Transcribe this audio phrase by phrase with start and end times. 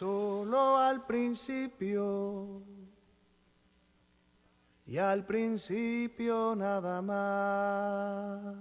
[0.00, 2.62] solo al principio.
[4.86, 8.56] Y al principio nada más.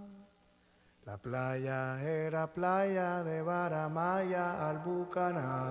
[1.05, 5.63] La playa era playa de Baramaya al Bucaná.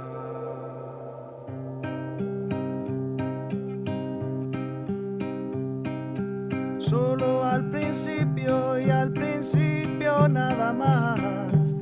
[6.78, 11.20] Solo al principio y al principio nada más.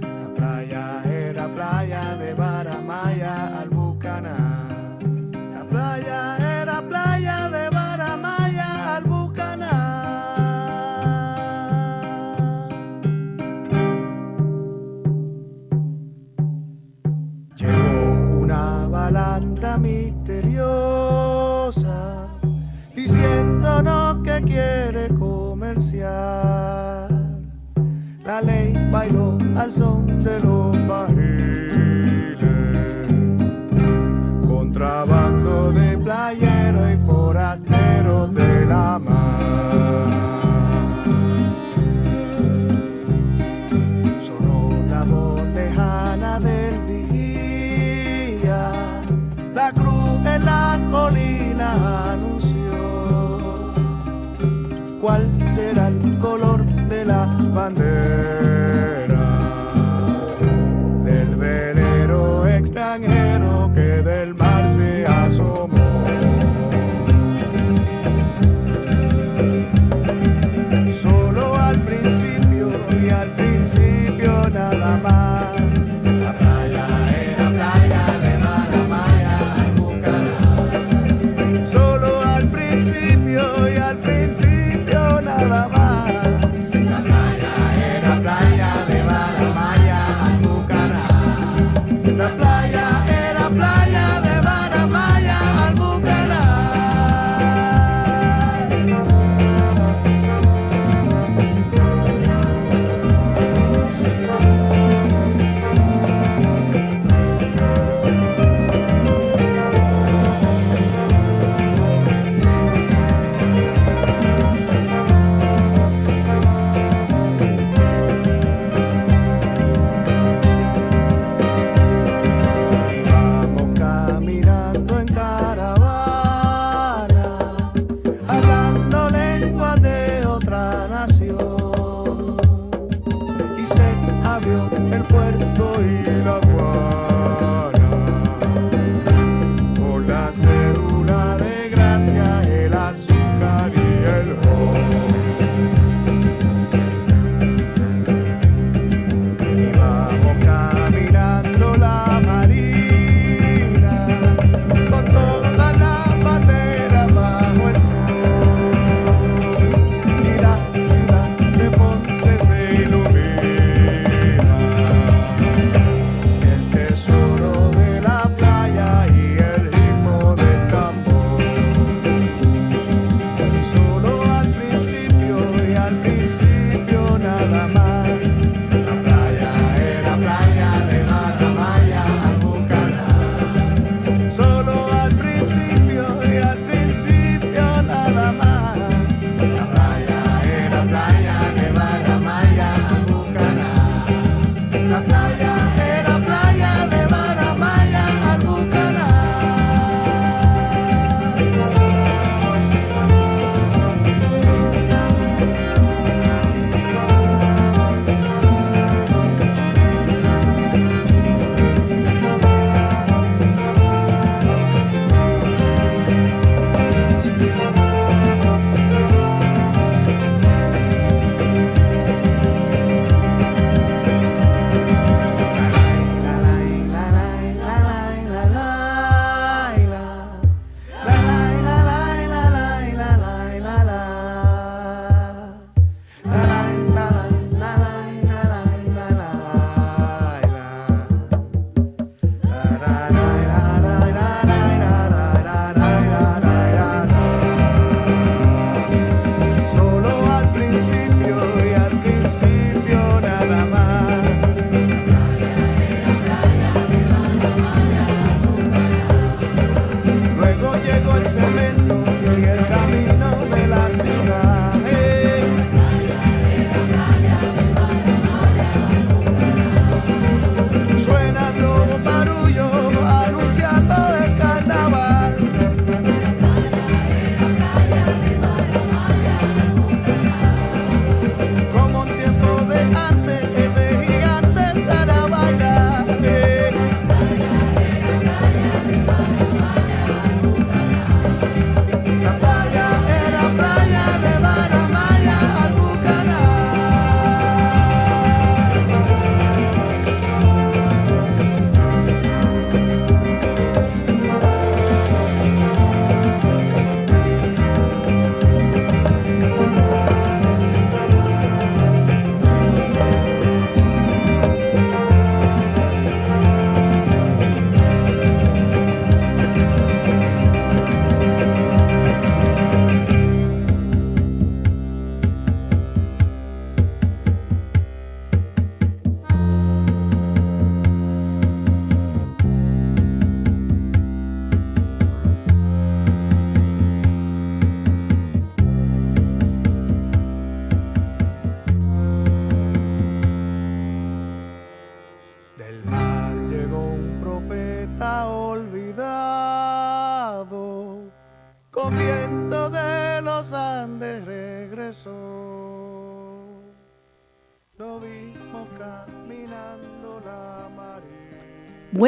[0.02, 2.55] La playa era playa de Baramaya
[28.24, 31.16] La ley bailó al son de los barriles,
[57.56, 57.86] la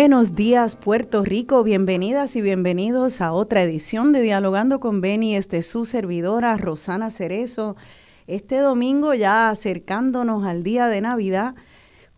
[0.08, 5.58] Buenos días Puerto Rico, bienvenidas y bienvenidos a otra edición de Dialogando con Beni, este
[5.58, 7.76] es su servidora Rosana Cerezo.
[8.26, 11.56] Este domingo ya acercándonos al día de Navidad,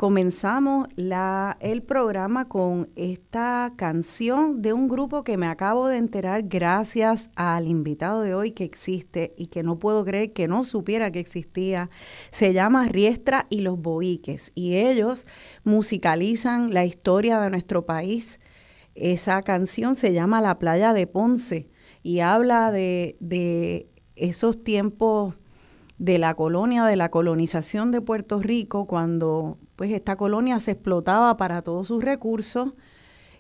[0.00, 6.44] comenzamos la, el programa con esta canción de un grupo que me acabo de enterar
[6.44, 11.12] gracias al invitado de hoy que existe y que no puedo creer que no supiera
[11.12, 11.90] que existía.
[12.30, 15.26] Se llama Riestra y los Boiques y ellos
[15.64, 18.40] musicalizan la historia de nuestro país.
[18.94, 21.68] Esa canción se llama La playa de Ponce
[22.02, 25.34] y habla de, de esos tiempos
[26.00, 31.36] de la colonia, de la colonización de Puerto Rico, cuando pues esta colonia se explotaba
[31.36, 32.72] para todos sus recursos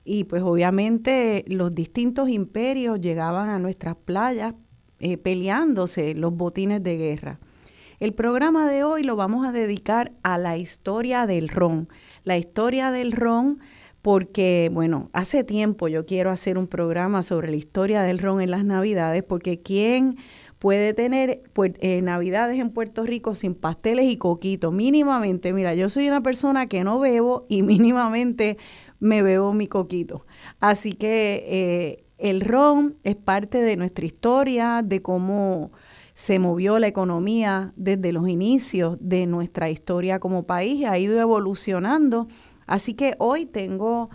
[0.04, 4.52] y pues obviamente los distintos imperios llegaban a nuestras playas
[4.98, 7.40] eh, peleándose los botines de guerra.
[7.98, 11.88] El programa de hoy lo vamos a dedicar a la historia del ron.
[12.24, 13.58] La historia del ron
[14.02, 18.50] porque, bueno, hace tiempo yo quiero hacer un programa sobre la historia del ron en
[18.50, 20.16] las Navidades, porque ¿quién
[20.60, 25.54] puede tener pues, eh, navidades en Puerto Rico sin pasteles y coquitos, mínimamente.
[25.54, 28.58] Mira, yo soy una persona que no bebo y mínimamente
[29.00, 30.26] me bebo mi coquito.
[30.60, 35.72] Así que eh, el ron es parte de nuestra historia, de cómo
[36.12, 42.28] se movió la economía desde los inicios de nuestra historia como país, ha ido evolucionando.
[42.66, 44.10] Así que hoy tengo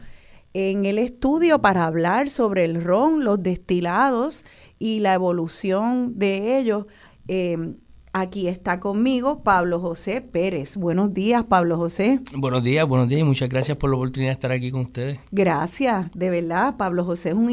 [0.55, 4.45] en el estudio para hablar sobre el ron, los destilados,
[4.79, 6.85] y la evolución de ellos.
[7.27, 7.75] Em,
[8.13, 10.77] aquí está conmigo Pablo José Pérez.
[10.77, 12.21] Buenos días, Pablo José.
[12.35, 15.19] Buenos días, buenos días y muchas gracias por la oportunidad de estar aquí con ustedes.
[15.31, 16.77] Gracias, de verdad.
[16.77, 17.49] Pablo José es un,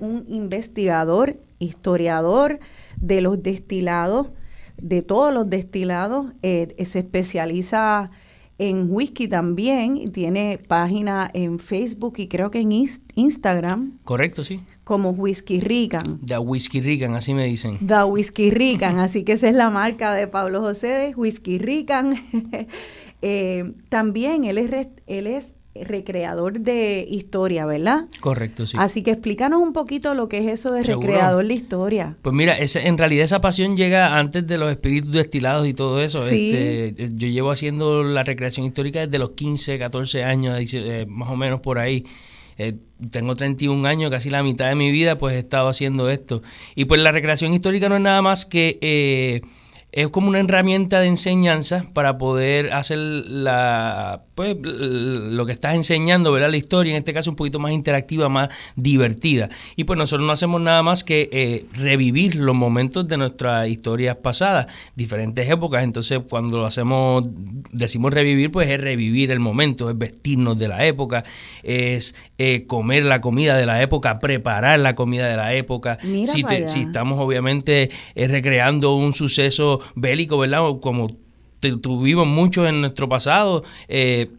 [0.00, 2.60] un investigador, historiador
[2.96, 4.28] de los destilados,
[4.76, 6.32] de todos los destilados.
[6.42, 8.10] Eh, se especializa
[8.58, 12.72] en whisky también, tiene página en Facebook y creo que en
[13.14, 13.98] Instagram.
[14.04, 14.60] Correcto, sí.
[14.86, 16.20] Como Whisky Rican.
[16.22, 17.76] Da Whisky Rican, así me dicen.
[17.80, 22.14] Da Whisky Rican, así que esa es la marca de Pablo José de Whisky Rican.
[23.22, 28.04] Eh, también él es, él es recreador de historia, ¿verdad?
[28.20, 28.76] Correcto, sí.
[28.78, 32.16] Así que explícanos un poquito lo que es eso de recreador de historia.
[32.20, 36.02] Pues mira, ese, en realidad esa pasión llega antes de los espíritus destilados y todo
[36.02, 36.20] eso.
[36.20, 36.52] Sí.
[36.54, 41.36] Este, yo llevo haciendo la recreación histórica desde los 15, 14 años, eh, más o
[41.36, 42.04] menos por ahí.
[42.58, 42.74] Eh,
[43.10, 46.42] tengo 31 años, casi la mitad de mi vida, pues he estado haciendo esto.
[46.74, 48.78] Y pues la recreación histórica no es nada más que...
[48.80, 49.42] Eh,
[49.96, 56.30] es como una herramienta de enseñanza para poder hacer la pues lo que estás enseñando,
[56.30, 56.50] ¿verdad?
[56.50, 59.48] La historia, en este caso un poquito más interactiva, más divertida.
[59.74, 64.16] Y pues nosotros no hacemos nada más que eh, revivir los momentos de nuestras historias
[64.16, 65.82] pasadas, diferentes épocas.
[65.82, 67.26] Entonces, cuando lo hacemos,
[67.72, 71.24] decimos revivir, pues es revivir el momento, es vestirnos de la época,
[71.62, 75.98] es eh, comer la comida de la época, preparar la comida de la época.
[76.02, 80.60] si, si estamos obviamente eh, recreando un suceso bélico, ¿verdad?
[80.80, 81.08] Como
[81.60, 84.30] tuvimos mucho en nuestro pasado, eh,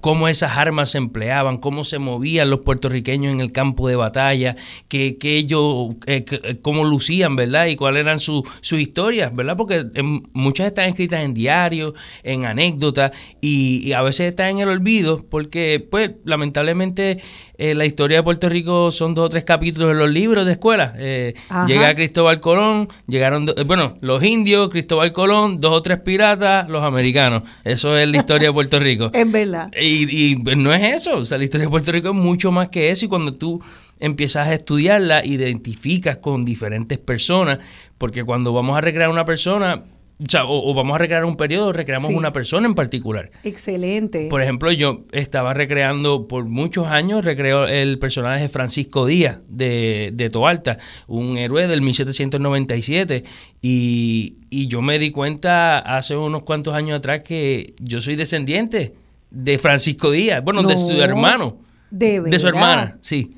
[0.00, 4.56] cómo esas armas se empleaban, cómo se movían los puertorriqueños en el campo de batalla,
[4.88, 7.66] que, ellos, eh, eh, cómo lucían, ¿verdad?
[7.66, 9.56] Y cuáles eran sus historias, ¿verdad?
[9.56, 9.84] Porque
[10.32, 15.84] muchas están escritas en diarios, en anécdotas, y, a veces están en el olvido, porque,
[15.90, 17.22] pues, lamentablemente,
[17.58, 20.52] eh, la historia de Puerto Rico son dos o tres capítulos en los libros de
[20.52, 20.94] escuela.
[21.66, 27.42] llega Cristóbal Colón, llegaron, bueno, los indios, Cristóbal Colón, dos o tres piratas, los americanos.
[27.64, 29.10] Eso es la historia de Puerto Rico.
[29.14, 29.70] es verdad.
[29.80, 32.68] Y, pues, no es eso, o sea, la historia de Puerto Rico es mucho más
[32.68, 33.62] que eso y cuando tú
[34.00, 37.58] empiezas a estudiarla, identificas con diferentes personas,
[37.98, 39.84] porque cuando vamos a recrear una persona,
[40.18, 43.30] o, sea, o, vamos a recrear un periodo, recreamos una persona en particular.
[43.44, 44.28] Excelente.
[44.30, 50.12] Por ejemplo, yo estaba recreando por muchos años, recreo el personaje de Francisco Díaz de,
[50.14, 53.24] de Toalta, un héroe del 1797.
[53.60, 58.94] Y, y yo me di cuenta hace unos cuantos años atrás que yo soy descendiente
[59.30, 61.65] de Francisco Díaz, bueno, de su hermano.
[61.90, 63.36] De, de su hermana, sí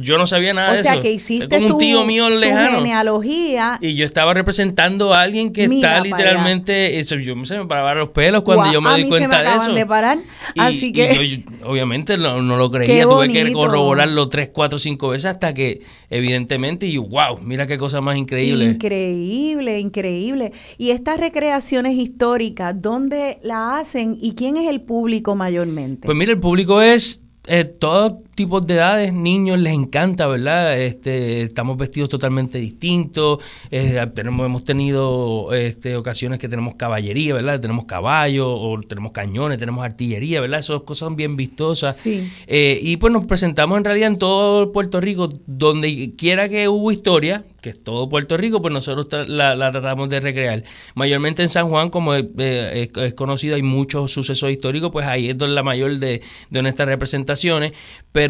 [0.00, 0.88] yo, no sabía nada de eso.
[0.88, 2.78] O sea, que hiciste como un tío mío lejano.
[2.78, 3.78] genealogía.
[3.80, 7.00] Y yo estaba representando a alguien que está literalmente.
[7.00, 9.74] Eso, yo se me paraban los pelos cuando yo me di cuenta de eso.
[9.74, 10.18] de parar.
[10.56, 11.44] así que.
[11.44, 13.04] yo, obviamente no, lo creía.
[13.04, 18.00] Tuve que corroborarlo tres, cuatro, cinco veces hasta que, evidentemente, y wow, mira qué cosa
[18.00, 18.64] más increíble.
[18.64, 20.52] Increíble, increíble.
[20.78, 26.06] Y estas recreaciones históricas, ¿dónde la hacen y quién es el público mayormente?
[26.06, 30.78] Pues mira, el público es eh, todo tipos de edades, niños les encanta, ¿verdad?
[30.80, 33.38] Este, estamos vestidos totalmente distintos,
[33.70, 37.60] eh, tenemos, hemos tenido este, ocasiones que tenemos caballería, ¿verdad?
[37.60, 40.60] Tenemos caballos, o tenemos cañones, tenemos artillería, ¿verdad?
[40.60, 41.96] Esas cosas son bien vistosas.
[41.96, 42.30] Sí.
[42.46, 46.90] Eh, y pues nos presentamos en realidad en todo Puerto Rico, donde quiera que hubo
[46.92, 50.64] historia, que es todo Puerto Rico, pues nosotros la, la tratamos de recrear.
[50.94, 55.06] Mayormente en San Juan, como es, eh, es- es conocido, hay muchos sucesos históricos, pues
[55.06, 57.72] ahí es donde la mayor de, de nuestras representaciones.
[58.12, 58.23] Pero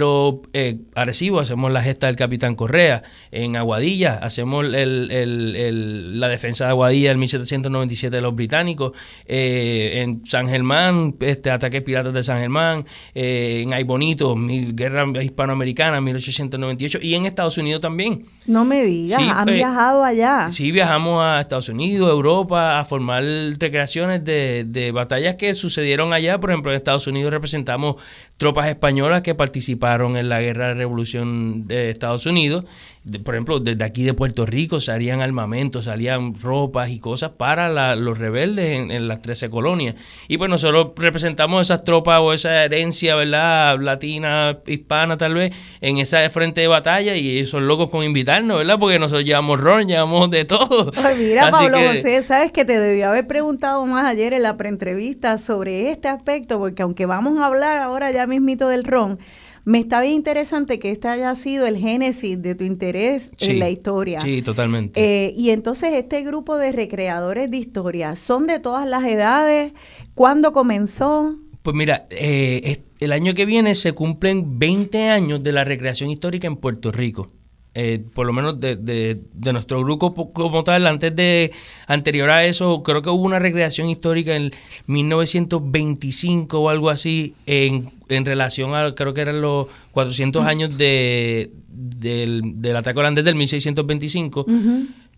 [0.53, 4.75] eh, Arecibo hacemos la gesta del Capitán Correa, en Aguadilla hacemos el-
[5.11, 8.93] el- el- la defensa de Aguadilla en 1797 de los británicos,
[9.27, 12.85] eh, en San Germán, este ataques piratas de San Germán,
[13.15, 18.25] eh, en Ay Bonito, mi- guerra hispanoamericana, 1898, y en Estados Unidos también.
[18.47, 20.51] No me digas, Sí, han eh, viajado allá.
[20.51, 23.23] Sí, viajamos a Estados Unidos, Europa, a formar
[23.59, 26.39] recreaciones de, de batallas que sucedieron allá.
[26.41, 27.97] Por ejemplo, en Estados Unidos representamos
[28.37, 32.65] tropas españolas que participaron en la guerra de revolución de Estados Unidos.
[33.05, 37.69] De- por ejemplo, desde aquí de Puerto Rico salían armamentos, salían ropas y cosas para
[37.69, 39.95] la- los rebeldes en, en las 13 colonias.
[40.27, 43.79] Y pues nosotros representamos esas tropas o esa herencia, ¿verdad?
[43.79, 48.57] Latina, hispana tal vez, en esa frente de batalla y ellos son locos con invitarnos,
[48.57, 48.79] ¿verdad?
[48.79, 50.91] Porque nosotros llevamos ron, llevamos de todo.
[51.05, 54.43] Ay, mira, Así Pablo que- José, sabes que te debí haber preguntado más ayer en
[54.43, 59.19] la preentrevista sobre este aspecto, porque aunque vamos a hablar ahora ya mismito del ron,
[59.65, 63.59] me está bien interesante que este haya sido el génesis de tu interés Sí, en
[63.59, 64.21] la historia.
[64.21, 65.01] Sí, totalmente.
[65.01, 69.73] Eh, y entonces este grupo de recreadores de historia, ¿son de todas las edades?
[70.15, 71.39] ¿Cuándo comenzó?
[71.63, 76.47] Pues mira, eh, el año que viene se cumplen 20 años de la recreación histórica
[76.47, 77.31] en Puerto Rico.
[77.77, 81.51] Eh, por lo menos de, de- de nuestro grupo po- como tal, antes de,
[81.89, 84.53] anterior a eso, creo que hubo una recreación histórica en
[84.87, 91.51] 1925 o algo así, en, en relación a, creo que eran los 400 años de,
[91.69, 94.47] del, del ataque holandés del 1625.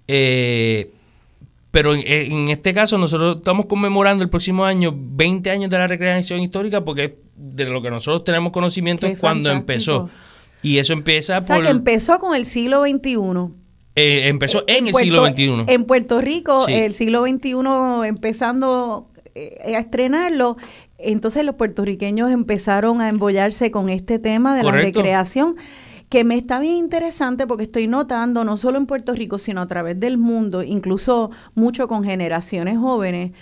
[0.09, 0.91] Eh,
[1.71, 5.87] pero en, en este caso nosotros estamos conmemorando el próximo año 20 años de la
[5.87, 9.73] recreación histórica porque de lo que nosotros tenemos conocimiento Qué es cuando fantástico.
[10.07, 10.11] empezó.
[10.63, 11.65] Y eso empieza O sea, por...
[11.65, 13.17] que empezó con el siglo XXI.
[13.95, 15.73] eh, empezó en, el Puerto- siglo XXI.
[15.73, 16.73] En Puerto Rico, Sí.
[16.75, 17.53] el siglo XXI
[18.07, 20.57] empezando eh, a estrenarlo,
[20.99, 25.57] entonces los puertorriqueños empezaron a embollarse con este tema de la recreación
[26.09, 29.67] que me está bien interesante porque estoy notando no solo en Puerto Rico, sino a
[29.67, 33.33] través del mundo, incluso mucho con generaciones jóvenes,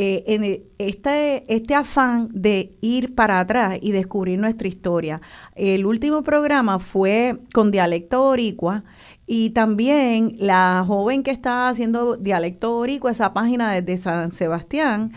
[0.00, 5.20] eh, en e- este, este afán de ir para atrás y descubrir nuestra historia.
[5.56, 8.84] El último programa fue con dialecto boricua
[9.26, 15.10] y también la joven que está haciendo dialecto boricua, esa página desde San Sebastián,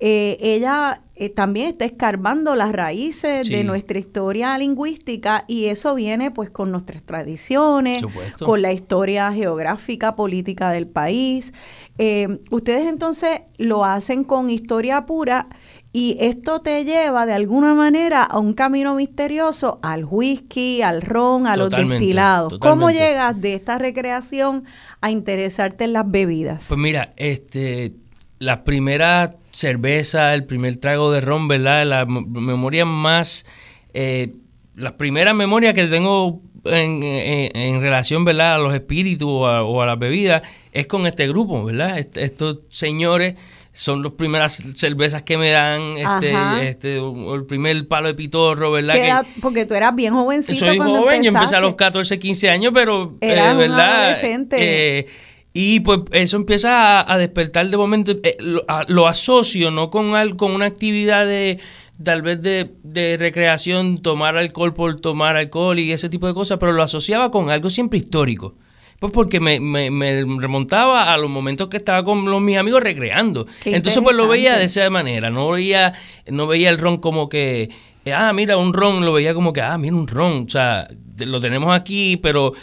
[0.00, 3.52] eh, ella eh, también está escarbando las raíces Sí.
[3.52, 8.04] de nuestra historia lingüística y eso viene pues con nuestras tradiciones,
[8.44, 11.52] con la historia geográfica, política del país.
[11.98, 15.48] Eh, ustedes entonces lo hacen con historia pura
[15.92, 21.46] y esto te lleva de alguna manera a un camino misterioso al whisky, al ron,
[21.46, 22.58] a los Totalmente, destilados.
[22.60, 24.64] ¿Cómo llegas de esta recreación
[25.00, 26.66] a interesarte en las bebidas?
[26.68, 27.94] Pues mira, este,
[28.38, 31.84] la primera cerveza, el primer trago de ron, ¿verdad?
[31.84, 33.44] La memoria más,
[33.92, 34.34] eh,
[34.76, 38.54] las primeras memorias que tengo en, en- en relación, ¿verdad?
[38.54, 41.98] A los espíritus o a, o a las bebidas es con este grupo, ¿verdad?
[41.98, 43.34] Est- estos señores
[43.72, 48.94] son las primeras cervezas que me dan, este, este, el primer palo de pitorro, ¿verdad?
[48.94, 51.60] ¿Qué Que- porque tú eras bien jovencito soy cuando joven, yo empecé a empezaste.
[51.62, 54.02] los 14, 15 años, pero Eras eh, un ¿verdad?
[54.04, 54.56] adolescente.
[54.98, 55.06] Eh,
[55.54, 58.12] y pues eso empieza a, a despertar de momento.
[58.22, 59.90] eh, lo, a- lo asocio, ¿no?
[59.90, 61.58] Con, al- con una actividad de
[62.02, 66.58] tal vez de, de recreación, tomar alcohol por tomar alcohol y ese tipo de cosas,
[66.58, 68.54] pero lo asociaba con algo siempre histórico.
[69.00, 72.82] Pues porque me, me- me remontaba a los momentos que estaba con los, mis amigos
[72.82, 73.46] recreando.
[73.62, 75.94] Qué Entonces pues lo veía de esa manera, no veía,
[76.26, 77.70] no veía el ron como que,
[78.04, 80.88] eh, ah, mira, un ron, lo veía como que, ah, mira, un ron, o sea,
[81.18, 82.54] lo tenemos aquí, pero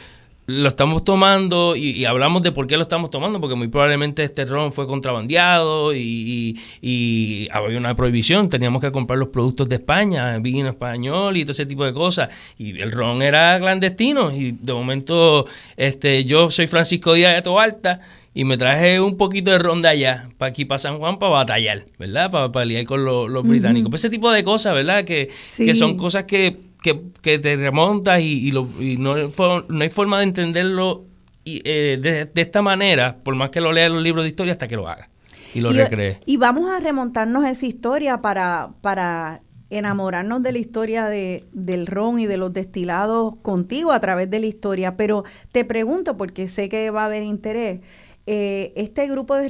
[0.48, 4.24] lo estamos tomando y, y hablamos de por qué lo estamos tomando, porque muy probablemente
[4.24, 9.68] este ron fue contrabandeado y, y- y había una prohibición, teníamos que comprar los productos
[9.70, 14.32] de España, vino español y todo ese tipo de cosas, y el ron era clandestino,
[14.36, 15.48] y de momento
[15.78, 18.02] este yo soy Francisco Díaz de Toalta,
[18.38, 21.32] y me traje un poquito de ron de allá, para aquí, para San Juan, para
[21.32, 22.30] batallar, ¿verdad?
[22.52, 23.90] Para, lidiar con los, los británicos.
[23.90, 25.06] Pues ese tipo de cosas, ¿verdad?
[25.06, 25.66] Que, Sí.
[25.66, 29.90] que son cosas que, que, que te remontas y, y lo- y no, no hay
[29.90, 31.06] forma de entenderlo
[31.44, 34.30] y, eh, de, de esta manera, por más que lo leas en los libros de
[34.30, 35.10] historia, hasta que lo hagas
[35.54, 36.18] y lo recrees.
[36.26, 41.88] y vamos a remontarnos a esa historia para, para enamorarnos de la historia de, del
[41.88, 46.48] ron y de los destilados contigo a través de la historia, pero te pregunto, porque
[46.48, 47.80] sé que va a haber interés,
[48.28, 49.48] eh, este grupo de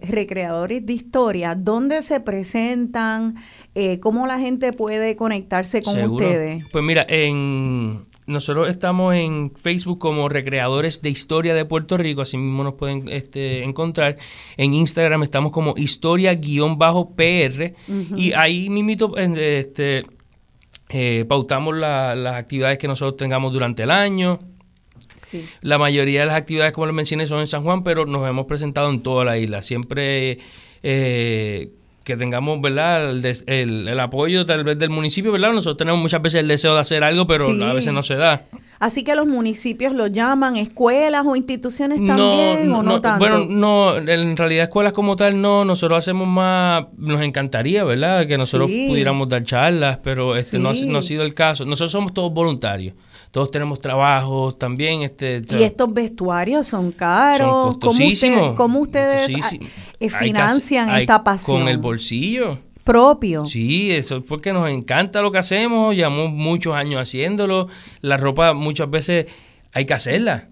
[0.00, 3.34] recreadores de historia, ¿dónde se presentan?
[3.74, 6.64] Eh, ¿Cómo la gente puede conectarse con ustedes?
[6.70, 12.36] Pues mira, en, nosotros estamos en Facebook como Recreadores de Historia de Puerto Rico, así
[12.36, 14.16] mismo nos pueden este, encontrar.
[14.56, 17.74] En Instagram estamos como historia-pr
[18.16, 20.04] y ahí mismito este,
[20.90, 24.38] eh, pautamos las actividades que nosotros tengamos durante el año
[25.60, 28.46] la mayoría de las actividades, como les mencioné, son en San Juan, pero nos hemos
[28.46, 29.62] presentado en toda la isla.
[29.62, 30.38] Siempre
[30.82, 31.70] eh,
[32.04, 33.14] que tengamos, ¿verdad?
[33.46, 35.52] El, apoyo tal vez del municipio, ¿verdad?
[35.52, 38.44] Nosotros tenemos muchas veces el deseo de hacer algo, pero a veces no se da.
[38.80, 43.20] Así que los municipios lo llaman escuelas o instituciones también, no, ¿o no, tanto?
[43.20, 48.26] Bueno, no, en realidad escuelas como tal no, nosotros hacemos más, nos encantaría, ¿verdad?
[48.26, 51.64] Que nosotros pudiéramos dar charlas, pero este no, no ha sido el caso.
[51.64, 52.94] Nosotros somos todos voluntarios
[53.32, 55.02] todos tenemos trabajos también.
[55.02, 57.48] Este, y estos vestuarios son caros.
[57.48, 58.54] Son costosísimos.
[58.54, 59.34] ¿Cómo, ustedes
[59.98, 61.60] eh, financian esta pasión?
[61.60, 62.58] Con el bolsillo.
[62.84, 63.46] Propio.
[63.46, 67.68] Sí, eso es porque nos encanta lo que hacemos, llevamos muchos años haciéndolo.
[68.02, 69.26] La ropa muchas veces
[69.72, 70.48] hay que hacerla.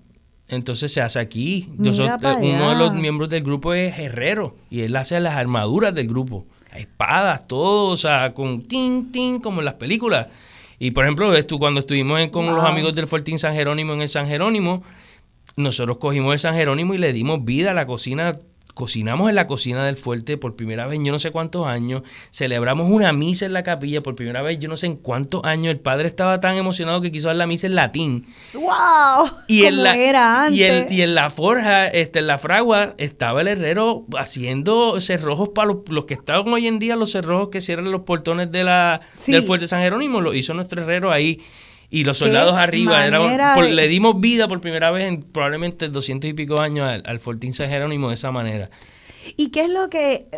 [0.48, 1.68] Entonces se hace aquí.
[1.76, 6.46] uno de los miembros del grupo es herrero y él hace las armaduras del grupo.
[6.74, 10.28] Espadas, todo, o sea, con tin, tin, como en las películas.
[10.82, 14.00] Y por ejemplo, ves tú, cuando estuvimos con los amigos del Fortín San Jerónimo en
[14.00, 14.82] el San Jerónimo,
[15.56, 18.38] nosotros cogimos el San Jerónimo y le dimos vida a la cocina
[18.74, 22.90] cocinamos en la cocina del fuerte por primera vez yo no sé cuántos años, celebramos
[22.90, 25.80] una misa en la capilla por primera vez yo no sé en cuántos años, el
[25.80, 28.26] padre estaba tan emocionado que quiso dar la misa en latín.
[28.54, 29.30] ¡Wow!
[29.46, 30.90] Y en la, era antes.
[30.90, 36.04] Y, en la forja, este, en la fragua, estaba el herrero haciendo cerrojos para los,
[36.04, 39.68] que estaban hoy en día, los cerrojos que cierran los portones de la, del fuerte
[39.68, 41.40] San Jerónimo, lo hizo nuestro herrero ahí
[41.90, 43.07] y los soldados arriba.
[43.61, 47.68] le dimos vida por primera vez en probablemente 200 y pico años al, Fortín San
[47.68, 48.70] Jerónimo de esa manera.
[49.37, 50.29] ¿Y qué es lo que,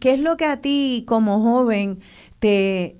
[0.00, 2.00] qué es lo que a ti como joven
[2.38, 2.96] te,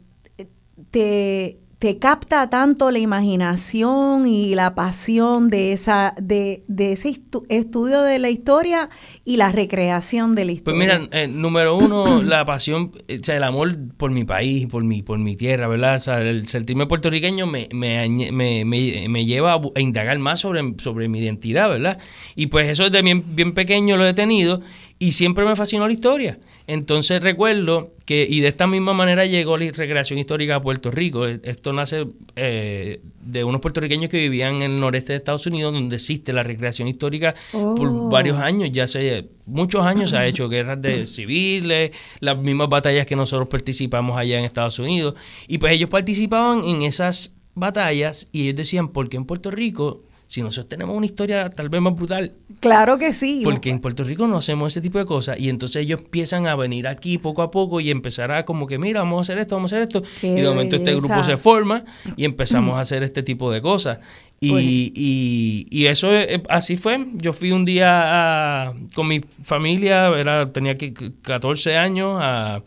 [0.90, 7.12] te, te capta tanto la imaginación y la pasión de esa de, de ese
[7.49, 8.88] estudio de la historia
[9.25, 10.87] y la recreación de la pues historia.
[10.87, 14.68] Pues mira, eh, número uno, la pasión, eh, o sea, el amor por mi país,
[14.68, 15.97] por mi, por mi tierra, ¿verdad?
[15.97, 21.09] O sea, el sentirme puertorriqueño me, me, me, me, lleva a indagar más sobre, sobre
[21.09, 21.99] mi identidad, ¿verdad?
[22.37, 24.61] Y pues eso desde bien, bien pequeño lo he tenido
[25.01, 26.38] y siempre me fascinó la historia.
[26.66, 31.27] Entonces recuerdo que, y de esta misma manera llegó la recreación histórica a Puerto Rico.
[31.27, 35.72] E, esto nace eh, de unos puertorriqueños que vivían en el noreste de Estados Unidos,
[35.72, 38.09] donde existe la recreación histórica por oh.
[38.09, 43.07] varios años, ya hace muchos años se ha hecho guerras de civiles, las mismas batallas
[43.07, 45.14] que nosotros participamos allá en Estados Unidos.
[45.48, 50.03] Y pues ellos participaban en esas batallas y ellos decían, ¿por qué en Puerto Rico
[50.33, 52.33] si nosotros tenemos una historia tal vez más brutal.
[52.59, 53.42] Claro que sí.
[53.45, 56.57] Porque en Puerto Rico no hacemos ese tipo de cosas y entonces ellos empiezan a
[56.57, 59.57] venir aquí poco a poco y empezar a como que, mira, vamos a hacer esto,
[59.57, 60.03] vamos a hacer esto.
[60.27, 61.85] y de momento este grupo se forma
[62.16, 63.99] y empezamos a hacer este tipo de cosas.
[64.40, 66.09] Y, pues y, y, eso
[66.49, 67.09] así fue.
[67.12, 70.75] Yo fui un día con mi familia, era, tenía
[71.21, 72.62] 14 años, a,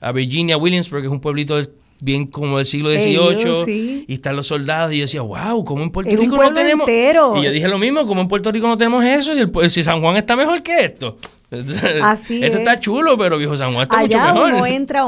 [0.00, 1.68] a Virginia Williamsburg, que es un pueblito del
[2.00, 5.90] bien como del siglo XVIII, y están los soldados, y yo decía, wow, ¿cómo en
[5.90, 6.86] Puerto Rico no tenemos?
[7.36, 9.32] Y yo dije lo mismo, ¿cómo en Puerto Rico no tenemos eso?
[9.68, 11.18] si San Juan está mejor que esto.
[12.02, 14.52] Así Esto está chulo, pero viejo San Juan está mucho mejor.
[14.52, 15.04] uno entra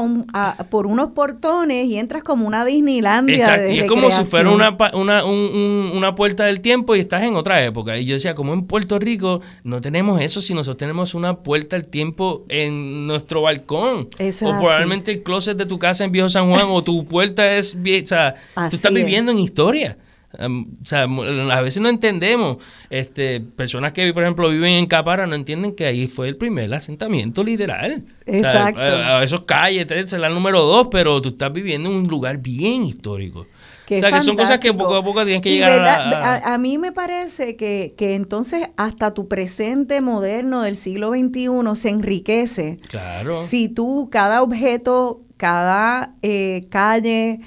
[0.69, 4.75] por unos portones y entras como una Disneylandia Exacto, y es como si fuera una,
[4.93, 7.97] una, una puerta del tiempo y estás en otra época.
[7.97, 11.75] Y yo decía, como en Puerto Rico no tenemos eso si nosotros tenemos una puerta
[11.75, 14.07] del tiempo en nuestro balcón.
[14.17, 17.55] Eso o probablemente el closet de tu casa en Viejo San Juan o tu puerta
[17.55, 17.75] es...
[17.75, 18.35] O sea,
[18.69, 19.97] tú estás viviendo en historia.
[20.39, 22.57] O sea, a veces no entendemos.
[22.89, 26.73] Este, personas que, por ejemplo, viven en Capara no entienden que ahí fue el primer
[26.73, 28.03] asentamiento literal.
[28.25, 28.79] Exacto.
[28.79, 32.83] a, esos calles, es la número dos, pero tú estás viviendo en un lugar bien
[32.85, 33.41] histórico.
[33.41, 36.77] o sea, que son cosas que poco a poco tienen que llegar a, a, mí
[36.77, 42.79] me parece que, que entonces hasta tu presente moderno del siglo XXI se enriquece.
[42.87, 43.43] Claro.
[43.45, 47.39] Si tú, cada objeto, cada eh, calle,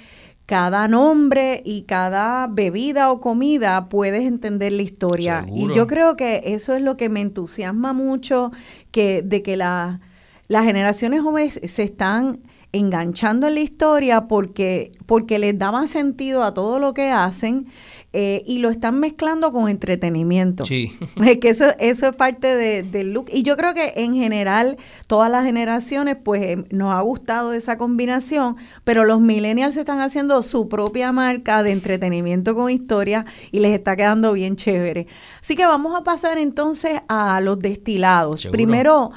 [0.46, 5.46] cada nombre y cada bebida o comida puedes entender la historia.
[5.52, 8.52] Y yo creo que eso es lo que me entusiasma mucho,
[8.90, 10.00] que de que la
[10.48, 12.40] las generaciones jóvenes se están
[12.74, 17.66] enganchando en la historia porque, porque les da más sentido a todo lo que hacen
[18.12, 20.64] eh, y lo están mezclando con entretenimiento.
[20.64, 20.92] Sí.
[21.24, 23.26] Es que eso, eso es parte del look.
[23.32, 27.78] Y yo creo que en general, todas las generaciones, pues eh, nos ha gustado esa
[27.78, 33.74] combinación, pero los millennials están haciendo su propia marca de entretenimiento con historia y les
[33.74, 35.06] está quedando bien chévere.
[35.40, 38.46] Así que vamos a pasar entonces a los destilados.
[38.50, 39.12] Primero,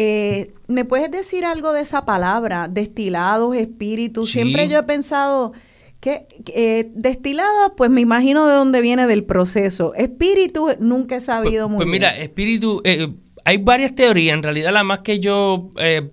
[0.00, 2.68] eh, ¿Me puedes decir algo de esa palabra?
[2.68, 4.30] Destilados, espíritus.
[4.30, 5.52] Siempre yo he pensado
[5.98, 9.94] que eh, destilados, pues me imagino de dónde viene del proceso.
[9.94, 11.90] Espíritu, nunca he sabido pues, muy pues bien.
[11.90, 13.08] mira, espíritu, eh,
[13.44, 14.34] hay varias teorías.
[14.34, 16.08] En realidad, la más que yo eh,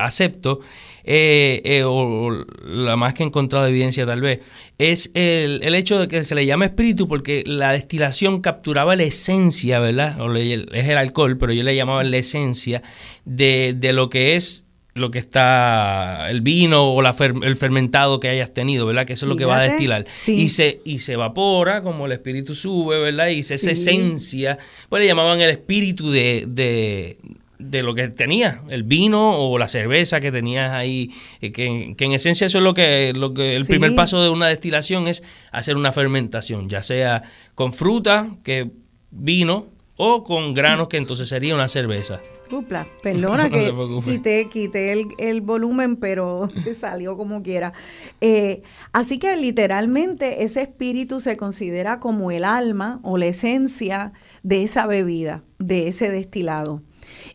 [0.00, 0.60] acepto
[1.04, 4.40] eh, eh, o, la más que he encontrado evidencia tal vez,
[4.78, 9.02] es el, el, hecho de que se le llama espíritu porque la destilación capturaba la
[9.04, 10.20] esencia, ¿verdad?
[10.20, 12.82] O le, es el alcohol, pero yo le llamaba la esencia
[13.24, 18.20] de, de lo que es lo que está el vino o la fer, el fermentado
[18.20, 19.06] que hayas tenido, ¿verdad?
[19.06, 20.04] Que eso es lo que va a destilar.
[20.12, 20.42] Sí.
[20.42, 23.28] Y se y se evapora como el espíritu sube, ¿verdad?
[23.28, 23.70] Y esa Sí.
[23.70, 27.16] esencia, pues le llamaban el espíritu de, de,
[27.62, 32.04] de lo que tenía, el vino o la cerveza que tenías ahí, eh, que, que
[32.04, 33.72] en esencia eso es lo que, lo que el Sí.
[33.72, 37.22] primer paso de una destilación es hacer una fermentación, ya sea
[37.54, 38.70] con fruta, que
[39.10, 42.20] vino, o con granos, que entonces sería una cerveza.
[42.50, 43.72] Cupla, perdona que
[44.04, 46.48] quité, quité el, el volumen, pero
[46.80, 47.72] salió como quiera.
[48.20, 54.62] Eh, así que literalmente ese espíritu se considera como el alma o la esencia de
[54.64, 56.82] esa bebida, de ese destilado.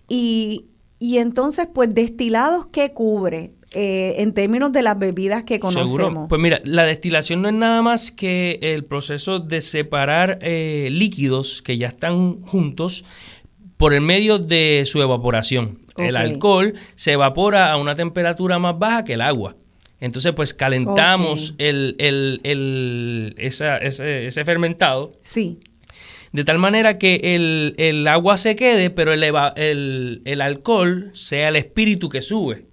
[0.09, 0.65] Y,
[0.99, 3.51] y entonces, pues, destilados, ¿qué cubre?
[3.73, 5.89] Eh, en términos de las bebidas que conocemos.
[5.97, 6.27] Seguro.
[6.29, 11.61] Pues mira, la destilación no es nada más que el proceso de separar eh, líquidos
[11.61, 13.03] que ya están juntos
[13.75, 15.79] por el medio de su evaporación.
[15.97, 19.55] El alcohol se evapora a una temperatura más baja que el agua.
[19.99, 25.59] Entonces, pues calentamos el, el- el- esa- ese, ese fermentado Sí.
[26.37, 29.23] De tal manera que el, el agua se quede, pero el,
[29.55, 32.67] el- el alcohol sea el espíritu que sube.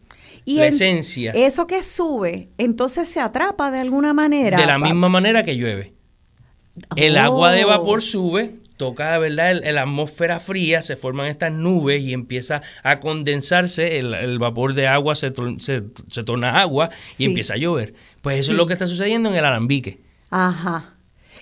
[0.44, 1.32] Y la en- esencia.
[1.32, 4.58] Eso que sube, entonces se atrapa de alguna manera.
[4.58, 5.94] De la misma manera que llueve.
[6.96, 7.20] El Oh.
[7.20, 9.62] agua de vapor sube, toca ¿verdad?
[9.72, 14.88] La atmósfera fría, se forman estas nubes y empieza a condensarse, el, el vapor de
[14.88, 17.24] agua se, se, se torna agua y Sí.
[17.24, 17.94] empieza a llover.
[18.20, 18.50] Pues eso Sí.
[18.52, 20.00] es lo que está sucediendo en el alambique.
[20.28, 20.93] Ajá.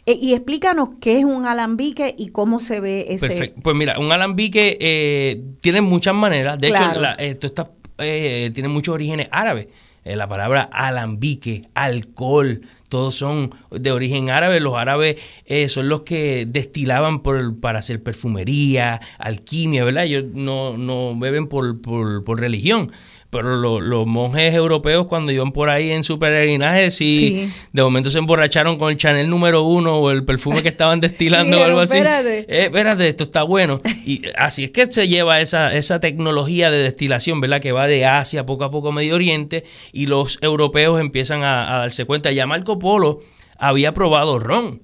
[0.06, 3.28] E- y explícanos qué es un alambique y cómo se ve ese.
[3.28, 3.60] Perfecto.
[3.62, 6.58] Pues mira, un alambique eh, tiene muchas maneras.
[6.58, 6.90] De Claro.
[6.90, 9.68] hecho, la- esto está, eh, tiene muchos orígenes árabes.
[10.04, 14.58] Eh, la palabra alambique, alcohol, todos son de origen árabe.
[14.58, 20.04] Los árabes eh, son los que destilaban por, para hacer perfumería, alquimia, ¿verdad?
[20.04, 22.90] Ellos no, no beben por, por, por religión.
[23.32, 27.52] Pero lo- los monjes europeos cuando iban por ahí en su peregrinaje, sí, Sí.
[27.72, 31.58] de momento se emborracharon con el Chanel número uno o el perfume que estaban destilando
[31.58, 31.96] o algo así.
[31.96, 32.40] "Espérate".
[32.40, 33.80] Eh, espérate, esto está bueno.
[34.04, 37.62] Y así es que se lleva esa, esa tecnología de destilación, ¿verdad?
[37.62, 39.64] Que va de Asia poco a poco a Medio Oriente
[39.94, 42.32] y los europeos empiezan a, a darse cuenta.
[42.32, 43.20] Ya Marco Polo
[43.56, 44.82] había probado ron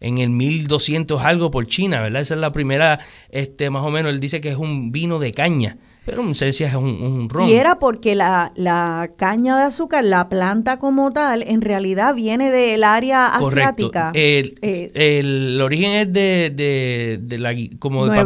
[0.00, 2.22] en el 1200 algo por China, ¿verdad?
[2.22, 5.32] Esa es la primera, este, más o menos, él dice que es un vino de
[5.32, 5.78] caña,
[6.08, 7.46] pero en esencia es un, un ron.
[7.50, 12.50] Y era porque la, la caña de azúcar, la planta como tal, en realidad viene
[12.50, 14.10] del área asiática.
[14.14, 18.22] El, Eh, el- el origen es de, de, de la como de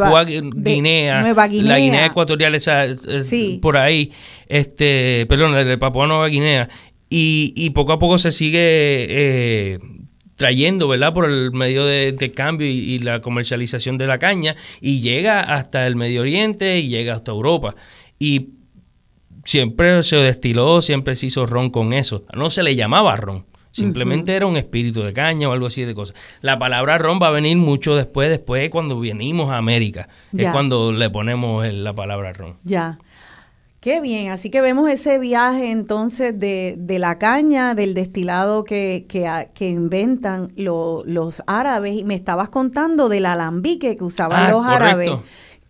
[0.55, 1.77] de Guinea, Nueva la Guinea.
[1.79, 3.59] Guinea ecuatorial, esa, es- Sí.
[3.61, 4.13] por ahí,
[4.47, 6.69] este, perdón, de Papúa Nueva Guinea,
[7.11, 9.79] y, y poco a poco se sigue eh,
[10.37, 11.13] trayendo, ¿verdad?
[11.13, 15.41] Por el medio de, de cambio y, y la comercialización de la caña, y llega
[15.41, 17.75] hasta el Medio Oriente y llega hasta Europa.
[18.19, 18.49] Y
[19.45, 22.25] siempre se destiló, siempre se hizo ron con eso.
[22.35, 23.45] No se le llamaba ron.
[23.71, 26.15] Simplemente era un espíritu de caña o algo así de cosas.
[26.43, 30.09] La palabra ron va a venir mucho después, después cuando venimos a América.
[30.47, 32.57] Es cuando le ponemos el- la palabra ron.
[32.65, 32.99] Ya.
[33.83, 39.07] Qué bien, así que vemos ese viaje entonces de, de la caña, del destilado que,
[39.09, 41.95] que, a- que inventan lo- los árabes.
[41.97, 45.11] Y me estabas contando del alambique que usaban Ah, los árabes.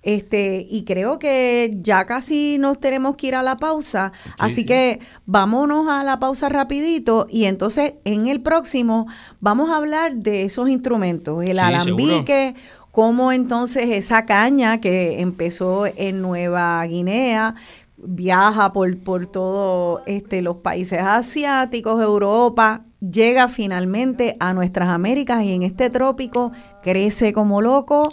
[0.03, 4.13] Este, y creo que ya casi nos tenemos que ir a la pausa.
[4.39, 7.27] así que vámonos a la pausa rapidito.
[7.31, 9.07] Y entonces en el próximo
[9.41, 11.43] vamos a hablar de esos instrumentos.
[11.45, 12.55] El Sí, alambique,
[12.91, 17.55] cómo entonces esa caña que empezó en Nueva Guinea
[18.03, 25.53] viaja por, por todos este, los países asiáticos, Europa, llega finalmente a nuestras Américas y
[25.53, 28.11] en este trópico crece como loco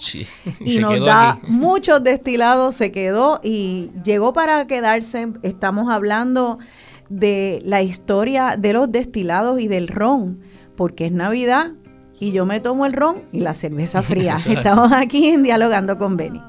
[0.60, 5.30] y, nos da muchos destilados, se quedó y llegó para quedarse.
[5.44, 6.60] Estamos hablando
[7.10, 10.40] de la historia de los destilados y del ron,
[10.76, 11.72] porque es Navidad
[12.20, 14.38] y yo me tomo el ron y la cerveza fría.
[14.48, 16.42] Estamos aquí en Dialogando con Benny.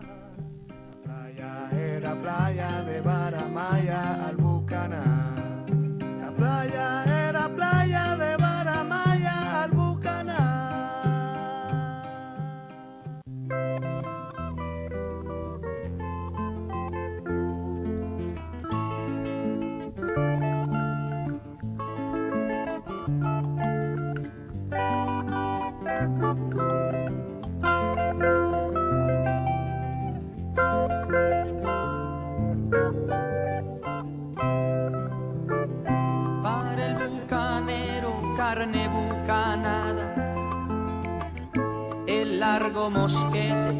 [42.52, 43.74] Largo mosquete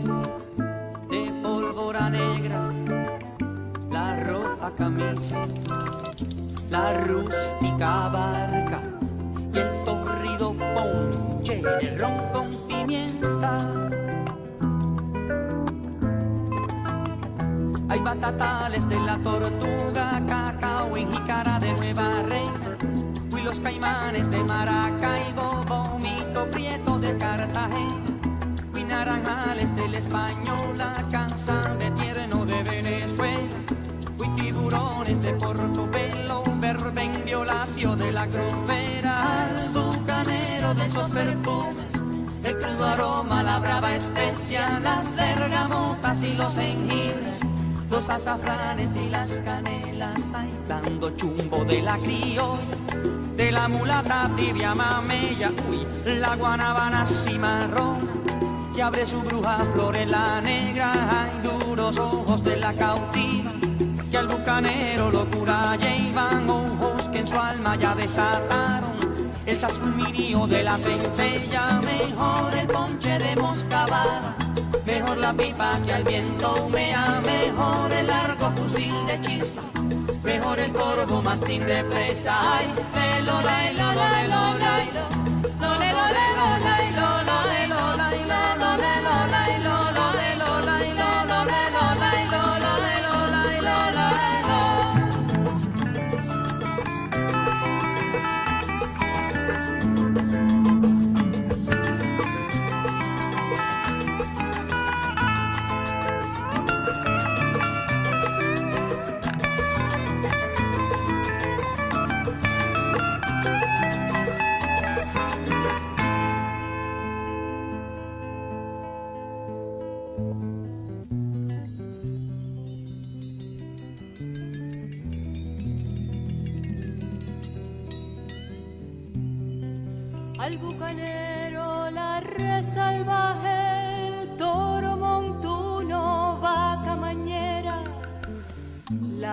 [1.10, 2.60] de pólvora negra,
[3.90, 5.38] la roja camisa,
[6.70, 8.80] la rústica barca
[9.52, 13.52] y el torrido ponche de ron con pimienta.
[17.88, 22.70] Hay batatales de la tortuga, cacao en jícara de Nueva Reina,
[23.36, 27.99] y los caimanes de Maracaibo, vómito prieto de Cartagena
[29.04, 33.56] naranjales del español, la cansa de tierno de Venezuela,
[34.24, 41.94] y tiburones de Portobelo, verben violacio de la cruzera, al bucanero de esos perfumes,
[42.44, 47.40] el crudo aroma, la brava especia, las bergamotas y los jengibres,
[47.90, 52.76] los azafranes y las canelas, ahí dando chumbo de la criolla
[53.34, 55.86] de la mulata tibia mamella, uy,
[56.18, 58.29] la guanabana cimarrona
[58.74, 63.52] que abre su bruja flor en la negra, hay duros ojos de la cautiva,
[64.10, 66.48] que al bucanero locura llevan.
[66.48, 69.00] Ojos que en su alma ya desataron
[69.46, 74.36] el fulminio de la centella, mejor el ponche de moscabada,
[74.86, 79.62] mejor la pipa que al viento humea, mejor el largo fusil de chispa,
[80.22, 82.66] mejor el corvo mastín de presa, ay,
[83.24, 85.19] lola, lola,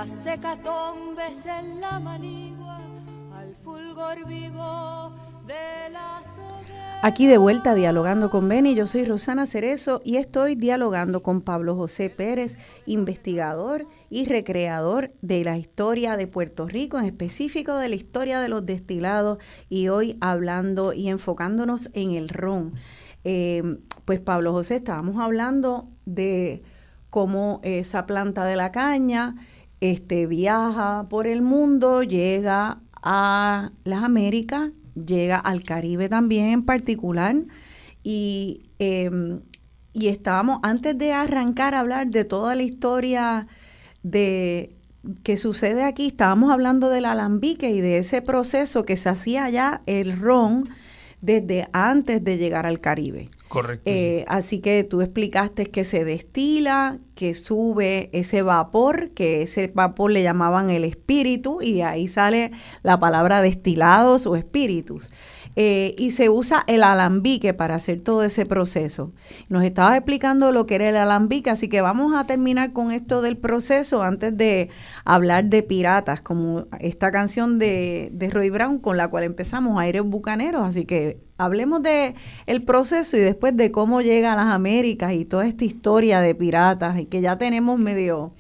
[0.06, 2.80] lola, hecatombes en la manigua,
[3.36, 5.14] al fulgor vivo
[5.48, 5.56] de
[7.04, 11.76] Aquí de vuelta dialogando con Beni, yo soy Rosana Cerezo y estoy dialogando con Pablo
[11.76, 12.58] José Pérez,
[12.88, 18.50] investigador y recreador de la historia de Puerto Rico, en específico de la historia de
[18.50, 19.38] los destilados
[19.70, 22.74] y hoy hablando y enfocándonos en el ron.
[23.24, 26.64] Eh, pues Pablo José, estábamos hablando de
[27.12, 29.36] cómo esa planta de la caña
[29.82, 37.36] este, viaja por el mundo, llega a las Américas, llega al Caribe también en particular.
[38.04, 39.42] Y, em,
[39.94, 43.48] y estábamos, antes de arrancar a hablar de toda la historia
[44.04, 44.76] de
[45.24, 49.82] que sucede aquí, estábamos hablando del alambique y de ese proceso que se hacía allá
[49.86, 50.70] el ron
[51.22, 53.30] desde antes de llegar al Caribe.
[53.48, 53.90] Correcto.
[53.90, 60.12] Eh, así que tú explicaste que se destila, que sube ese vapor, que ese vapor
[60.12, 62.52] le llamaban el espíritu, y de ahí sale
[62.84, 65.10] la palabra destilados o espíritus.
[65.60, 69.12] Eh, y se usa el alambique para hacer todo ese proceso.
[69.50, 73.24] Nos estabas explicando lo que era el alambique, así que vamos a terminar con esto
[73.24, 74.70] del proceso antes de
[75.04, 80.04] hablar de piratas, como esta canción de, de Roy Brown con la cual empezamos, Aires
[80.04, 82.14] Bucaneros, así que hablemos de
[82.46, 86.36] el proceso y después de cómo llega a las Américas y toda esta historia de
[86.36, 88.32] piratas y que ya tenemos medio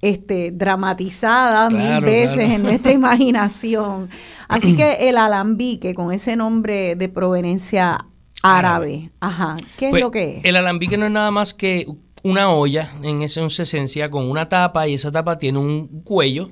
[0.00, 4.08] este, dramatizada mil veces en nuestra imaginación.
[4.48, 8.06] Así que el alambique, con ese nombre de proveniencia
[8.42, 10.44] árabe, ajá, ¿qué es Pues, lo que es?
[10.44, 11.86] El alambique no es nada más que
[12.22, 16.50] una olla en esa esencia con una tapa y esa tapa tiene un cuello,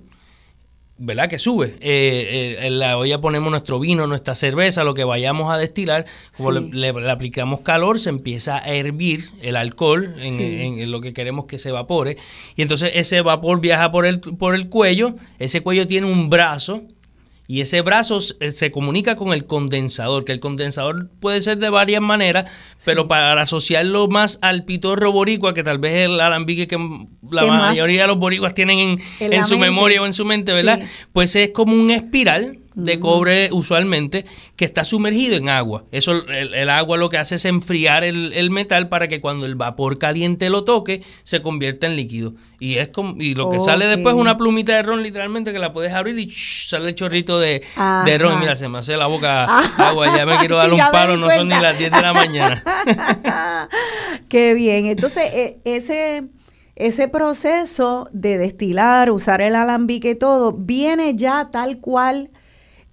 [0.96, 1.28] ¿verdad?
[1.28, 1.76] Que sube.
[1.80, 6.06] Eh, eh, en la olla ponemos nuestro vino, nuestra cerveza, lo que vayamos a destilar.
[6.36, 6.60] Como Sí.
[6.72, 10.42] le, le- le aplicamos calor, se empieza a hervir el alcohol en, Sí.
[10.44, 12.16] en- en lo que queremos que se evapore.
[12.56, 15.16] Y entonces ese vapor viaja por el, por el cuello.
[15.38, 16.82] Ese cuello tiene un brazo.
[17.46, 21.68] Y ese brazo se se comunica con el condensador, que el condensador puede ser de
[21.68, 22.46] varias maneras,
[22.86, 26.78] pero para asociarlo más al pitorro boricua, que tal vez es el alambique que
[27.30, 30.80] la más- mayoría de los boricuas tienen en, su memoria o en su mente, ¿verdad?
[30.82, 30.88] Sí.
[31.12, 35.84] Pues es como un espiral de cobre usualmente que está sumergido en agua.
[35.92, 39.46] Eso el, el agua lo que hace es enfriar el, el metal para que cuando
[39.46, 42.34] el vapor caliente lo toque se convierta en líquido.
[42.58, 45.58] Y es como y lo que sale después es una plumita de ron literalmente que
[45.58, 47.62] la puedes abrir y sale el chorrito de,
[48.04, 48.40] de ron.
[48.40, 49.90] Mira, se me hace la boca Ajá.
[49.90, 52.12] agua, ya me quiero dar Sí, un di no son ni las 10 de la
[52.12, 52.64] mañana.
[54.28, 54.86] Qué bien.
[54.86, 56.24] Entonces, e- ese,
[56.76, 62.30] ese proceso de destilar, usar el alambique y todo, viene ya tal cual,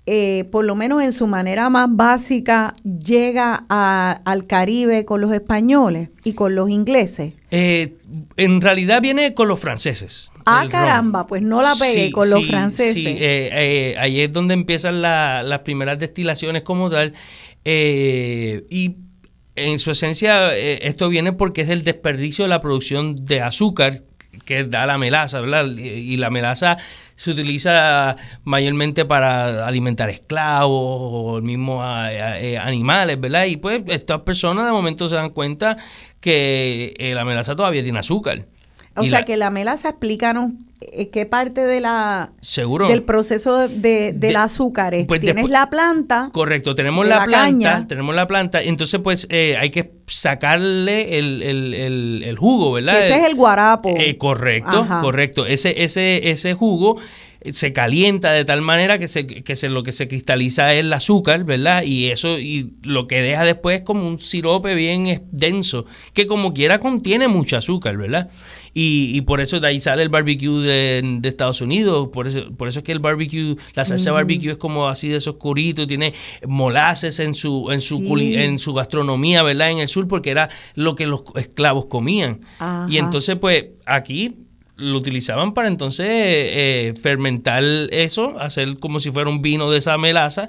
[0.08, 5.32] eh, por lo menos en su manera más básica, llega a- al Caribe con los
[5.32, 7.34] españoles y con los ingleses.
[7.52, 7.96] Eh,
[8.38, 10.32] en realidad viene con los franceses.
[10.46, 10.72] Ah, ron.
[10.72, 12.94] caramba, pues no la pegué con los franceses.
[12.96, 17.14] Sí, eh, eh, ahí es donde empiezan la- las primeras destilaciones como tal.
[17.64, 18.96] eh, y
[19.56, 24.02] en su esencia, esto viene porque es el desperdicio de la producción de azúcar
[24.46, 25.68] que da la melaza, ¿verdad?
[25.78, 26.78] Y y la melaza
[27.22, 30.72] se utiliza mayormente para alimentar esclavos
[31.38, 31.84] o mismos
[32.60, 33.46] animales, ¿verdad?
[33.46, 35.78] Y pues estas personas de momento se dan cuenta
[36.20, 38.48] que eh, la melaza todavía tiene azúcar.
[38.96, 40.56] O Y sea la- que la melaza, explícanos eh,
[41.12, 42.88] qué parte de la Seguro.
[42.88, 45.08] del proceso de, del De- azúcar es.
[45.08, 46.30] pues Tienes después- la planta.
[46.34, 47.88] Correcto, tenemos la, la planta, caña.
[47.88, 52.94] tenemos la planta, entonces pues eh, hay que sacarle el, el- el- el jugo, ¿verdad?
[53.00, 53.96] que ese es el guarapo.
[53.98, 55.02] Eh, correcto, Ajá.
[55.02, 55.46] correcto.
[55.46, 56.98] Ese, ese, ese jugo
[57.42, 60.80] eh, se calienta de tal manera que se, que se lo que se cristaliza es
[60.82, 61.84] el azúcar, ¿verdad?
[61.84, 66.54] Y eso, y lo que deja después es como un sirope bien denso, que como
[66.54, 68.30] quiera contiene mucho azúcar, ¿verdad?
[68.74, 72.52] Y, y por eso de ahí sale el barbecue de, de Estados Unidos, por eso,
[72.56, 75.86] por eso es que el barbecue, la salsa barbecue es como así de esos oscurito,
[75.86, 76.14] tiene
[76.48, 78.08] molases en su, en su Sí.
[78.08, 79.72] culi- en su gastronomía, ¿verdad?
[79.72, 82.42] En el sur, porque era lo que los esclavos comían.
[82.60, 82.88] Ajá.
[82.90, 84.36] Y entonces, pues, aquí
[84.78, 89.98] lo utilizaban para entonces eh, fermentar eso, hacer como si fuera un vino de esa
[89.98, 90.48] melaza,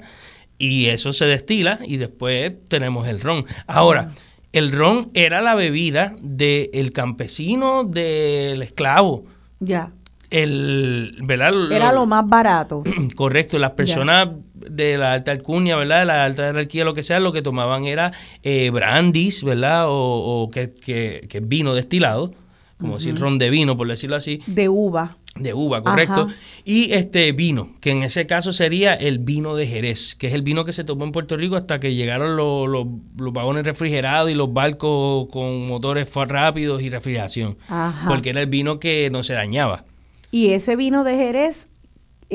[0.57, 3.45] y eso se destila, y después tenemos el ron.
[3.67, 4.13] Ahora,
[4.53, 9.25] el ron era la bebida del campesino, del esclavo.
[9.59, 9.91] Ya.
[10.29, 11.71] El, ¿verdad?
[11.71, 12.83] Era lo más barato.
[13.15, 15.99] Correcto, las personas de la alta alcurnia, ¿verdad?
[15.99, 18.13] De la alta jerarquía, lo que sea, lo que tomaban era
[18.43, 19.89] eh, brandis, ¿verdad?
[19.89, 22.31] O, o que, que, que vino destilado,
[22.79, 25.17] como decir ron de vino, por decirlo así, de uva.
[25.35, 26.27] De uva, correcto.
[26.29, 26.35] Ajá.
[26.63, 30.43] Y este vino, que en ese caso sería el vino de Jerez, que es el
[30.43, 32.85] vino que se tomó en Puerto Rico hasta que llegaron los, los,
[33.17, 38.07] los vagones refrigerados y los barcos con motores rápidos y refrigeración, Ajá.
[38.07, 39.85] porque era el vino que no se dañaba.
[40.31, 41.67] Y ese vino de Jerez,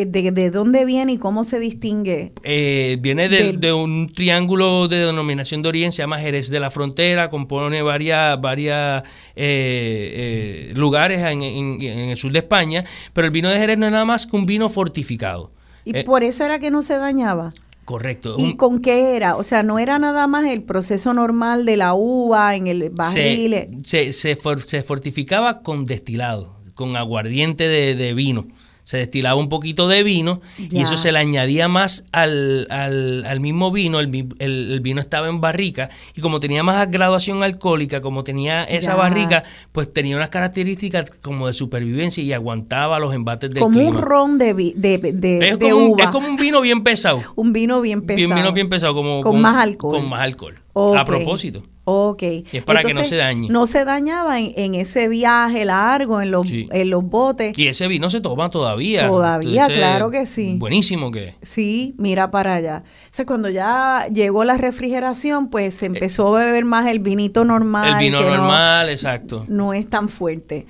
[0.07, 2.33] ¿de, de dónde viene y cómo se distingue?
[2.43, 6.61] Eh, viene de, Del- de un triángulo de denominación de origen, se llama Jerez de
[6.61, 9.03] la Frontera, compone varias, varias
[9.37, 13.79] eh, eh, lugares en, en- en el sur de España, pero el vino de Jerez
[13.79, 15.51] no es nada más que un vino fortificado.
[15.85, 17.51] Y Eh, por eso era que no se dañaba.
[17.85, 18.35] correcto.
[18.39, 19.37] ¿Y un- con qué era?
[19.37, 23.55] O sea, no era nada más el proceso normal de la uva en el barril.
[23.55, 23.71] eh.
[23.83, 28.47] se, se, se for- se fortificaba con destilado, con aguardiente de, de vino.
[28.89, 30.83] Se destilaba un poquito de vino y Ya.
[30.85, 34.01] eso se le añadía más al, al- al mismo vino.
[34.01, 34.07] El,
[34.39, 38.93] el- el vino estaba en barrica y como tenía más graduación alcohólica, como tenía esa
[38.93, 38.97] Ya.
[38.97, 43.91] barrica, pues tenía unas características como de supervivencia y aguantaba los embates del Como un
[43.91, 44.01] clima.
[44.01, 46.05] ron de, de, de- es, de como un, uva.
[46.05, 47.21] es como un vino bien pesado.
[47.37, 48.17] un vino bien pesado.
[48.17, 49.97] Bien vino bien pesado, como Con más alcohol.
[49.99, 50.55] Con más alcohol.
[50.75, 51.63] A propósito.
[51.91, 52.23] Ok.
[52.53, 53.49] es para que no se dañe.
[53.49, 56.69] No se dañaba en, en ese viaje largo, en los, Sí.
[56.71, 57.57] en los botes.
[57.59, 59.09] Y ese vino se toma todavía.
[59.09, 60.57] Todavía, Entonces, claro que sí.
[60.59, 61.35] Buenísimo que.
[61.43, 62.83] Sí, mira para allá.
[62.87, 67.45] O sea, cuando ya llegó la refrigeración, pues se empezó a beber más el vinito
[67.45, 67.89] normal.
[67.95, 69.47] El vino que no- normal, exacto.
[69.49, 70.67] no es tan fuerte.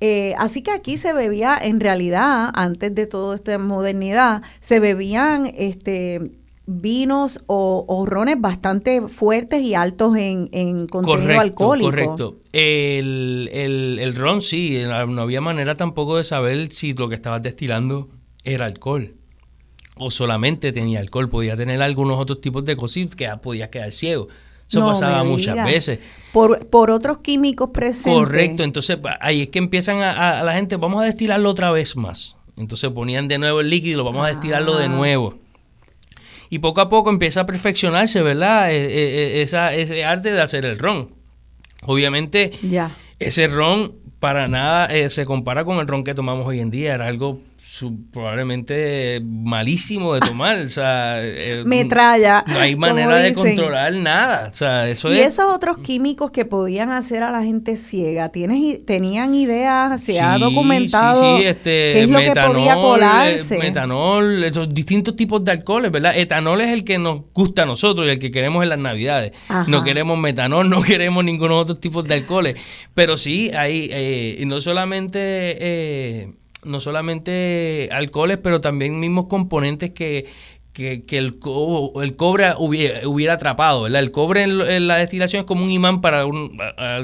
[0.00, 5.50] Eh, así que aquí se bebía, en realidad, antes de toda esta modernidad, se bebían
[5.56, 6.30] este
[6.70, 11.88] vinos o, o rones bastante fuertes y altos en, en contenido alcohólico.
[11.90, 12.36] Correcto.
[12.52, 17.42] El, el, el ron sí, no había manera tampoco de saber si lo que estabas
[17.42, 18.08] destilando
[18.44, 19.14] era alcohol.
[19.96, 24.28] O solamente tenía alcohol, podía tener algunos otros tipos de cosas que podías quedar ciego.
[24.68, 25.98] Eso No pasaba muchas veces.
[26.32, 28.12] Por, por otros químicos presentes.
[28.12, 31.70] Correcto, entonces ahí es que empiezan a, a- a la gente, vamos a destilarlo otra
[31.70, 32.36] vez más.
[32.58, 34.88] Entonces ponían de nuevo el líquido, vamos a destilarlo de Ah.
[34.88, 35.38] nuevo.
[36.50, 38.70] Y poco a poco empieza a perfeccionarse, ¿verdad?
[38.72, 38.88] Eh, eh,
[39.38, 41.10] eh, esa, ese arte de hacer el ron.
[41.82, 42.96] Obviamente, Ya.
[43.18, 46.94] ese ron para nada eh, se compara con el ron que tomamos hoy en día.
[46.94, 47.40] Era algo
[48.12, 50.56] probablemente malísimo de tomar.
[50.58, 54.48] o sea, eh, Metralla, No hay manera de controlar nada.
[54.50, 55.34] O sea, eso Y es...
[55.34, 60.00] esos otros químicos que podían hacer a la gente ciega, ¿tienes, ¿tenían ideas?
[60.00, 63.54] ¿Se ha documentado sí, sí, este, qué es lo que podía metanol, colarse?
[63.56, 66.16] eh, Metanol, esos distintos tipos de alcoholes, ¿verdad?
[66.16, 69.32] Etanol es el que nos gusta a nosotros y el que queremos en las navidades.
[69.48, 69.64] Ajá.
[69.68, 72.56] No queremos metanol, no queremos ninguno otro tipo de alcoholes.
[72.94, 75.18] Pero sí, hay, eh, y no solamente...
[75.20, 76.32] eh,
[76.64, 80.26] no solamente alcoholes, pero también mismos componentes que,
[80.78, 84.00] que, que el, co- el cobre hubiera, hubiera atrapado, ¿verdad?
[84.00, 86.56] El cobre en, en la destilación es como un imán para un,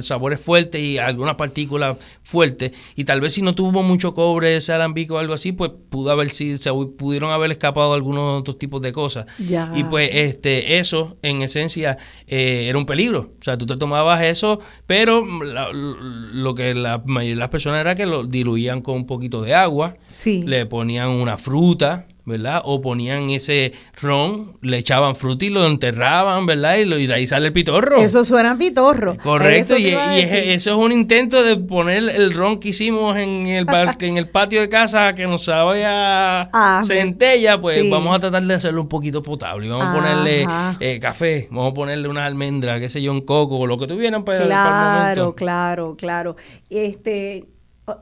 [0.02, 2.70] sabores fuertes y algunas partículas fuertes.
[2.94, 6.12] Y tal vez si no tuvo mucho cobre ese alambique o algo así, pues pudo
[6.12, 9.26] haber sido, se pudieron haber escapado algunos otros tipos de cosas.
[9.38, 9.72] Ya.
[9.74, 11.98] Y pues este eso, en esencia,
[12.28, 13.32] eh, era un peligro.
[13.40, 17.80] O sea, tú te tomabas eso, pero la- lo que la mayoría de las personas
[17.80, 20.44] era que lo diluían con un poquito de agua Sí.
[20.46, 22.62] le ponían una fruta, ¿verdad?
[22.64, 26.76] O ponían ese ron, le echaban fruta y lo enterraban, ¿verdad?
[26.76, 28.00] Y, lo- y de ahí sale el pitorro.
[28.00, 29.16] Eso suena pitorro.
[29.22, 33.46] Correcto, Eso y, es- eso es un intento de poner el ron que hicimos en
[33.46, 37.90] el, par- en el patio de casa que nos sabe a Ah, centella, pues sí.
[37.90, 39.68] vamos a tratar de hacerlo un poquito potable.
[39.68, 40.46] Vamos a ponerle
[40.80, 43.86] eh, café, vamos a ponerle unas almendras, qué sé yo, un coco, o lo que
[43.86, 45.34] tuvieran para, para el Claro, momento.
[45.34, 46.36] claro, claro.
[46.70, 47.44] Este,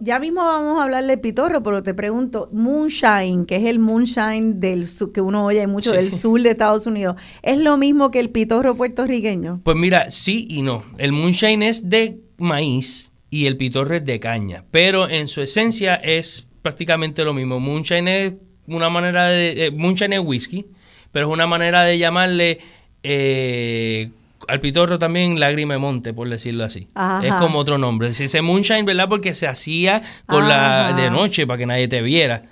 [0.01, 4.55] ya mismo vamos a hablar del pitorro, pero te pregunto, moonshine, que es el moonshine
[4.61, 5.97] del su- que uno oye mucho Sí.
[5.97, 9.61] del sur de Estados Unidos, ¿es lo mismo que el pitorro puertorriqueño?
[9.65, 10.85] Pues mira, sí y no.
[10.99, 15.95] El moonshine es de maíz y el pitorro es de caña, pero en su esencia
[15.97, 17.59] es prácticamente lo mismo.
[17.59, 18.35] Moonshine es
[18.69, 19.67] una manera de...
[19.67, 20.67] eh, moonshine es whisky,
[21.11, 22.61] pero es una manera de llamarle
[23.03, 24.11] eh,
[24.49, 26.89] al pitorro también lágrima de monte, por decirlo así.
[26.95, 27.27] Ajá.
[27.27, 28.13] Es como otro nombre.
[28.15, 29.09] Se dice moonshine, ¿verdad?
[29.09, 32.43] Porque se hacía con la de noche para que nadie te viera.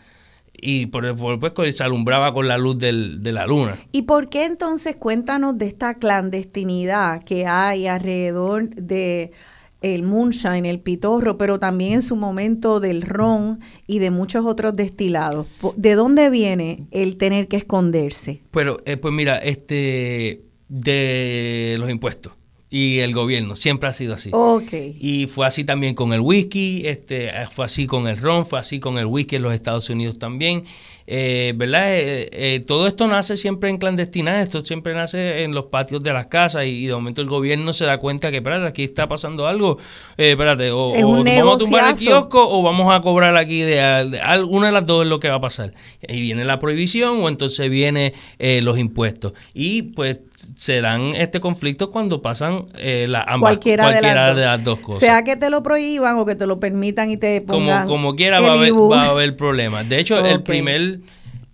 [0.63, 3.79] Y por, por- pues, se alumbraba con la luz del- de la luna.
[3.93, 9.33] ¿Y por qué entonces cuéntanos de esta clandestinidad que hay alrededor de
[9.81, 14.77] el moonshine, el pitorro, pero también en su momento del ron y de muchos otros
[14.77, 15.47] destilados?
[15.77, 18.43] ¿De dónde viene el tener que esconderse?
[18.51, 22.33] Pero, eh, pues mira, este, de los impuestos
[22.73, 24.31] y el gobierno, siempre ha sido así.
[24.33, 24.73] Ok.
[25.01, 28.79] Y fue así también con el whisky, este, fue así con el ron, fue así
[28.79, 30.65] con el whisky en los Estados Unidos también.
[31.13, 31.93] Eh, ¿Verdad?
[31.93, 36.13] Eh, eh, todo esto nace siempre en clandestinidad, esto siempre nace en los patios de
[36.13, 39.09] las casas y, y de momento el gobierno se da cuenta que, espérate, aquí está
[39.09, 39.79] pasando algo,
[40.17, 43.37] eh, espérate, o, Es o un vamos a tumbar el kiosco o vamos a cobrar
[43.37, 43.75] aquí de,
[44.09, 45.75] de alguna de las dos es lo que va a pasar.
[46.09, 49.33] Y viene la prohibición o entonces viene eh, los impuestos.
[49.53, 50.21] Y pues
[50.57, 54.81] se dan este conflicto cuando pasan eh, la, ambas, cualquiera, cualquiera de, las dos.
[54.81, 55.01] cosas.
[55.01, 58.17] Sea que te lo prohíban o que te lo permitan y te como, pongan como
[58.17, 59.89] quiera el va a, haber, va a haber problemas.
[59.89, 61.01] De hecho, el primer,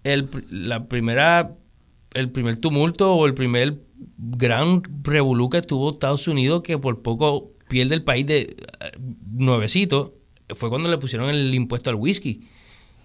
[0.05, 1.53] el, la primera,
[2.15, 3.81] el primer tumulto o el primer
[4.19, 8.93] gran revolú que tuvo Estados Unidos que por poco pierde el país de eh,
[9.33, 10.15] nuevecito
[10.55, 12.49] fue cuando le pusieron el impuesto al whisky.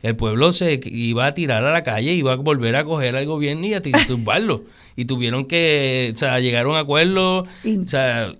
[0.01, 3.25] El pueblo se iba a tirar a la calle, iba a volver a coger al
[3.25, 4.63] gobierno y a tumbarlo.
[4.95, 8.33] y tuvieron que, o sea, llegar a un acuerdo, Y- o sea,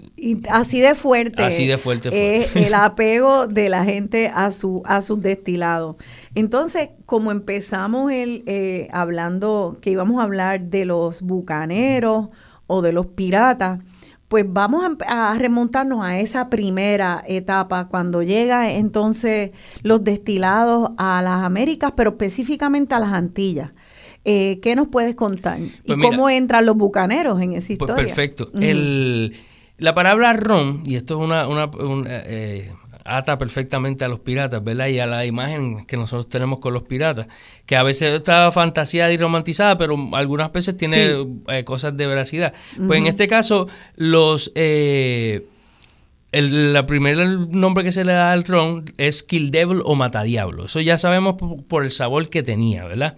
[0.50, 1.44] así de fuerte.
[1.44, 2.38] Así de fuerte fue.
[2.42, 5.96] Es el apego de la gente a su a sus destilados.
[6.36, 12.28] Entonces, como empezamos el eh, hablando que íbamos a hablar de los bucaneros
[12.68, 13.80] o de los piratas,
[14.32, 19.52] pues vamos a, remontarnos a esa primera etapa cuando llega entonces
[19.84, 23.72] los destilados a las Américas, pero específicamente a las Antillas.
[24.24, 25.60] Eh, ¿Qué nos puedes contar?
[25.60, 28.06] ¿Y Pues mira, cómo entran los bucaneros en esa Pues historia?
[28.06, 28.48] perfecto.
[28.54, 28.64] Ujú.
[28.64, 29.36] El,
[29.78, 32.72] la palabra ron, y esto es una, una, un, eh,
[33.06, 34.88] ata perfectamente a los piratas, ¿verdad?
[34.88, 37.28] Y a la imagen que nosotros tenemos con los piratas,
[37.66, 41.42] que a veces está fantaseada y romantizada, pero algunas veces tiene Sí.
[41.48, 42.54] eh, cosas de veracidad.
[42.88, 44.52] Pues en este caso, los...
[44.56, 45.48] eh,
[46.32, 47.18] el la primer
[47.50, 50.66] nombre que se le da al ron es Kill Devil o Matadiablo.
[50.66, 53.18] Eso ya sabemos por, por el sabor que tenía, ¿verdad?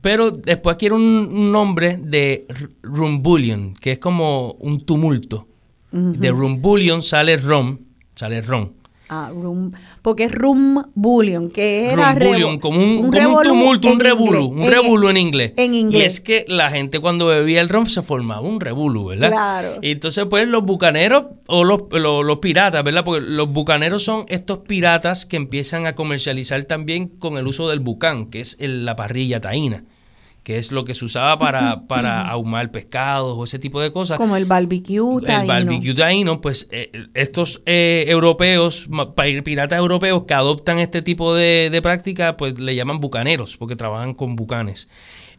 [0.00, 2.46] Pero después quiere un, nombre de
[2.82, 5.46] Rumbullion, que es como un tumulto.
[5.92, 7.80] De Rumbullion sale ron,
[8.14, 8.74] sale ron.
[9.12, 13.94] Ah, rum, porque es rum bullion, que era revo- como un, como un tumulto, un
[13.94, 15.52] inglés, un revolú en inglés.
[15.56, 16.06] En Y inglés.
[16.14, 19.30] es que la gente cuando bebía el ron se formaba un revolú, ¿verdad?
[19.30, 19.78] Claro.
[19.82, 23.02] Y entonces pues los bucaneros o los, los, los piratas, ¿verdad?
[23.04, 27.80] Porque los bucaneros son estos piratas que empiezan a comercializar también con el uso del
[27.80, 29.84] bucán, que es el- la parrilla taína,
[30.50, 34.18] que es lo que se usaba para, para ahumar pescados o ese tipo de cosas.
[34.18, 35.46] Como el barbecue El taíno.
[35.46, 38.88] barbecue taíno, pues eh, estos eh, europeos,
[39.44, 44.14] piratas europeos que adoptan este tipo de, de práctica, pues le llaman bucaneros, porque trabajan
[44.14, 44.88] con bucanes.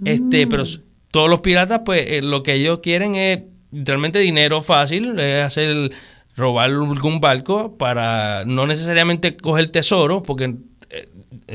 [0.05, 0.79] Este, pero s-
[1.11, 3.39] todos los piratas, pues eh, lo que ellos quieren es
[3.71, 5.91] literalmente dinero fácil, es hacer
[6.37, 10.55] robar algún barco para no necesariamente coger tesoro, porque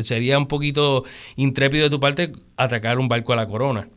[0.03, 1.05] sería un poquito
[1.37, 3.89] intrépido de tu parte atacar un barco a la corona.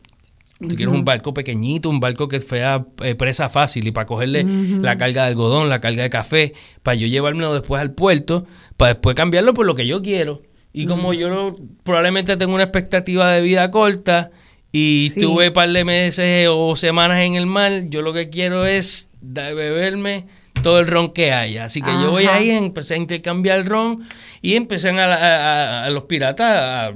[0.60, 4.44] Tú quieres un barco pequeñito, un barco que sea eh, presa fácil y para cogerle
[4.44, 8.44] la carga de algodón, la carga de café, para yo llevármelo después al puerto,
[8.76, 10.42] para después cambiarlo por lo que yo quiero.
[10.74, 14.30] Y como yo probablemente tengo una expectativa de vida corta
[14.70, 15.20] y Sí.
[15.22, 19.10] tuve un par de meses o semanas en el mar, yo lo que quiero es
[19.22, 20.26] beberme
[20.62, 21.64] todo el ron que haya.
[21.64, 24.04] Así que yo voy ahí, empecé a intercambiar el ron
[24.42, 26.92] y empecé a, a- los piratas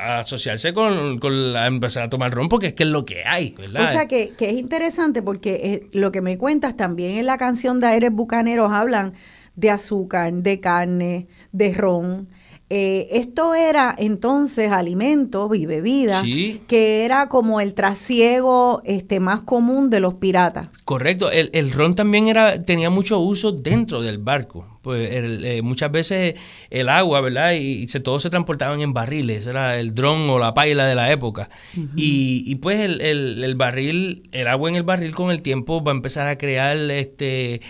[0.00, 3.24] a, asociarse con, con la- empezar a tomar ron porque es que es lo que
[3.24, 3.84] hay, ¿verdad?
[3.84, 7.38] O sea que, que es interesante porque eh, lo que me cuentas también en la
[7.38, 9.14] canción de Aires Bucaneros hablan
[9.56, 12.28] de azúcar, de carne, de ron.
[12.70, 16.60] Eh, esto era entonces alimento y bebida Sí.
[16.66, 20.68] que era como el trasiego este más común de los piratas.
[20.84, 24.77] Correcto, el, el ron también era tenía mucho uso dentro del barco.
[24.88, 26.34] Pues el- eh, muchas veces
[26.70, 27.52] el agua, ¿verdad?
[27.52, 31.50] Y, y se, transportaban en barriles, era el dron o la paila de la época.
[31.94, 35.84] y, y pues el, el- el barril, el agua en el barril con el tiempo
[35.84, 37.60] va a empezar a crear este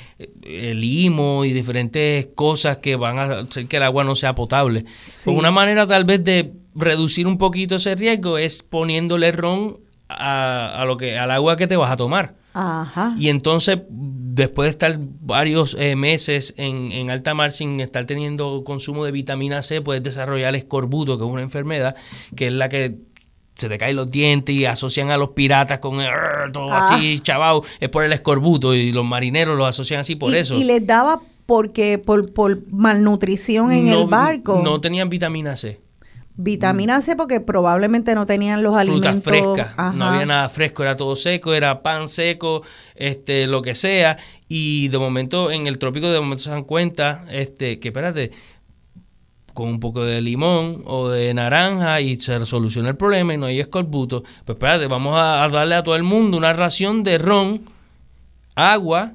[0.45, 4.85] el limo y diferentes cosas que van a hacer que el agua no sea potable.
[5.09, 5.23] Sí.
[5.25, 10.81] Pues una manera tal vez de reducir un poquito ese riesgo es poniéndole ron a,
[10.81, 12.37] a lo que al agua que te vas a tomar.
[12.55, 13.14] Ajá.
[13.19, 13.79] Y entonces,
[14.39, 19.12] después de estar varios eh, meses en, en alta mar sin estar teniendo consumo de
[19.12, 21.95] vitamina C, puedes desarrollar escorbuto, que es una enfermedad,
[22.34, 22.97] que es la que
[23.57, 26.09] se te caen los dientes y asocian a los piratas con el,
[26.53, 26.95] todo Ah.
[26.95, 30.55] así, chavao, es por el escorbuto y los marineros lo asocian así por y, eso.
[30.55, 34.61] y les daba porque por, por malnutrición en no, el barco.
[34.62, 35.80] No tenían vitamina C.
[36.41, 39.24] Vitamina C porque probablemente no tenían los frutas alimentos.
[39.24, 42.62] frescas, no había nada fresco, era todo seco, era pan seco,
[42.95, 44.16] este, lo que sea,
[44.49, 48.30] y de momento en el trópico de momento se dan cuenta, este, que espérate,
[49.53, 53.47] con un poco de limón o de naranja y se soluciona el problema y no
[53.47, 57.62] hay escorbuto, pues espérate, vamos a darle a todo el mundo una ración de ron,
[58.55, 59.12] agua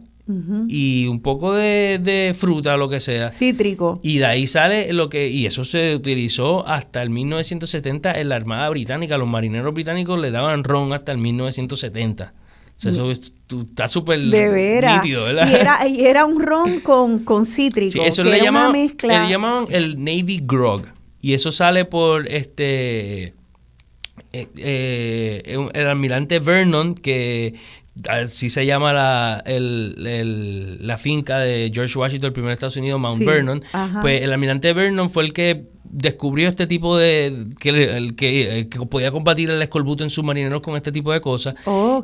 [0.70, 3.30] Y un poco de, de fruta, lo que sea.
[3.30, 4.00] Cítrico.
[4.04, 8.36] Y de ahí sale lo que, y eso se utilizó hasta el 1970 en la
[8.38, 9.18] Armada Británica.
[9.18, 12.34] Los marineros británicos le daban ron hasta el 1970.
[12.78, 14.18] O sea, eso es- tú- está súper
[15.04, 15.48] nítido, ¿verdad?
[15.52, 17.92] Y era, y era un ron con, con cítrico.
[17.92, 19.24] Sí, eso que le era llamaban, una mezcla.
[19.24, 20.84] le llamaban el Navy Grog.
[21.22, 23.34] Y eso sale por este
[24.34, 27.54] eh, eh, el almirante Vernon, que
[28.10, 32.76] así se llama la, el- el- la finca de George Washington, el primer de Estados
[32.78, 33.64] Unidos, Mount Sí, Vernon.
[33.72, 34.02] ajá.
[34.02, 38.70] Pues el almirante Vernon fue el que descubrió este tipo de que, el, que, el
[38.70, 41.54] que podía combatir el escorbuto en sus marineros con este tipo de cosas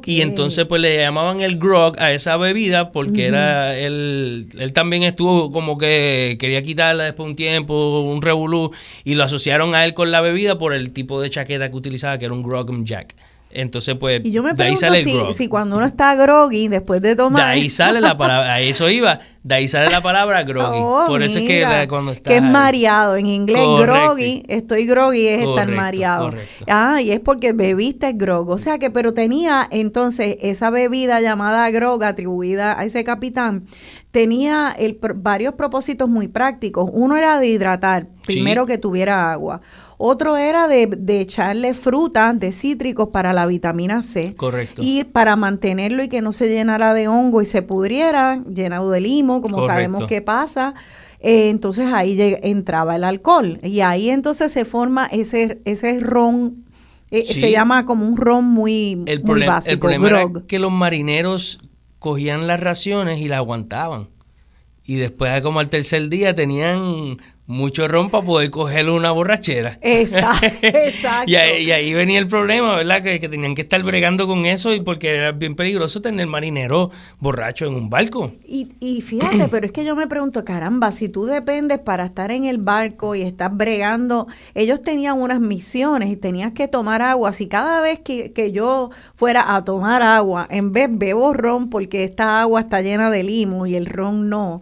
[0.06, 5.02] y entonces pues le llamaban el grog a esa bebida porque era él, él también
[5.02, 8.72] estuvo como que quería quitarla después de un tiempo, un revolú,
[9.06, 12.20] y lo asociaron a él con la bebida por el tipo de chaqueta que utilizaba,
[12.20, 13.16] que era un grog jack.
[13.52, 15.34] Entonces pues Y yo me de ahí sale el si, grog.
[15.34, 17.45] si cuando uno está groggy, después de De tomar...
[17.45, 19.20] ahí sale la palabra, a eso iba.
[19.42, 20.80] De ahí sale la palabra groggy.
[20.82, 23.16] Oh, Por eso es que la- cuando estás que es mareado.
[23.16, 23.94] En inglés, Correcto.
[23.94, 26.26] groggy, estoy groggy es estar mareado.
[26.26, 26.66] correcto.
[26.68, 28.50] Ah, y es porque bebiste grog.
[28.50, 33.64] O sea que, pero tenía entonces esa bebida llamada grog atribuida a ese capitán,
[34.12, 36.90] tenía el, varios propósitos muy prácticos.
[36.92, 39.62] Uno era de hidratar, primero que tuviera agua.
[40.02, 44.34] Otro era de, de echarle frutas de cítricos para la vitamina C.
[44.38, 44.82] Correcto.
[44.84, 49.02] Y para mantenerlo y que no se llenara de hongo y se pudriera, llenado de
[49.02, 49.73] limo, como Correcto.
[49.73, 50.73] sabemos que pasa.
[51.21, 53.59] eh, entonces ahí lleg- entraba el alcohol.
[53.61, 56.65] Y ahí entonces se forma ese, ese ron.
[57.11, 57.39] eh, Sí.
[57.41, 61.59] Se llama como un ron muy, El muy básico, el problema era que los marineros
[61.99, 64.07] cogían las raciones y las aguantaban.
[64.86, 67.17] Y después, como al tercer día, tenían
[67.50, 69.80] mucho ron para poder coger una borrachera.
[69.82, 71.32] Exacto, exacto.
[71.32, 73.02] y, ahí, y ahí venía el problema, ¿verdad?
[73.02, 76.91] Que, que tenían que estar bregando con eso y porque era bien peligroso tener marinero
[77.20, 78.34] borracho en un barco.
[78.45, 82.30] Y, y fíjate, pero es que yo me pregunto, caramba, si tú dependes para estar
[82.30, 87.34] en el barco y estás bregando, ellos tenían unas misiones y tenías que tomar agua.
[87.34, 92.04] Si cada vez que, que yo fuera a tomar agua, en vez bebo ron porque
[92.04, 94.62] esta agua está llena de limo y el ron no,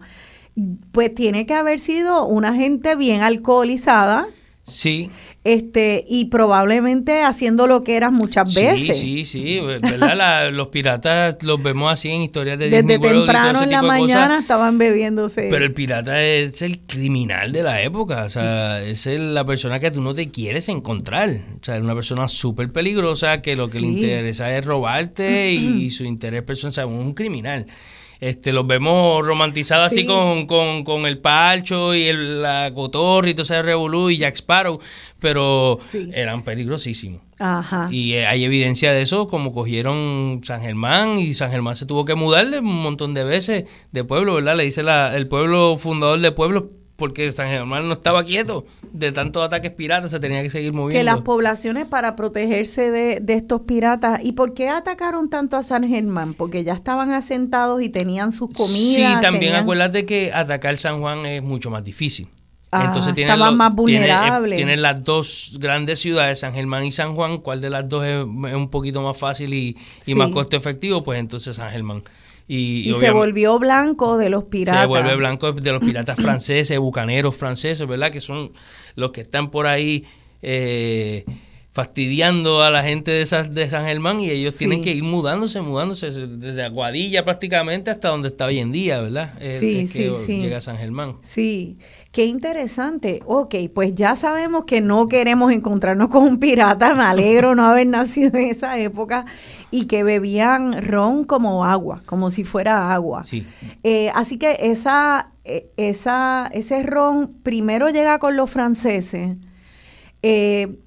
[0.92, 4.26] pues tiene que haber sido una gente bien alcoholizada.
[4.64, 5.10] Sí,
[5.44, 8.98] Este, y probablemente haciendo lo que eras muchas veces.
[8.98, 10.14] sí, sí, sí, ¿verdad?
[10.14, 13.98] La- los piratas los vemos así en historias de Desde temprano en la cosas.
[14.00, 15.48] mañana estaban bebiéndose.
[15.50, 19.80] Pero el pirata es el criminal de la época, o sea, es el- la persona
[19.80, 23.70] que tú no te quieres encontrar, o sea, es una persona súper peligrosa que lo
[23.70, 27.64] que le interesa es robarte y, su interés personal, o sea, un criminal.
[28.20, 30.00] Este, los vemos romantizados Sí.
[30.00, 34.18] así con, con, con el palcho y el, la cotorra y todo ese revolú y
[34.18, 34.80] Jack Sparrow,
[35.20, 36.10] pero Sí.
[36.12, 37.20] eran peligrosísimos.
[37.38, 37.86] Ajá.
[37.90, 42.04] Y eh, hay evidencia de eso, como cogieron San Germán y San Germán se tuvo
[42.04, 44.56] que mudarle un montón de veces de pueblo, ¿verdad?
[44.56, 49.12] Le dice la, el pueblo fundador de pueblo porque San Germán no estaba quieto de
[49.12, 50.98] tantos ataques piratas, se tenía que seguir moviendo.
[50.98, 54.20] que las poblaciones para protegerse de, de estos piratas.
[54.24, 56.34] ¿Y por qué atacaron tanto a San Germán?
[56.34, 59.14] Porque ya estaban asentados y tenían sus comidas.
[59.16, 62.26] Sí, también tenían- acuérdate que atacar San Juan es mucho más difícil.
[62.72, 64.56] Ah, Entonces tienen estaban los- más tienen, eh, vulnerables.
[64.56, 67.38] tienen las dos grandes ciudades, San Germán y San Juan.
[67.38, 70.14] ¿Cuál de las dos es, es un poquito más fácil y, y Sí.
[70.16, 71.04] más costo efectivo?
[71.04, 72.02] Pues entonces San Germán.
[72.48, 74.82] Y, Y, se volvió blanco de los piratas.
[74.82, 78.10] Se vuelve blanco de los piratas franceses, bucaneros franceses, ¿verdad?
[78.10, 78.52] Que son
[78.96, 80.04] los que están por ahí
[80.42, 81.24] eh,
[81.82, 84.58] fastidiando a la gente de, esas, de San Germán y ellos Sí.
[84.66, 89.40] tienen que ir mudándose, mudándose desde Aguadilla prácticamente hasta donde está hoy en día, ¿verdad?
[89.40, 90.40] Es- Sí, es que sí, sí.
[90.40, 91.18] llega a San Germán.
[91.22, 91.78] Sí,
[92.10, 93.20] qué interesante.
[93.26, 96.94] Ok, pues ya sabemos que no queremos encontrarnos con un pirata.
[96.96, 99.24] Me alegro no haber nacido en esa época
[99.70, 103.22] y que bebían ron como agua, como si fuera agua.
[103.22, 103.46] Sí.
[103.84, 109.36] Eh, así que esa, eh, esa, ese ron primero llega con los franceses.
[110.22, 110.78] Eh,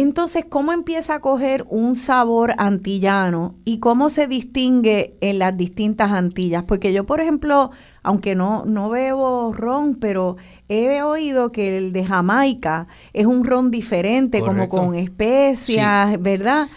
[0.00, 6.12] entonces, ¿cómo empieza a coger un sabor antillano y cómo se distingue en las distintas
[6.12, 6.62] Antillas?
[6.68, 7.72] Porque yo, por ejemplo,
[8.04, 10.36] aunque no, no bebo ron, pero
[10.68, 16.68] he oído que el de Jamaica es un ron diferente, como con especias, ¿verdad?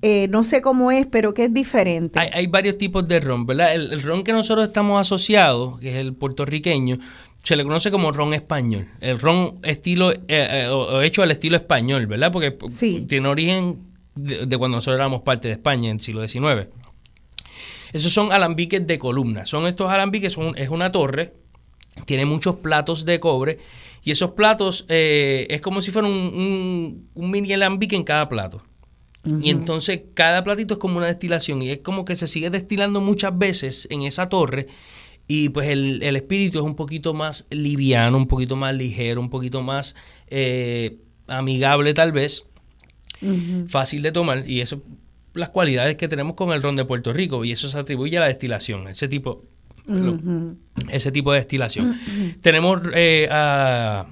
[0.00, 2.18] Eh, no sé cómo es, pero que es diferente.
[2.18, 3.74] Hay, hay varios tipos de ron, ¿verdad?
[3.74, 6.98] El, el ron que nosotros estamos asociados, que es el puertorriqueño,
[7.42, 8.86] se le conoce como ron español.
[9.00, 12.30] El ron estilo, eh, eh, o- hecho al estilo español, ¿verdad?
[12.32, 13.04] Porque Sí.
[13.08, 13.78] tiene origen
[14.14, 16.68] de, de cuando nosotros éramos parte de España en el siglo XIX.
[17.92, 19.44] Esos son alambiques de columna.
[19.44, 21.34] Son estos alambiques, son, es una torre,
[22.06, 23.58] tiene muchos platos de cobre
[24.02, 28.28] y esos platos eh, es como si fuera un, un- un mini alambique en cada
[28.28, 28.62] plato.
[29.40, 33.00] Y entonces cada platito es como una destilación y es como que se sigue destilando
[33.00, 34.66] muchas veces en esa torre
[35.26, 39.30] y pues el, el espíritu es un poquito más liviano, un poquito más ligero, un
[39.30, 39.94] poquito más
[40.28, 42.46] eh, amigable tal vez,
[43.68, 44.82] fácil de tomar y eso
[45.34, 48.20] las cualidades que tenemos con el ron de Puerto Rico y eso se atribuye a
[48.20, 49.44] la destilación, ese tipo,
[50.90, 51.98] ese tipo de destilación.
[52.40, 54.08] Tenemos eh, a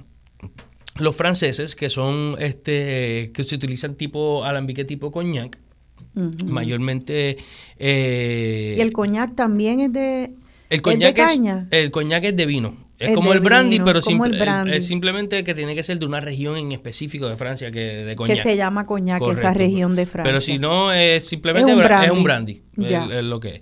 [0.97, 5.57] los franceses que son este que se utilizan tipo alambique tipo coñac,
[6.45, 7.37] mayormente
[7.77, 10.33] eh, Y el coñac también es de,
[10.71, 11.67] el es de coñac es, caña.
[11.71, 12.89] el coñac es de vino.
[12.97, 14.73] Es, Es como de el brandy, vino, pero el brandy.
[14.73, 18.15] es simplemente que tiene que ser de una región en específico de Francia que de
[18.15, 18.37] coñac.
[18.37, 20.29] que se llama coñac, esa región de Francia.
[20.31, 22.61] Pero si no, es simplemente Es un bra- es un brandy.
[22.75, 22.91] brandy.
[22.93, 23.05] Ya.
[23.05, 23.61] Es, es lo que es.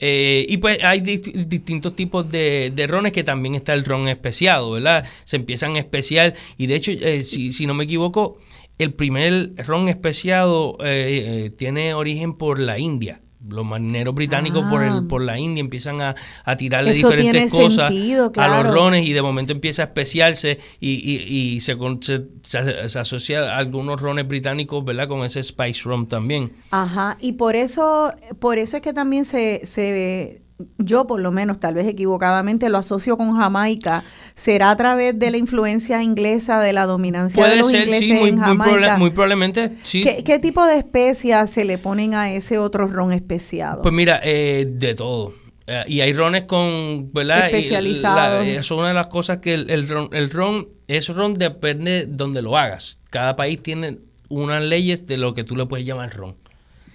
[0.00, 4.08] Eh, y pues hay dist- distintos tipos de, de rones que también está el ron
[4.08, 5.04] especiado, ¿verdad?
[5.24, 8.38] Se empiezan a especial y de hecho, eh, si, si no me equivoco,
[8.78, 13.20] el primer ron especiado eh, eh, tiene origen por la India.
[13.46, 14.88] Los marineros británicos por Ah.
[14.98, 19.12] el por la India empiezan a, a tirarle diferentes cosas sentido, a los rones y
[19.12, 23.58] de momento empieza a especiarse y, y, y se, con- se, se- se asocia a
[23.58, 25.06] algunos rones británicos, ¿verdad?
[25.08, 26.52] Con ese spice rum también.
[26.72, 30.42] Ajá, y por eso, por eso es que también se, se,
[30.78, 34.04] yo por lo menos, tal vez equivocadamente, lo asocio con Jamaica.
[34.34, 38.12] ¿Será a través de la influencia inglesa, de la dominancia de los ser, ingleses sí,
[38.12, 38.76] muy, en muy, Jamaica?
[38.94, 40.02] proba- muy probablemente, sí.
[40.02, 43.82] ¿Qué, qué tipo de especias se le ponen a ese otro ron especiado?
[43.82, 45.32] Pues mira, eh, de todo.
[45.66, 47.46] Eh, y hay rones con, ¿verdad?
[47.46, 48.46] Especializados.
[48.46, 52.06] eso es una de las cosas que el, el ron, el ron, ese ron depende
[52.06, 52.98] de donde lo hagas.
[53.10, 53.98] Cada país tiene
[54.30, 56.36] unas leyes de lo que tú le puedes llamar ron.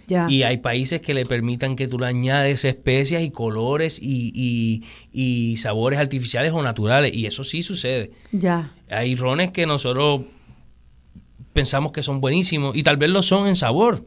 [0.08, 0.28] Ya.
[0.30, 4.84] Y hay países que le permitan que tú le añades especias y colores y, y-
[5.12, 7.14] y sabores artificiales o naturales.
[7.14, 8.12] Y eso sí sucede.
[8.32, 8.74] ya.
[8.89, 10.22] Hay rones que nosotros
[11.54, 14.06] pensamos que son buenísimos y tal vez lo son en sabor,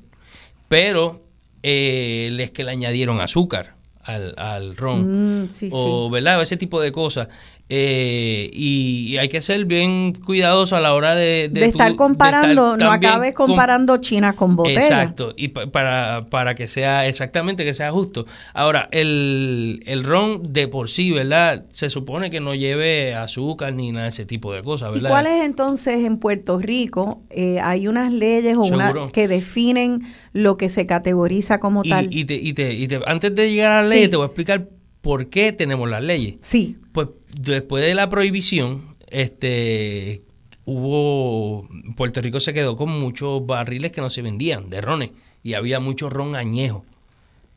[0.68, 1.24] pero
[1.62, 5.44] eh, es que le añadieron azúcar al, al ron.
[5.44, 6.12] Mm, sí, o, sí.
[6.12, 6.40] ¿verdad?
[6.42, 7.28] Ese tipo de cosas.
[7.68, 11.50] Eh, y, y hay que ser bien cuidadoso a la hora de...
[11.52, 14.80] Estar comparando, estar no acabes com- comparando China con botella.
[14.80, 18.24] Exacto, y pa- para, para que sea exactamente que sea justo.
[18.54, 21.64] Ahora, el, el ron de por sí, ¿verdad?
[21.72, 25.10] Se supone que no lleve azúcar ni nada de ese tipo de cosas, ¿Y ¿verdad?
[25.10, 30.02] cuáles entonces en Puerto Rico eh, hay unas leyes o una que definen
[30.32, 32.08] lo que se categoriza como Y, tal?
[32.14, 34.10] y te, y te- y te- antes de llegar a la ley, Sí.
[34.10, 34.68] te voy a explicar
[35.06, 36.34] por qué tenemos las leyes.
[36.42, 40.22] sí, Pues después de la prohibición, este
[40.64, 45.10] hubo Puerto Rico se quedó con muchos barriles que no se vendían de rones
[45.44, 46.84] y había mucho ron añejo.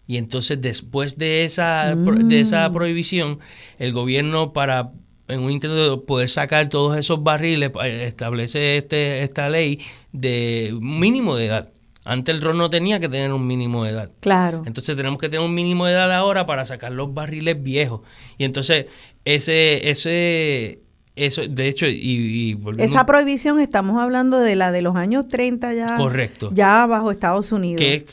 [0.06, 3.39] Y entonces después de esa de esa prohibición,
[3.80, 4.91] el gobierno para
[5.28, 9.80] en un intento de poder sacar todos esos barriles eh, establece este esta ley
[10.12, 11.70] de mínimo de edad.
[12.06, 14.10] Antes el ron no tenía que tener un mínimo de edad.
[14.22, 14.64] claro.
[14.66, 18.02] Entonces tenemos que tener un mínimo de edad ahora para sacar los barriles viejos.
[18.38, 18.86] Y entonces
[19.26, 20.80] ese, ese,
[21.16, 25.28] eso, de hecho, y, y volviendo- Esa prohibición estamos hablando de la de los años
[25.28, 25.95] 30 ya.
[25.97, 26.50] Correcto.
[26.54, 27.80] Ya bajo Estados Unidos.
[27.82, 28.06] que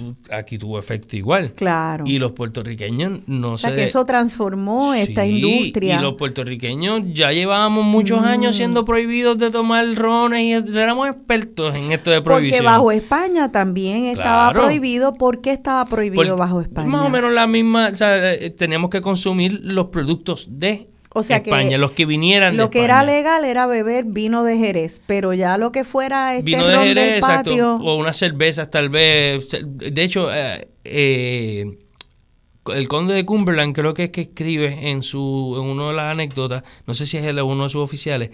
[0.00, 1.52] tú- aquí tuvo efecto igual.
[1.52, 2.04] Claro.
[2.06, 3.76] Y los puertorriqueños no o sea se...
[3.76, 5.98] que eso transformó esta industria.
[5.98, 8.24] Y los puertorriqueños ya llevábamos muchos Mm.
[8.24, 12.64] años siendo prohibidos de tomar rones y éramos expertos en esto de prohibición.
[12.64, 14.62] Porque bajo España también estaba Claro.
[14.66, 15.14] prohibido.
[15.14, 16.88] ¿Por qué estaba prohibido bajo España?
[16.88, 21.22] Más o menos la misma, o sea, eh, teníamos que consumir los productos de O
[21.24, 24.56] sea que España, los que vinieran de Lo que era legal era beber vino de
[24.56, 27.96] Jerez, pero ya lo que fuera este Vino de ron Jerez, del exacto, patio, o
[27.96, 29.48] unas cervezas tal vez.
[29.64, 31.78] De hecho, eh, eh,
[32.66, 36.12] el conde de Cumberland creo que es que escribe en su en una de las
[36.12, 38.30] anécdotas, no sé si es él o uno de sus oficiales,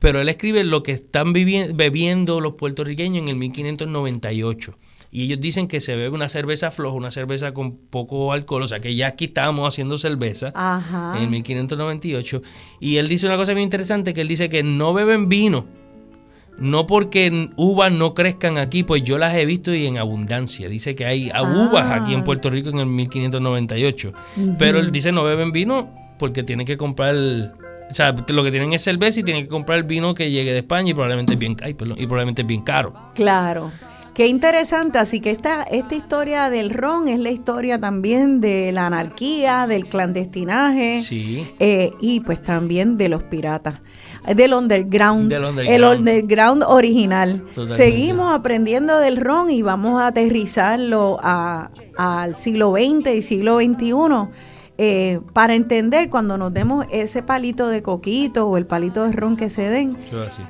[0.00, 4.76] pero él escribe lo que están bebiendo los puertorriqueños en el 1598.
[5.12, 8.68] Y ellos dicen que se bebe una cerveza floja, una cerveza con poco alcohol, o
[8.68, 11.14] sea que ya aquí estábamos haciendo cerveza Ajá.
[11.16, 12.42] en el 1598.
[12.78, 15.66] Y él dice una cosa bien interesante, que él dice que no beben vino,
[16.58, 20.68] no porque uvas no crezcan aquí, pues yo las he visto y en abundancia.
[20.68, 21.42] Dice que hay Ah.
[21.42, 24.12] uvas aquí en Puerto Rico en el 1598.
[24.58, 27.16] Pero él dice no beben vino porque tienen que comprar...
[27.16, 30.52] O sea, lo que tienen es cerveza y tienen que comprar el vino que llegue
[30.52, 32.92] de España y probablemente es bien, ay, perdón, y probablemente es bien caro.
[33.16, 33.72] Claro.
[34.20, 34.98] Qué interesante.
[34.98, 39.86] Así que esta, esta historia del ron es la historia también de la anarquía, del
[39.86, 41.50] clandestinaje Sí.
[41.58, 43.76] eh, y pues también de los piratas.
[44.36, 46.64] Del underground, Del el underground.
[46.68, 47.40] original.
[47.54, 47.76] Totalmente.
[47.82, 54.28] Seguimos aprendiendo del ron y vamos a aterrizarlo a- al siglo XX y siglo XXI.
[54.82, 59.36] Eh, para entender cuando nos demos ese palito de coquito o el palito de ron
[59.36, 59.94] que se den,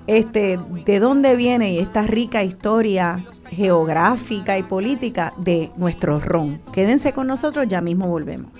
[0.06, 0.56] este,
[0.86, 6.60] de dónde viene esta rica historia geográfica y política de nuestro ron.
[6.72, 8.52] Quédense con nosotros, ya mismo volvemos.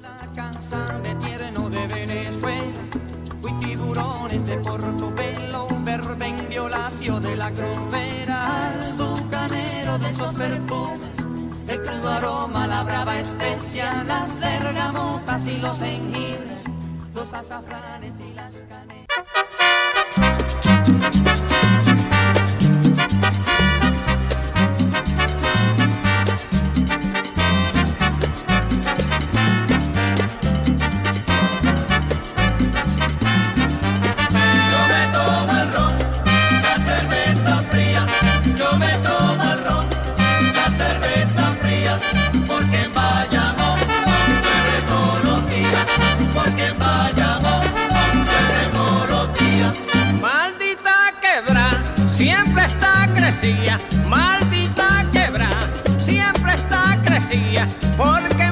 [0.00, 2.62] La cansa de tierno de Venezuela,
[3.42, 10.10] fui tiburones de Portobelo, un verbe en violación de la cruz vera, al bucanero de
[10.10, 11.23] esos perfumes,
[11.68, 16.64] el crudo aroma, la brava especia, las bergamotas y los jengibres,
[17.14, 20.03] los azafranes y las canelas.
[54.08, 55.48] maldita quebra,
[55.98, 57.66] siempre está crecida,
[57.96, 58.43] porque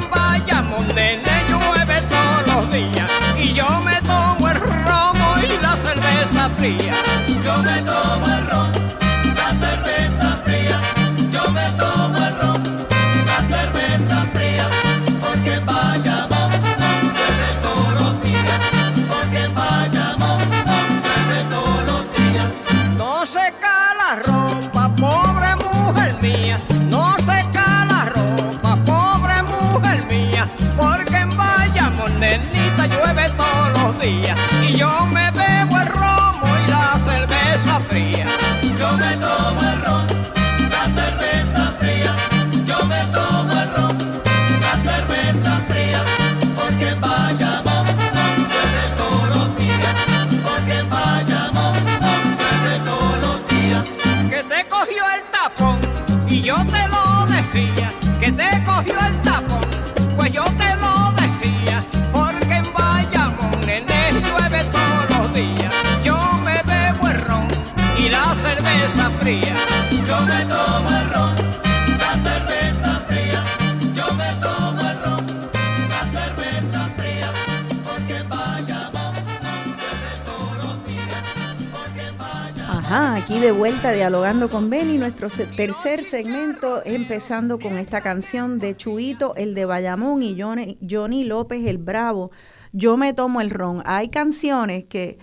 [83.90, 90.22] dialogando con Benny, nuestro tercer segmento, empezando con esta canción de Chuito, el de Bayamón
[90.22, 92.30] y Johnny, Johnny López el Bravo.
[92.70, 93.82] Yo me tomo el ron.
[93.84, 95.18] Hay canciones que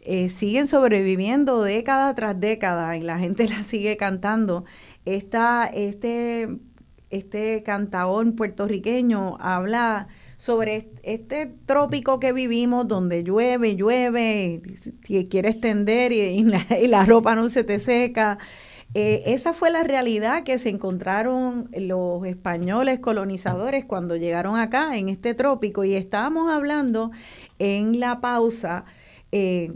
[0.00, 4.64] eh, siguen sobreviviendo década tras década y la gente las sigue cantando.
[5.04, 6.60] Esta, este,
[7.10, 10.06] este cantaor puertorriqueño habla
[10.44, 14.60] sobre est- este trópico que vivimos donde llueve, llueve,
[15.08, 18.36] y, y la, y la ropa no se te seca.
[18.92, 25.08] Eh, esa fue la realidad que se encontraron los españoles colonizadores cuando llegaron acá en
[25.08, 27.10] este trópico y estábamos hablando
[27.58, 28.84] en la pausa.
[29.32, 29.72] eh,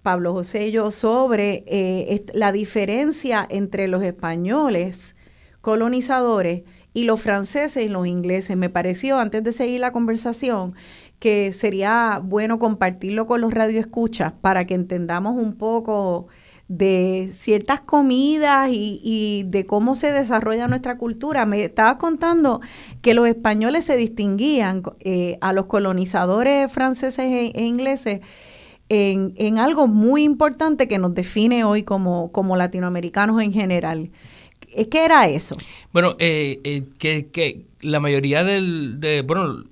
[0.00, 5.14] Pablo José y yo sobre eh, la diferencia entre los españoles
[5.60, 6.62] colonizadores
[6.98, 8.56] y los franceses y los ingleses.
[8.56, 10.74] Me pareció, antes de seguir la conversación,
[11.20, 16.26] que sería bueno compartirlo con los radioescuchas para que entendamos un poco
[16.66, 21.46] de ciertas comidas y, de cómo se desarrolla nuestra cultura.
[21.46, 22.60] Me estabas contando
[23.00, 28.20] que los españoles se distinguían eh, a los colonizadores franceses e, e ingleses
[28.88, 34.10] en, en algo muy importante que nos define hoy como, como latinoamericanos en general.
[34.74, 35.56] ¿Es ¿Qué era eso?
[35.92, 39.64] Bueno, eh, eh, que, que la mayoría del, de, bueno,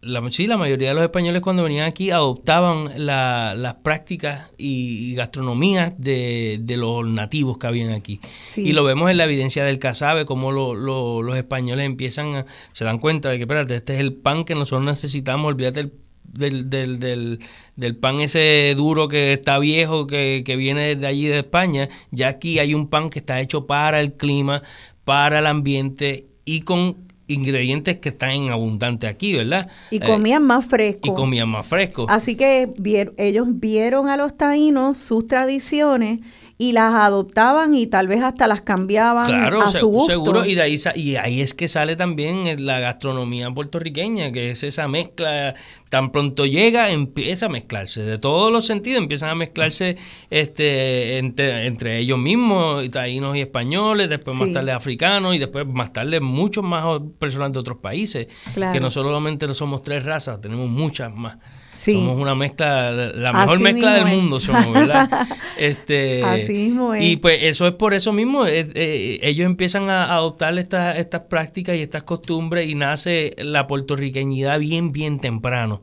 [0.00, 5.14] la, sí, la mayoría de los españoles cuando venían aquí adoptaban la- las prácticas y
[5.14, 8.20] gastronomías de, de los nativos que habían aquí.
[8.42, 8.62] Sí.
[8.62, 12.46] Y lo vemos en la evidencia del casabe, como lo- lo- los españoles empiezan a,
[12.72, 15.92] se dan cuenta de que, espérate, este es el pan que nosotros necesitamos, olvídate el-
[16.32, 17.38] del, del, del,
[17.76, 22.28] del pan ese duro que está viejo, que, que viene de allí de España, ya
[22.28, 24.62] aquí hay un pan que está hecho para el clima,
[25.04, 29.68] para el ambiente y con ingredientes que están en abundante aquí, ¿verdad?
[29.90, 31.08] Y Eh, comían más fresco.
[31.08, 32.04] y comían más fresco.
[32.08, 32.68] Así que
[33.16, 36.20] ellos vieron a los taínos sus tradiciones
[36.58, 40.12] y las adoptaban y tal vez hasta las cambiaban Claro, a su gusto.
[40.12, 44.62] seguro, y de ahí y ahí es que sale también la gastronomía puertorriqueña, que es
[44.62, 45.54] esa mezcla,
[45.90, 49.96] tan pronto llega, empieza a mezclarse, de todos los sentidos empiezan a mezclarse
[50.30, 55.92] este entre, entre ellos mismos, taínos y españoles, después más tarde africanos y después más
[55.92, 56.84] tarde muchos más
[57.18, 58.72] personas de otros países, Claro.
[58.72, 61.36] que no solamente no somos tres razas, tenemos muchas más.
[61.72, 61.94] Sí.
[61.94, 64.14] Somos una mezcla, la mejor Así mezcla del es.
[64.14, 65.08] mundo somos, ¿verdad?
[65.58, 67.02] este, Así mismo es.
[67.02, 71.22] Y pues eso es por eso mismo, eh, eh, ellos empiezan a adoptar estas, estas
[71.22, 75.82] prácticas y estas costumbres y nace la puertorriqueñidad bien, bien temprano.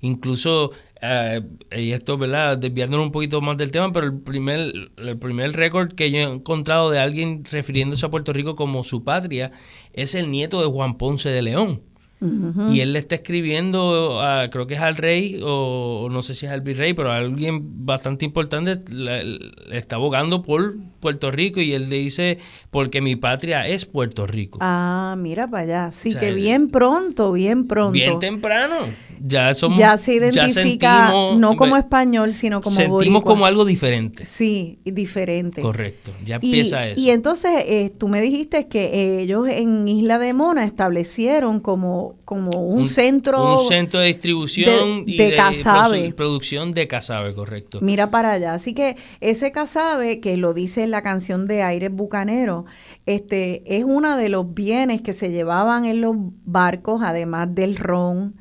[0.00, 0.72] Incluso,
[1.02, 1.40] eh,
[1.76, 2.58] y esto, ¿verdad?
[2.58, 6.22] Desviándonos un poquito más del tema, pero el primer, el primer récord que yo he
[6.22, 9.52] encontrado de alguien refiriéndose a Puerto Rico como su patria
[9.92, 11.82] es el nieto de Juan Ponce de León.
[12.20, 16.46] Y él le está escribiendo, a- creo que es al rey, o, no sé si
[16.46, 19.38] es al virrey, pero a alguien bastante importante, le, le
[19.70, 22.38] está abogando por Puerto Rico y él le dice,
[22.70, 24.58] porque mi patria es Puerto Rico.
[24.60, 25.92] Ah, mira para allá.
[25.92, 27.92] Sí, O sea, que el- bien pronto, bien pronto.
[27.92, 28.74] Bien temprano.
[29.20, 29.78] Ya somos.
[29.80, 33.24] ya se identifica sentimos- no como español, sino como Sentimos boricua.
[33.24, 34.24] como algo diferente.
[34.26, 35.60] Sí, diferente.
[35.60, 36.12] Correcto.
[36.24, 37.00] Ya Y, empieza eso.
[37.00, 42.50] y entonces eh, tú me dijiste que ellos en Isla de Mona establecieron como como,
[42.50, 43.62] como un, centro...
[43.62, 46.08] Un centro de distribución de- y de de casabe.
[46.10, 47.78] produ- producción de casabe, correcto.
[47.82, 48.54] Mira para allá.
[48.54, 52.64] Así que ese casabe, que lo dice en la canción de Aires Bucanero,
[53.06, 58.36] este, es uno de los bienes que se llevaban en los barcos, además del ron,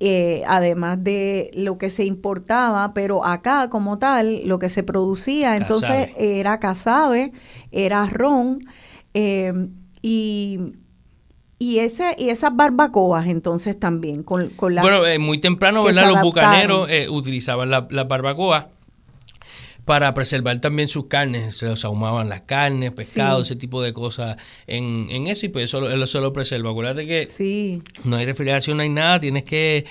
[0.00, 5.56] eh, además de lo que se importaba, pero acá como tal, lo que se producía,
[5.56, 6.38] entonces Casabe.
[6.40, 7.32] era casabe,
[7.72, 8.60] era ron,
[9.14, 9.52] eh,
[10.00, 10.60] y,
[11.58, 14.82] y, ese, y esas barbacoas entonces también, con, con la...
[14.82, 16.08] Bueno, eh, muy temprano, ¿verdad?
[16.08, 18.68] Los bucaneros eh, utilizaban la, la barbacoa
[19.84, 21.56] para preservar también sus carnes.
[21.56, 23.52] Se los ahumaban las carnes, pescado, Sí.
[23.52, 24.36] ese tipo de cosas
[24.66, 26.70] en, en eso y pues eso, lo- eso lo preserva.
[26.70, 29.86] Acuérdate que sí, no hay refrigeración, no hay nada, tienes que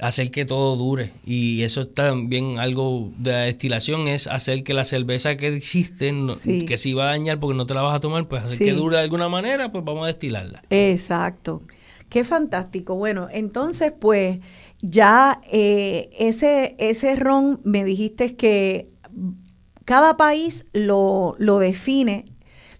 [0.00, 1.12] hacer que todo dure.
[1.24, 6.10] Y eso es también algo de la destilación, es hacer que la cerveza que existe,
[6.12, 6.66] no- Sí.
[6.66, 8.64] que se iba a dañar porque no te la vas a tomar, pues hacer Sí.
[8.64, 10.62] que dure de alguna manera, pues vamos a destilarla.
[10.70, 11.62] Exacto.
[12.08, 12.94] Qué fantástico.
[12.96, 14.38] Bueno, entonces pues
[14.82, 18.88] ya eh, ese, ese ron me dijiste que
[19.84, 22.24] cada país lo, lo define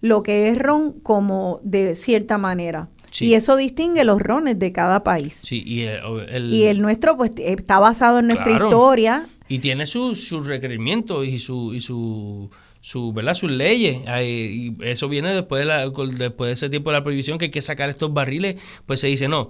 [0.01, 2.89] lo que es ron como de cierta manera.
[3.15, 3.27] Sí.
[3.27, 5.41] Y eso distingue los rones de cada país.
[5.45, 8.67] Sí, y el, el- Y el nuestro pues está basado en nuestra Claro.
[8.67, 9.27] historia.
[9.47, 12.49] y tiene sus sus requerimientos y su y su
[12.81, 13.33] su, ¿verdad?
[13.35, 17.37] sus leyes y eso viene después de la, después de ese tiempo de la prohibición
[17.37, 18.55] que hay que sacar estos barriles
[18.85, 19.49] pues se dice no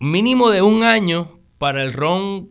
[0.00, 2.48] mínimo de un año para el ron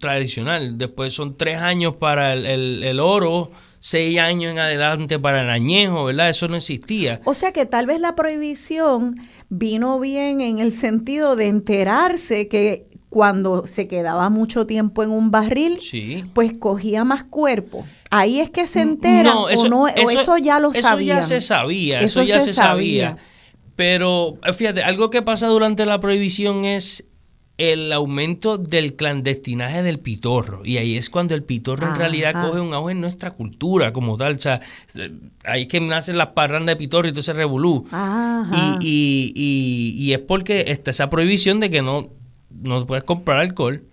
[0.00, 3.50] tradicional después son tres años para el, el- el oro
[3.86, 7.84] seis años en adelante para el añejo verdad eso no existía O sea que tal
[7.84, 9.14] vez la prohibición
[9.50, 15.30] vino bien en el sentido de enterarse que cuando se quedaba mucho tiempo en un
[15.30, 17.84] barril, sí pues cogía más cuerpo.
[18.10, 21.18] Ahí es que se entera o no, o eso ya lo eso sabían.
[21.18, 23.10] ya se sabía, eso, Eso ya se se sabía.
[23.10, 23.22] sabía.
[23.76, 27.04] Pero fíjate, algo que pasa durante la prohibición es
[27.56, 30.62] el aumento del clandestinaje del pitorro.
[30.64, 34.16] Y ahí es cuando el pitorro en realidad coge un auge en nuestra cultura como
[34.16, 34.34] tal.
[34.34, 34.60] O sea,
[34.96, 35.12] eh,
[35.44, 37.86] ahí es que nacen las parrandas de pitorro y todo ese revolú.
[38.80, 42.10] Y, y, y es porque está esa prohibición de que no,
[42.50, 43.84] no puedes comprar alcohol.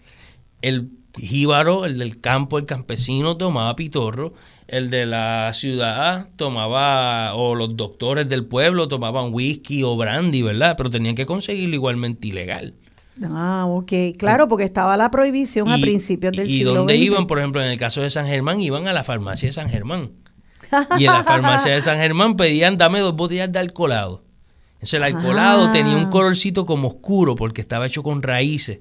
[0.63, 4.33] El jíbaro, el del campo, el campesino tomaba pitorro.
[4.67, 10.75] El de la ciudad tomaba, o los doctores del pueblo tomaban whisky o brandy, ¿verdad?
[10.77, 12.73] Pero tenían que conseguirlo igualmente ilegal.
[13.23, 13.91] Ah, ok.
[14.17, 17.03] Claro, porque estaba la prohibición a Y- principios del ¿Y siglo dónde XX.
[17.05, 17.27] iban?
[17.27, 20.11] Por ejemplo, en el caso de San Germán, iban a la farmacia de San Germán.
[20.97, 24.23] Y en la farmacia de San Germán pedían, dame dos botellas de alcoholado.
[24.75, 25.71] Entonces el alcoholado Ah.
[25.71, 28.79] tenía un colorcito como oscuro porque estaba hecho con raíces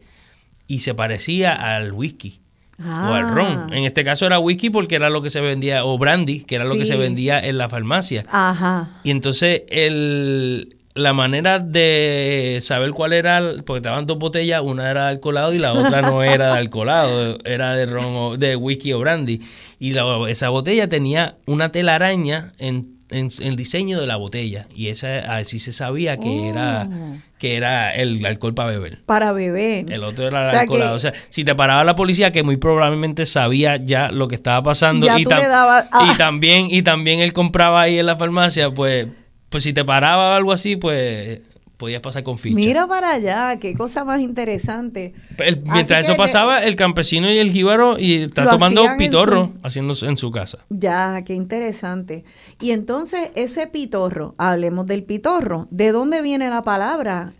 [0.68, 2.40] y se parecía al whisky
[2.78, 3.30] o al Ah.
[3.34, 3.72] ron.
[3.74, 6.64] En este caso era whisky porque era lo que se vendía, o brandy, que era
[6.64, 8.24] lo que se vendía en la farmacia.
[8.30, 9.00] Ajá.
[9.04, 14.90] Y entonces el, la manera de saber cuál era, el- porque estaban dos botellas, una
[14.90, 18.56] era de alcoholado y la otra no era de alcoholado, era de ron o de
[18.56, 19.40] whisky o brandy.
[19.78, 24.66] Y la- esa botella tenía una telaraña en, en- en el diseño de la botella.
[24.74, 27.16] Y esa así se sabía que era Oh.
[27.38, 28.98] que era el alcohol para beber.
[29.06, 29.90] Para beber.
[29.92, 30.90] El otro era O el sea alcoholado.
[30.90, 34.34] que- O sea, si te paraba la policía, que muy probablemente sabía ya lo que
[34.34, 35.06] estaba pasando.
[35.06, 36.14] Ya y, y ah.
[36.18, 39.06] también, y también él compraba ahí en la farmacia, pues,
[39.50, 41.40] pues si te paraba o algo así, pues
[41.76, 42.54] podías pasar con ficha.
[42.56, 45.14] Mira para allá, qué cosa más interesante.
[45.38, 49.52] El- mientras eso que- pasaba, el campesino y el jíbaro y está tomando pitorro su-
[49.66, 50.58] haciendo en su casa.
[50.68, 52.24] Ya, qué interesante.
[52.60, 55.68] Y entonces, ese pitorro, hablemos del pitorro.
[55.70, 57.32] ¿De dónde viene la palabra?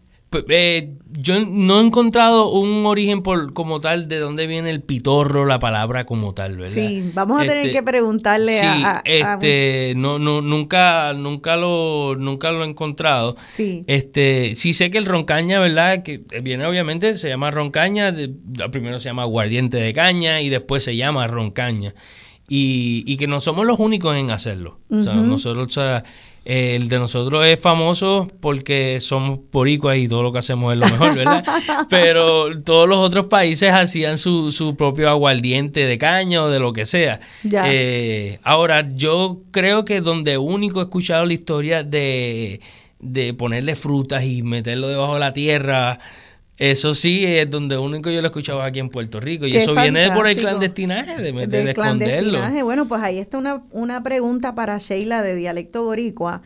[0.48, 5.44] Eh, yo no he encontrado un origen por como tal de dónde viene el pitorro,
[5.44, 6.72] la palabra como tal, ¿verdad?
[6.74, 11.12] Sí, vamos a tener Este, que preguntarle sí, a, a- a- este, no, no, nunca,
[11.14, 13.34] nunca lo, nunca lo he encontrado.
[13.50, 13.82] Sí.
[13.88, 16.04] Este, sí sé que el roncaña, ¿verdad?
[16.04, 18.32] Que viene obviamente, se llama roncaña, de-
[18.70, 21.94] primero se llama aguardiente de caña y después se llama roncaña.
[22.48, 24.78] Y, y que no somos los únicos en hacerlo.
[24.90, 26.02] O sea, nosotros, o sea,
[26.44, 30.80] eh, el de nosotros es famoso porque somos boricuas y todo lo que hacemos es
[30.80, 31.44] lo mejor, ¿verdad?
[31.90, 36.72] Pero todos los otros países hacían su, su propio aguardiente de caña o de lo
[36.72, 37.20] que sea.
[37.42, 37.64] Ya.
[37.66, 42.60] Eh, ahora, yo creo que donde único he escuchado la historia de,
[43.00, 45.98] de ponerle frutas y meterlo debajo de la tierra,
[46.60, 49.46] eso sí es donde único yo lo he escuchado aquí en Puerto Rico.
[49.46, 51.74] Y Qué eso viene por el clandestinaje, de, de, del de esconderlo.
[51.74, 52.62] clandestinaje.
[52.62, 56.42] Bueno, pues ahí está una, una pregunta para Sheila de dialecto boricua.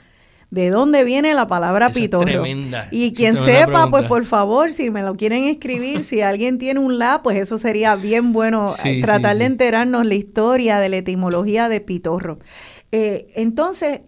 [0.51, 2.25] ¿De dónde viene la palabra Esa pitorro?
[2.25, 6.59] tremenda, Y quien tremenda sepa, pues por favor, si me lo quieren escribir, si alguien
[6.59, 9.47] tiene un la, pues eso sería bien bueno Sí, eh, sí, tratar de sí.
[9.47, 12.39] enterarnos la historia de la etimología de pitorro.
[12.93, 14.03] Eh, entonces,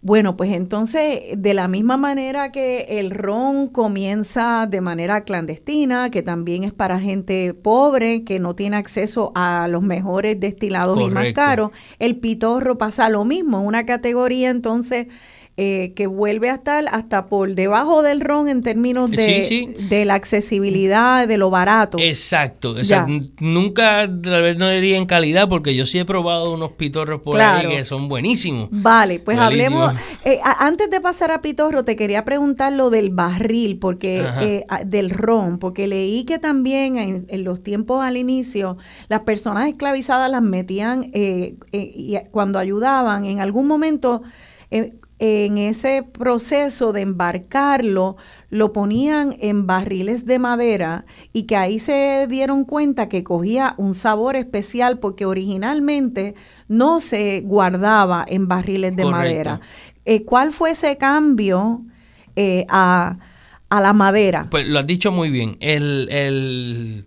[0.00, 6.22] Bueno, pues entonces, de la misma manera que el ron comienza de manera clandestina, que
[6.22, 11.32] también es para gente pobre, que no tiene acceso a los mejores destilados y más
[11.32, 15.08] caros, el pitorro pasa lo mismo, una categoría entonces
[15.60, 19.74] eh, que vuelve a estar hasta por debajo del ron en términos de, Sí, sí.
[19.88, 21.98] de la accesibilidad, de lo barato.
[21.98, 22.70] Exacto.
[22.70, 23.06] O sea,
[23.40, 27.34] nunca, tal vez no diría en calidad, porque yo sí he probado unos pitorros por
[27.34, 27.68] Claro.
[27.70, 28.68] ahí que son buenísimos.
[28.70, 29.82] Vale, pues Buenísimo.
[29.82, 30.02] hablemos.
[30.24, 34.64] eh, a- antes de pasar a Pitorro, te quería preguntar lo del barril, porque eh,
[34.68, 38.76] a- del ron, porque leí que también en, en los tiempos al inicio,
[39.08, 44.22] las personas esclavizadas las metían eh, eh, y cuando ayudaban, en algún momento.
[45.20, 48.16] En ese proceso de embarcarlo,
[48.50, 53.94] lo ponían en barriles de madera y que ahí se dieron cuenta que cogía un
[53.94, 56.34] sabor especial porque originalmente
[56.68, 59.18] no se guardaba en barriles de Correcto.
[59.28, 59.60] madera.
[60.04, 61.82] Eh, ¿Cuál fue ese cambio
[62.36, 63.18] eh, a,
[63.68, 64.46] a la madera?
[64.50, 65.56] Pues lo has dicho muy bien.
[65.60, 67.04] El, el-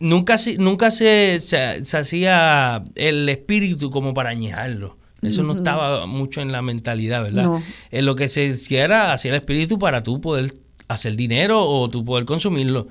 [0.00, 4.96] nunca nunca se, se- se hacía el espíritu como para añejarlo.
[5.22, 7.44] Eso no estaba mucho en la mentalidad, ¿verdad?
[7.44, 7.62] No.
[7.90, 10.54] En lo que se hacía era hacer el espíritu para tú poder
[10.88, 12.88] hacer dinero o tú poder consumirlo.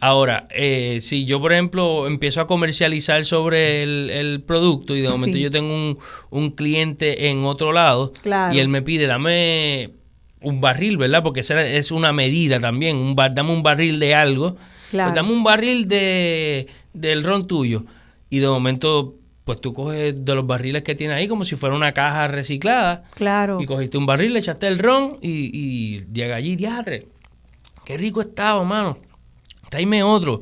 [0.00, 5.08] Ahora, eh, si yo, por ejemplo, empiezo a comercializar sobre el, el producto y de
[5.10, 5.42] momento Sí.
[5.42, 5.98] yo tengo un,
[6.30, 8.54] un cliente en otro lado Claro.
[8.54, 9.90] y él me pide, dame
[10.40, 11.22] un barril, ¿verdad?
[11.22, 12.96] Porque esa es una medida también.
[12.96, 14.56] Un bar- dame un barril de algo.
[14.90, 15.10] Claro.
[15.12, 17.84] Pues dame un barril de, del ron tuyo.
[18.30, 19.14] Y de momento,
[19.46, 23.04] pues tú coges de los barriles que tiene ahí como si fuera una caja reciclada.
[23.14, 23.60] Claro.
[23.60, 27.06] Y cogiste un barril, le echaste el ron y, y llega allí, diadre.
[27.84, 28.98] Qué rico estaba, mano.
[29.70, 30.40] Tráeme otro.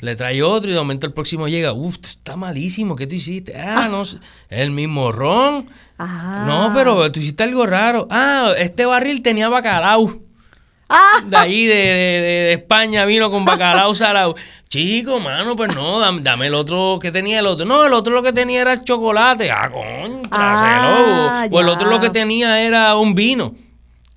[0.00, 1.72] Le trae otro y de momento el próximo llega.
[1.72, 2.94] Uf, está malísimo.
[2.94, 3.58] ¿Qué tú hiciste?
[3.60, 4.18] Ah, no sé.
[4.48, 5.68] El mismo ron.
[5.98, 6.44] Ah.
[6.46, 8.06] No, pero tú hiciste algo raro.
[8.08, 10.20] Ah, este barril tenía bacalao.
[10.88, 14.36] Ah, De ahí de, de- de- de España vino con bacalao salado.
[14.68, 17.66] Chico, mano, pues no, dame, dame el otro que tenía el otro.
[17.66, 19.50] No, el otro lo que tenía era el chocolate.
[19.50, 20.28] Ah, contra,
[21.42, 23.54] Ah, O el otro lo que tenía era un vino.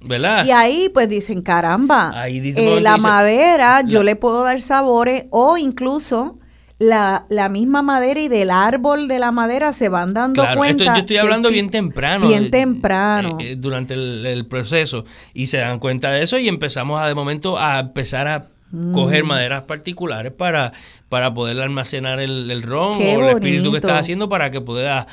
[0.04, 0.44] ¿Verdad?
[0.46, 4.16] Y ahí pues dicen, caramba, Ahí dice- eh, momento la dice- madera yo la- le
[4.16, 6.40] puedo dar sabores o incluso
[6.82, 10.84] la, la misma madera y del árbol de la madera se van dando Claro, cuenta.
[10.84, 12.28] esto yo estoy hablando bien temprano.
[12.28, 13.38] Bien temprano.
[13.40, 15.06] eh, eh, durante el, el proceso.
[15.34, 18.94] Y se dan cuenta de eso y empezamos a, de momento a empezar a Mm.
[18.94, 20.72] coger maderas particulares para,
[21.10, 24.62] para poder almacenar el, el ron Qué o el espíritu que estás haciendo para que
[24.62, 25.08] pueda...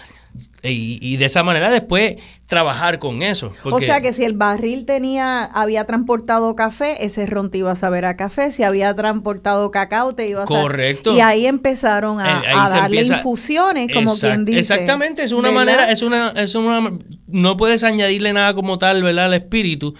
[0.63, 2.17] Y, y de esa manera después
[2.47, 3.53] trabajar con eso.
[3.65, 7.77] o sea que si el barril tenía, había transportado café, ese ron te iba a
[7.77, 8.53] saber a café.
[8.53, 10.63] Si había transportado cacao, te iba a saber.
[10.63, 11.15] Correcto.
[11.17, 14.61] Y ahí empezaron a, Eh, ahí a se darle empieza- infusiones, como Exact- quien dice.
[14.61, 15.55] Exactamente, es una ¿verdad?
[15.65, 16.93] manera, es una, es una,
[17.27, 19.27] no puedes añadirle nada como tal, ¿verdad?
[19.27, 19.95] Al espíritu,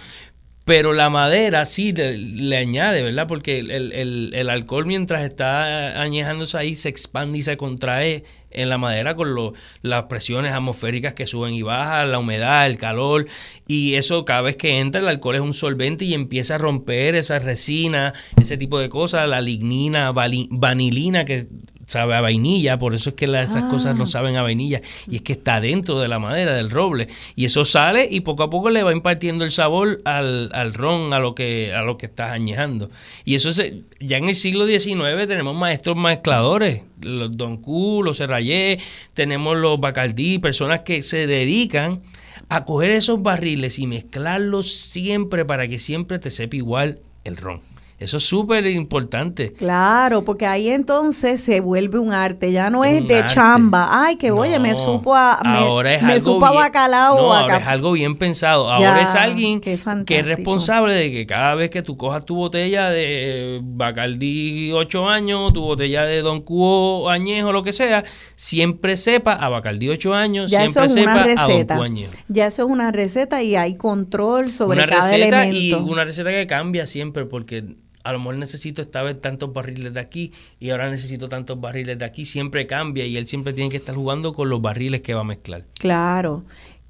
[0.65, 3.27] pero la madera sí le, le añade, ¿verdad?
[3.27, 8.69] Porque el- el- el alcohol mientras está añejándose ahí se expande y se contrae en
[8.69, 13.27] la madera con lo- las presiones atmosféricas que suben y bajan, la humedad, el calor,
[13.67, 17.15] y eso cada vez que entra el alcohol es un solvente y empieza a romper
[17.15, 21.47] esa resina, ese tipo de cosas, la lignina, vanilina que
[21.89, 25.15] sabe a vainilla, por eso es que la- esas cosas no saben a vainilla, y
[25.17, 28.49] es que está dentro de la madera, del roble, y eso sale y poco a
[28.51, 32.05] poco le va impartiendo el sabor al, al ron, a lo que a lo que
[32.05, 32.91] estás añejando.
[33.25, 38.17] Y eso se, ya en el siglo XIX tenemos maestros mezcladores, los Don Q, los
[38.17, 38.79] Serrayé,
[39.15, 42.01] tenemos los Bacardí, personas que se dedican
[42.49, 47.61] a coger esos barriles y mezclarlos siempre para que siempre te sepa igual el ron.
[47.99, 49.51] Eso es súper importante.
[49.53, 53.33] Claro, porque ahí entonces se vuelve un arte, ya no es Un de arte.
[53.35, 53.89] chamba.
[53.91, 57.17] Ay, que oye, me supo a me, ahora es me algo supo a bien- bacalao
[57.21, 58.67] no, a ahora es algo bien pensado.
[58.79, 62.35] Ya, Ahora es alguien que es responsable de que cada vez que tú cojas tu
[62.35, 68.05] botella de Bacardí 8 años, tu botella de Don Cuo añejo, lo que sea,
[68.35, 71.77] siempre sepa a Bacardí 8 años, Ya eso siempre es sepa una a Don.
[71.77, 72.13] Cuo añejo.
[72.29, 76.29] Ya eso es una receta y hay control sobre Una cada receta y una receta
[76.29, 77.75] que cambia siempre porque
[78.09, 81.97] a lo mejor necesito esta vez tantos barriles de aquí y ahora necesito tantos barriles
[81.97, 85.13] de aquí, siempre cambia y él siempre tiene que estar jugando con los barriles que
[85.13, 85.65] va a mezclar.
[85.79, 86.43] Claro.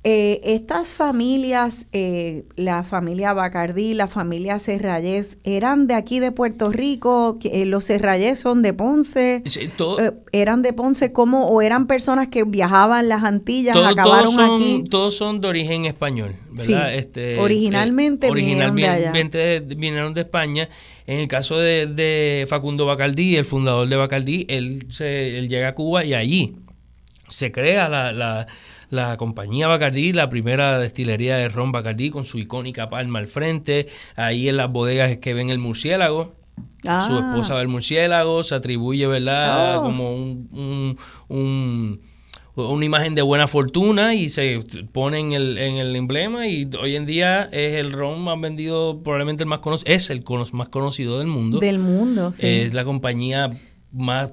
[0.06, 6.70] Eh, estas familias, eh, la familia Bacardí, la familia Serrayés, ¿eran de aquí de Puerto
[6.70, 7.38] Rico?
[7.44, 9.44] Eh, ¿Los Serrayés son de Ponce?
[9.46, 11.50] Sí, todo- Eh, ¿Eran de Ponce cómo?
[11.50, 14.84] ¿O eran personas que viajaban las Antillas, Todo- acabaron todos, son, aquí?
[14.90, 16.64] todos son de origen español, ¿verdad?
[16.92, 19.10] Sí, Este, originalmente eh, vinieron de allá.
[19.12, 20.70] originalmente vinieron de España.
[21.08, 25.68] En el caso de, de Facundo Bacardí, el fundador de Bacardí, él, se, él llega
[25.68, 26.56] a Cuba y allí
[27.28, 28.48] se crea la, la-
[28.90, 33.88] la compañía Bacardí, la primera destilería de ron Bacardí con su icónica palma al frente.
[34.16, 36.34] Ahí en las bodegas es que ven el murciélago.
[36.84, 37.32] Su Ah.
[37.32, 39.78] esposa ve el murciélago, se atribuye, ¿verdad?
[39.80, 39.84] Oh.
[39.84, 40.98] Como un, un-
[41.30, 42.02] un-
[42.56, 44.60] una imagen de buena fortuna y se
[44.92, 49.02] pone en el, en el emblema y hoy en día es el ron más vendido,
[49.02, 51.60] probablemente el más conocido, es el cono- más conocido del mundo.
[51.60, 52.46] Del mundo, sí.
[52.46, 53.48] Es la compañía
[53.94, 54.32] más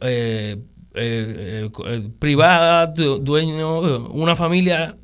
[0.00, 0.56] eh,
[0.94, 4.96] eh, eh, privada, du- dueño, una familia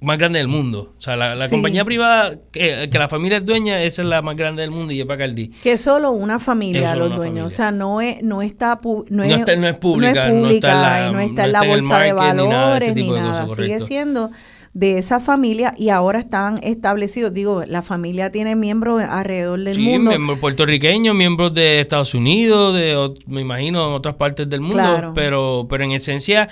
[0.00, 0.94] más grande del mundo.
[0.98, 1.54] O sea, la, la Sí.
[1.54, 4.92] compañía privada que, que la familia es dueña, esa es la más grande del mundo
[4.92, 5.48] y es Bacardi.
[5.62, 7.46] que solo una familia solo los una dueños, familia.
[7.46, 10.48] o sea, no es no está no, No es, está- no es pública, no no
[10.50, 12.66] está en la- no está en no la está en el bolsa de ni nada
[12.66, 14.30] valores ni nada, sigue siendo
[14.74, 19.82] de esa familia y ahora están establecidos, digo, la familia tiene miembros alrededor del Sí,
[19.82, 20.10] mundo.
[20.10, 25.12] miembros puertorriqueños, miembros de Estados Unidos, de me imagino en otras partes del mundo, Claro.
[25.14, 26.48] pero pero en esencia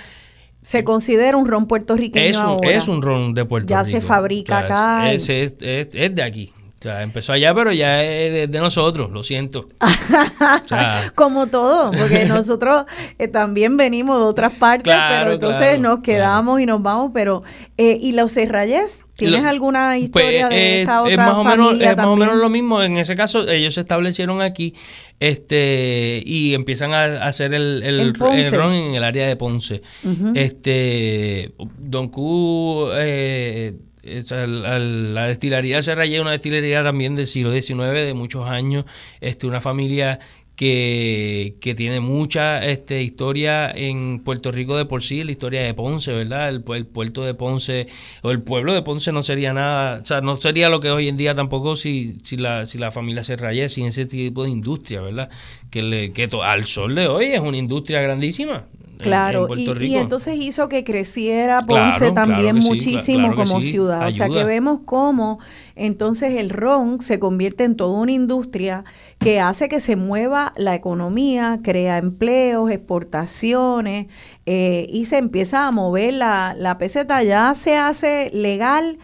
[0.63, 2.71] Se considera un ron puertorriqueño es un, ahora.
[2.71, 3.99] es un ron de Puerto Ya Rico.
[3.99, 6.53] se fabrica acá Es, es, es- es de aquí.
[6.81, 9.69] O sea, empezó allá, pero ya es de, de nosotros, lo siento.
[10.65, 12.85] O sea, Como todo, porque nosotros
[13.19, 17.11] eh, también venimos de otras partes, Claro, pero entonces claro, nos quedamos y nos vamos,
[17.13, 17.43] pero
[17.77, 19.05] eh, eh, ¿y los Serrayes?
[19.15, 21.97] ¿Tienes Lo- alguna pues, historia de eh, esa es otra más o menos, familia es
[21.99, 22.83] más o menos lo mismo.
[22.83, 24.75] En ese caso, ellos se establecieron aquí
[25.21, 29.83] este y empiezan a, a hacer el, el, ron en el área de Ponce.
[30.35, 32.89] Este Don Q,
[34.03, 38.85] la, destilería Serrayé es una destilería también del siglo XIX, de muchos años.
[39.21, 40.19] Este, una familia
[40.57, 45.73] que, que tiene mucha este, historia en Puerto Rico de por sí, la historia de
[45.73, 46.51] Ponce, ¿verdad?
[46.51, 47.87] El, pu- el puerto de Ponce,
[48.23, 51.09] o el pueblo de Ponce no sería nada, o sea, no sería lo que hoy
[51.09, 55.01] en día tampoco si, si, la, si la familia Serrayé, sin ese tipo de industria,
[55.01, 55.31] ¿verdad?
[55.71, 58.67] Que, le, que al sol de hoy es una industria grandísima.
[59.03, 63.71] Claro, en Puerto y, entonces hizo que creciera Ponce claro también muchísimo claro como sí,
[63.71, 64.07] ciudad.
[64.07, 65.39] O sea que vemos cómo
[65.77, 68.85] entonces el ron se convierte en toda una industria
[69.19, 74.07] que hace que se mueva la economía, crea empleos, exportaciones
[74.47, 77.23] eh, y se empieza a mover la, la peseta.
[77.23, 78.99] Ya se hace legal.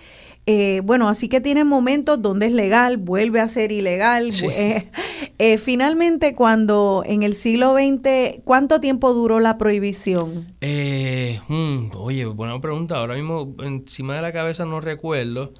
[0.47, 4.32] Eh, bueno, así que tiene momentos donde es legal, vuelve a ser ilegal.
[4.32, 4.47] Sí.
[4.51, 4.90] eh,
[5.39, 10.47] eh, finalmente, cuando en el siglo XX, ¿cuánto tiempo duró la prohibición?
[10.60, 12.97] Eh, mm, oye, buena pregunta.
[12.98, 15.52] Ahora mismo encima de la cabeza no recuerdo.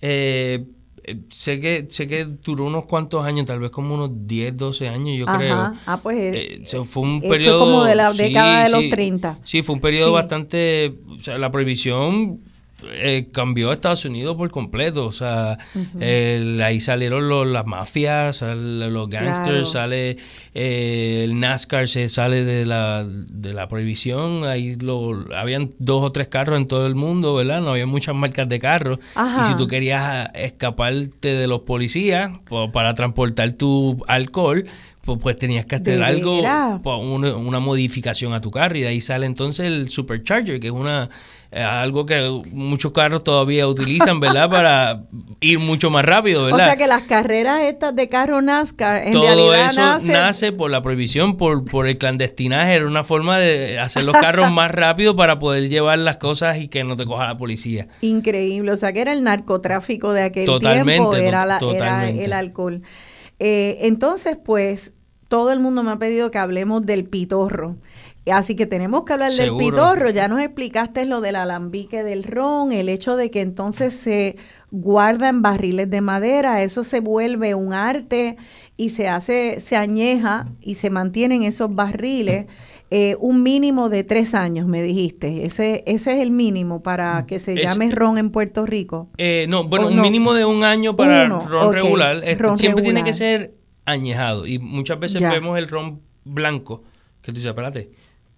[0.00, 0.64] Eh,
[1.30, 5.16] sé que sé que duró unos cuantos años, tal vez como unos 10, 12 años,
[5.18, 5.72] yo creo.
[5.86, 8.80] Ah, pues Eh, fue un eh, fue periodo como de la sí, década de los
[8.82, 8.90] sí.
[8.90, 9.38] 30.
[9.44, 10.14] Sí, fue un periodo Sí.
[10.14, 12.40] bastante, o sea, la prohibición
[12.92, 15.58] eh, cambió a Estados Unidos por completo, o sea,
[16.62, 19.64] ahí salieron los, las mafias, los gangsters, Claro.
[19.66, 20.16] sale
[20.54, 26.12] eh, el NASCAR se sale de la de la prohibición, ahí lo habían dos o
[26.12, 27.60] tres carros en todo el mundo, ¿verdad?
[27.60, 29.42] No había muchas marcas de carros Ajá.
[29.42, 34.66] y si tú querías escaparte de los policías po- para transportar tu alcohol,
[35.04, 36.40] pues, pues tenías que hacer ¿De algo,
[36.84, 40.72] una, una modificación a tu carro y de ahí sale entonces el Supercharger, que es
[40.72, 41.08] una
[41.52, 44.48] eh, algo que muchos carros todavía utilizan, ¿verdad?
[44.50, 45.02] Para
[45.40, 46.66] ir mucho más rápido, O ¿verdad?
[46.66, 50.80] sea que las carreras estas de carro NASCAR en Todo realidad eso nace por la
[50.80, 55.40] prohibición, por, por el clandestinaje, era una forma de hacer los carros más rápido para
[55.40, 57.88] poder llevar las cosas y que no te coja la policía.
[58.00, 62.32] Increíble, o sea que era el narcotráfico de aquel Totalmente, tiempo, era, la- era el
[62.32, 62.82] alcohol.
[63.40, 64.92] Eh, entonces, pues,
[65.28, 67.76] todo el mundo me ha pedido que hablemos del pitorro.
[68.30, 69.64] Así que tenemos que hablar Seguro.
[69.64, 70.10] del pitorro.
[70.10, 74.36] Ya nos explicaste lo del alambique del ron, el hecho de que entonces se
[74.70, 78.36] guarda en barriles de madera, eso se vuelve un arte
[78.76, 82.46] y se hace, se añeja y se mantiene en esos barriles
[82.92, 85.44] eh, un mínimo de tres años, me dijiste.
[85.46, 89.08] Ese, ese es el mínimo para que se Es- llame ron en Puerto Rico.
[89.16, 90.02] Eh, no, bueno, un no.
[90.02, 92.16] mínimo de un año para Uno, ron regular.
[92.16, 93.54] Este, ron siempre tiene que ser
[93.86, 94.46] añejado.
[94.46, 95.30] Y muchas veces Ya.
[95.32, 96.82] vemos el ron blanco,
[97.22, 97.90] que tú dices, espérate,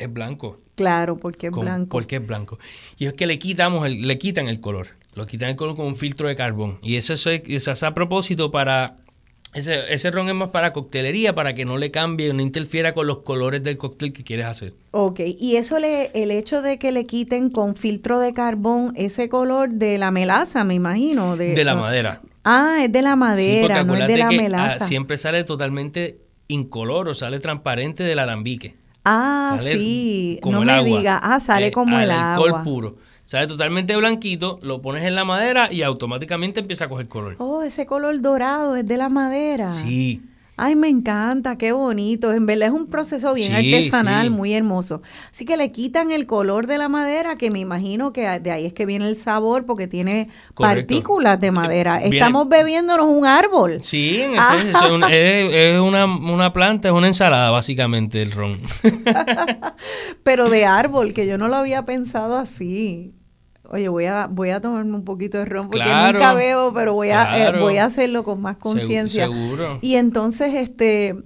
[0.05, 0.61] es blanco.
[0.75, 1.89] Claro, porque es con- blanco.
[1.91, 2.59] Porque es blanco.
[2.99, 4.89] Y es que le quitamos el, le quitan el color.
[5.15, 6.79] Lo quitan el color con un filtro de carbón.
[6.83, 8.97] Y eso es, eso es a propósito para.
[9.55, 13.07] Ese, ese ron es más para coctelería, para que no le cambie, no interfiera con
[13.07, 14.73] los colores del cóctel que quieres hacer.
[14.93, 19.29] Ok, y eso le, el hecho de que le quiten con filtro de carbón ese
[19.29, 21.37] color de la melaza, me imagino.
[21.37, 22.23] De, De la madera.
[22.45, 24.87] Ah, es de la Sí, madera, no es de la que, ah, melaza.
[24.87, 28.75] siempre sale totalmente incoloro, sale transparente del alambique.
[29.05, 30.99] Ah, Sale sí, como no el me agua.
[30.99, 31.21] diga.
[31.23, 32.65] Ah, sale Eh, como el alcohol agua.
[32.65, 32.97] puro.
[33.25, 37.37] Sale totalmente blanquito, lo pones en la madera y automáticamente empieza a coger color.
[37.39, 39.71] Oh, ese color dorado es de la madera.
[39.71, 40.23] Sí.
[40.59, 42.31] Ay, me encanta, qué bonito.
[42.33, 44.31] En verdad es un proceso bien Sí, artesanal, sí.
[44.31, 45.01] muy hermoso.
[45.33, 48.67] Así que le quitan el color de la madera, que me imagino que de ahí
[48.67, 50.87] es que viene el sabor, porque tiene Correcto.
[50.89, 51.99] Partículas de madera.
[51.99, 53.79] Viene- Estamos bebiéndonos un árbol.
[53.81, 54.55] Sí, en Ah.
[54.57, 58.61] esencia, es, un- es- es una, una planta, es una ensalada básicamente el ron.
[60.23, 63.15] pero de árbol, que yo no lo había pensado así.
[63.73, 66.93] Oye, voy a, voy a tomarme un poquito de ron porque Claro, nunca veo, pero
[66.93, 69.25] voy a, eh, voy a hacerlo con más conciencia.
[69.27, 69.79] seguro.
[69.81, 71.17] Y entonces, este,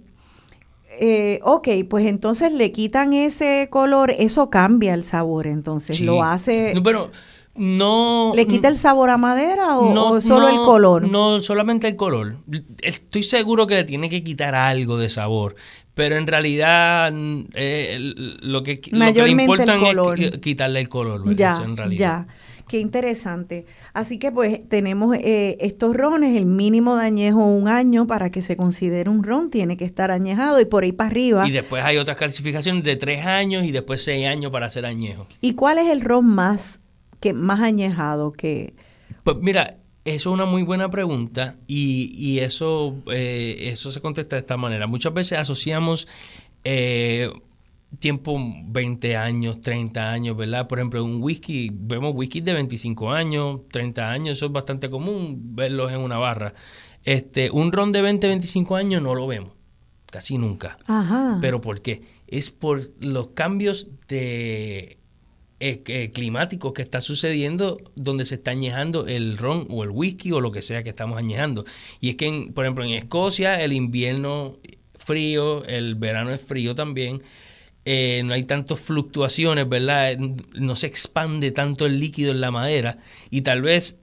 [1.00, 6.04] eh, ok, pues entonces le quitan ese color, eso cambia el sabor, entonces Sí.
[6.04, 7.10] lo hace, No, Pero
[7.56, 8.32] no...
[8.34, 11.08] ¿le quita el sabor a madera o, no- o solo el color?
[11.08, 12.36] No, solamente el color.
[12.82, 15.56] Estoy seguro que le tiene que quitar algo de sabor.
[15.96, 17.96] Pero en realidad mm, eh,
[18.42, 20.20] lo, que, lo que le Mayormente el importa color.
[20.20, 21.24] es qui- quitarle el color.
[21.24, 21.36] ¿verdad?
[21.38, 21.98] Ya, Eso en realidad.
[22.28, 22.34] ya.
[22.68, 23.64] Qué interesante.
[23.94, 28.42] Así que pues tenemos eh, estos rones, el mínimo de añejo un año para que
[28.42, 31.48] se considere un ron, tiene que estar añejado y por ahí para arriba.
[31.48, 35.26] Y después hay otras clasificaciones de tres años y después seis años para hacer añejo.
[35.40, 36.80] ¿Y cuál es el ron más
[37.20, 38.74] que más añejado que
[39.24, 39.76] Pues mira,
[40.06, 44.56] eso es una muy buena pregunta y, y eso, eh, eso se contesta de esta
[44.56, 44.86] manera.
[44.86, 46.06] Muchas veces asociamos
[46.62, 47.28] eh,
[47.98, 50.68] tiempo 20 años, 30 años, ¿verdad?
[50.68, 55.56] Por ejemplo, un whisky, vemos whisky de 25 años, 30 años, eso es bastante común
[55.56, 56.54] verlos en una barra.
[57.02, 59.54] Este, un ron de 20, 25 años no lo vemos,
[60.06, 60.78] casi nunca.
[60.86, 61.38] Ajá.
[61.40, 62.02] ¿Pero por qué?
[62.28, 64.95] Es por los cambios de
[66.12, 70.52] climáticos que está sucediendo donde se está añejando el ron o el whisky o lo
[70.52, 71.64] que sea que estamos añejando.
[72.00, 74.58] Y es que, en- por ejemplo, en Escocia el invierno
[74.98, 77.22] frío, el verano es frío también.
[77.88, 80.18] eh, no hay tantas fluctuaciones, ¿verdad?
[80.18, 82.98] No se expande tanto el líquido en la madera
[83.30, 84.00] y tal vez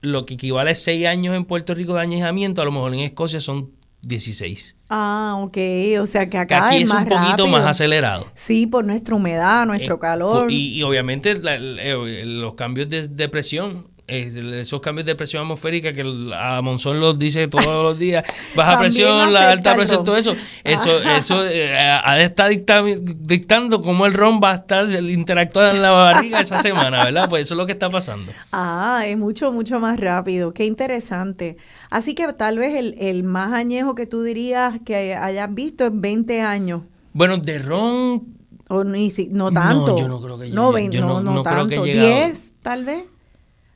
[0.00, 3.00] lo que equivale a 6 años en Puerto Rico de añejamiento, a lo mejor en
[3.00, 3.70] Escocia son
[4.06, 4.76] 16.
[4.88, 5.56] Ah, ok,
[6.00, 7.46] o sea que acá aquí es más un poquito rápido.
[7.48, 8.26] más acelerado.
[8.34, 10.50] Sí, por nuestra humedad, nuestro Eh, calor.
[10.50, 16.02] Y, y obviamente la- los cambios de, de presión, esos cambios de presión atmosférica que
[16.34, 18.24] a Monzón los dice todos los días,
[18.54, 22.84] baja presión, la alta al presión, todo eso, eso, eso eh, ha de estar dicta-
[22.84, 27.28] dictando cómo el ron va a estar interactuando en la barriga esa semana, ¿verdad?
[27.28, 28.30] Pues eso es lo que está pasando.
[28.52, 30.52] Ah, es mucho, mucho más rápido.
[30.54, 31.56] Qué interesante.
[31.90, 35.90] Así que tal vez el, el más añejo que tú dirías que hayas visto es
[35.92, 36.82] 20 años.
[37.12, 38.22] Bueno, de ron,
[38.68, 39.98] O ni si- no No, tanto.
[39.98, 41.86] yo no creo que llegue- yo no, no- no no creo que tanto.
[41.86, 42.08] llegado.
[42.08, 43.04] 10, tal vez.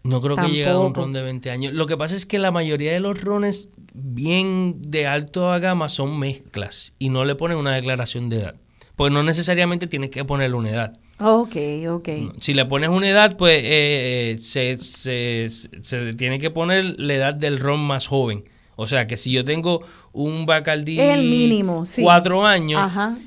[0.03, 1.75] No creo que llegue a un ron de 20 años.
[1.75, 6.19] Lo que pasa es que la mayoría de los rones bien de alta gama son
[6.19, 8.55] mezclas y no le ponen una declaración de edad.
[8.97, 10.99] Pues no necesariamente tienes que ponerle una edad.
[11.21, 11.57] Ok,
[11.91, 12.09] ok.
[12.41, 15.49] Si le pones una edad, pues eh, eh, se, se-
[15.83, 18.45] se tiene que poner la edad del ron más joven.
[18.77, 19.83] O sea que si yo tengo
[20.13, 22.03] un Bacardí el mínimo, sí.
[22.03, 23.19] cuatro años, Ajá,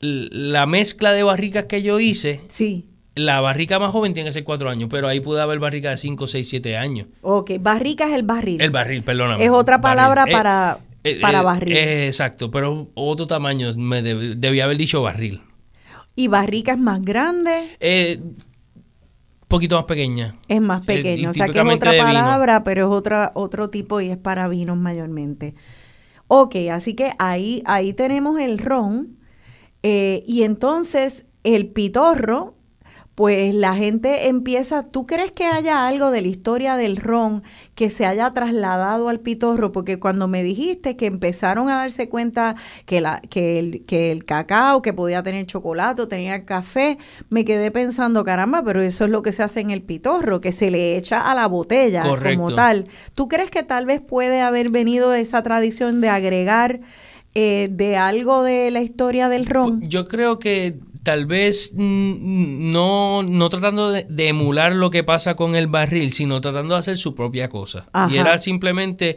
[0.00, 2.86] la mezcla de barricas que yo hice, sí.
[3.16, 5.98] La barrica más joven tiene que ser cuatro años, pero ahí puede haber barrica de
[5.98, 7.06] 5, 6, 7 años.
[7.22, 8.60] Ok, barrica es el barril.
[8.60, 9.44] El barril, perdóname.
[9.44, 10.34] Es otra palabra Barril.
[10.34, 10.78] Eh, para-
[11.20, 11.76] para barril.
[11.76, 15.42] eh, exacto, pero otro tamaño, me deb- debía haber dicho barril.
[16.16, 18.20] Y barrica es más grande, Eh,
[19.48, 20.34] poquito más pequeña.
[20.48, 21.22] es más Eh, pequeño.
[21.22, 24.48] y o sea que es otra palabra, pero es otra, otro tipo y es para
[24.48, 25.54] vinos mayormente.
[26.26, 29.18] Ok, así que ahí, ahí tenemos el ron.
[29.86, 32.53] eh, y entonces el pitorro,
[33.14, 37.44] pues la gente empieza, ¿tú crees que haya algo de la historia del ron
[37.76, 39.70] que se haya trasladado al pitorro?
[39.70, 44.24] Porque cuando me dijiste que empezaron a darse cuenta que, la, que, el, que el
[44.24, 46.98] cacao, que podía tener chocolate, tenía café,
[47.30, 50.50] me quedé pensando, caramba, pero eso es lo que se hace en el pitorro, que
[50.50, 52.86] se le echa a la botella como tal.
[53.14, 56.80] ¿Tú crees que tal vez puede haber venido esa tradición de agregar
[57.36, 59.80] eh, de algo de la historia del ron?
[59.82, 65.36] Yo creo que tal vez mm, no, no tratando de, de emular lo que pasa
[65.36, 67.86] con el barril, sino tratando de hacer su propia cosa.
[67.92, 68.12] Ajá.
[68.12, 69.16] Y era simplemente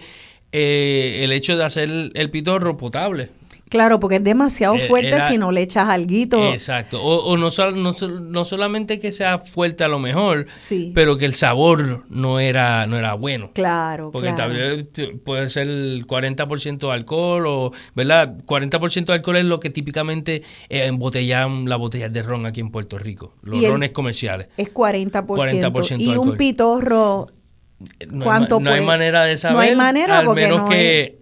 [0.51, 3.29] eh, el hecho de hacer el pitorro potable.
[3.69, 6.53] Claro, porque es demasiado Eh, fuerte era- si no le echas alguito.
[6.53, 7.01] Exacto.
[7.03, 10.91] O, o no, no, no solamente que sea fuerte a lo mejor, Sí.
[10.95, 13.51] pero que el sabor no era, no era bueno.
[13.53, 14.53] Claro, Porque claro.
[14.53, 18.35] tal vez t- puede ser el 40% de alcohol o, ¿verdad?
[18.45, 22.71] 40% de alcohol es lo que típicamente eh, embotellan las botellas de ron aquí en
[22.71, 24.47] Puerto Rico, los rones comerciales.
[24.57, 25.25] Es 40%.
[25.25, 27.27] 40% y un pitorro,
[28.11, 29.55] No, ¿Cuánto hay, ma- no hay manera de saber.
[29.55, 31.19] No hay manera al porque menos no que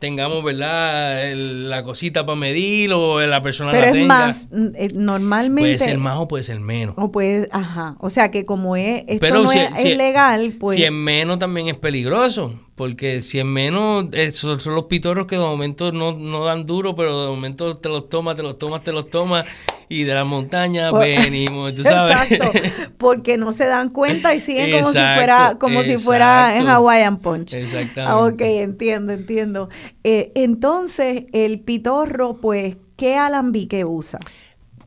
[0.00, 1.30] tengamos, ¿verdad?
[1.30, 4.06] El- la cosita para medir o la persona pero la es tenga.
[4.08, 5.62] más, eh, normalmente...
[5.62, 6.96] Puede ser más o puede ser menos.
[6.98, 7.94] O puede, ajá.
[8.00, 10.76] O sea que como es, esto Pero no si- es, si- es legal, pues...
[10.76, 15.26] Si es menos también es peligroso, porque si es menos, eh, son, son los pitorros
[15.26, 18.58] que de momento no, no dan duro, pero de momento te los tomas, te los
[18.58, 19.44] tomas, te los tomas,
[19.90, 22.30] y de la montaña Pues- venimos, tú sabes.
[22.32, 22.52] Exacto,
[22.96, 26.66] porque no se dan cuenta y siguen como si fuera como si fuera en.
[26.68, 27.52] Hawaiian Punch.
[27.54, 28.00] Exactamente.
[28.00, 29.68] Ah, ok, entiendo, entiendo.
[30.04, 34.18] Eh, entonces, el pitorro, pues, ¿qué alambique usa?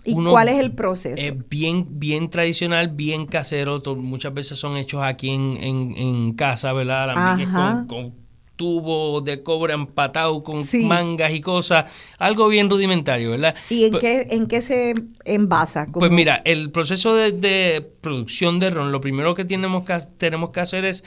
[0.05, 1.15] ¿Y Uno- cuál es el proceso?
[1.21, 3.81] Es bien, bien tradicional, bien casero.
[3.97, 7.11] muchas veces son hechos aquí en, en, en casa, ¿verdad?
[7.11, 8.22] Alambiques con, con
[8.63, 10.85] tubos de cobre empatados con Sí.
[10.85, 11.85] mangas y cosas.
[12.17, 13.55] Algo bien rudimentario, ¿verdad?
[13.69, 14.93] ¿Y en qué, en qué se
[15.25, 15.87] envasa?
[15.91, 20.51] Pues mira, el proceso de, de producción de ron, lo primero que tenemos que, tenemos
[20.51, 21.03] que hacer es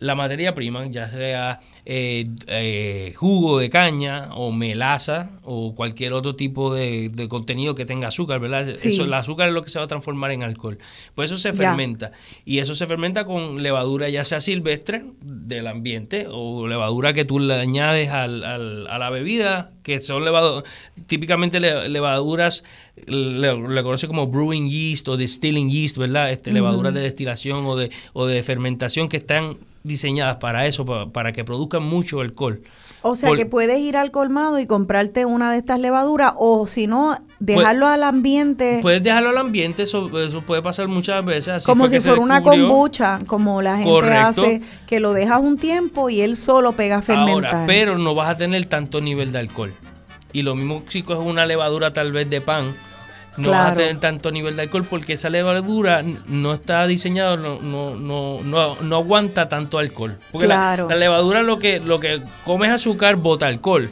[0.00, 6.34] la materia prima, ya sea eh, eh, jugo de caña o melaza o cualquier otro
[6.36, 8.72] tipo de, de contenido que tenga azúcar, ¿verdad?
[8.74, 8.88] Sí.
[8.88, 10.78] Eso, el azúcar es lo que se va a transformar en alcohol.
[11.14, 11.54] Pues eso se Ya.
[11.68, 12.12] fermenta.
[12.44, 17.38] Y eso se fermenta con levadura ya sea silvestre del ambiente o levadura que tú
[17.38, 20.64] le añades al- al- a la bebida, que son levaduras,
[21.06, 22.64] típicamente le- levaduras,
[23.06, 26.30] le, le conoce como brewing yeast o distilling yeast, ¿verdad?
[26.32, 31.10] Este, Levaduras de destilación o de, o de fermentación que están diseñadas para eso, pa-
[31.10, 32.60] para, que produzcan mucho alcohol.
[33.02, 36.66] O sea, Por- que puedes ir al colmado y comprarte una de estas levaduras o
[36.66, 41.48] si no, dejarlo al ambiente Puedes dejarlo al ambiente, eso, eso puede pasar muchas veces.
[41.54, 44.42] así como si fuera una kombucha, como la gente Correcto.
[44.42, 47.54] hace, que lo dejas un tiempo y él solo pega a fermentar.
[47.54, 49.72] Ahora, pero no vas a tener tanto nivel de alcohol.
[50.34, 52.74] Y lo mismo si coges una levadura tal vez de pan,
[53.36, 53.76] no vas a Claro.
[53.76, 58.76] tener tanto nivel de alcohol porque esa levadura no está diseñada, no, no, no, no,
[58.80, 60.16] no aguanta tanto alcohol.
[60.32, 60.88] Porque la- Claro.
[60.88, 63.90] la, levadura lo que, lo que come es azúcar, bota alcohol.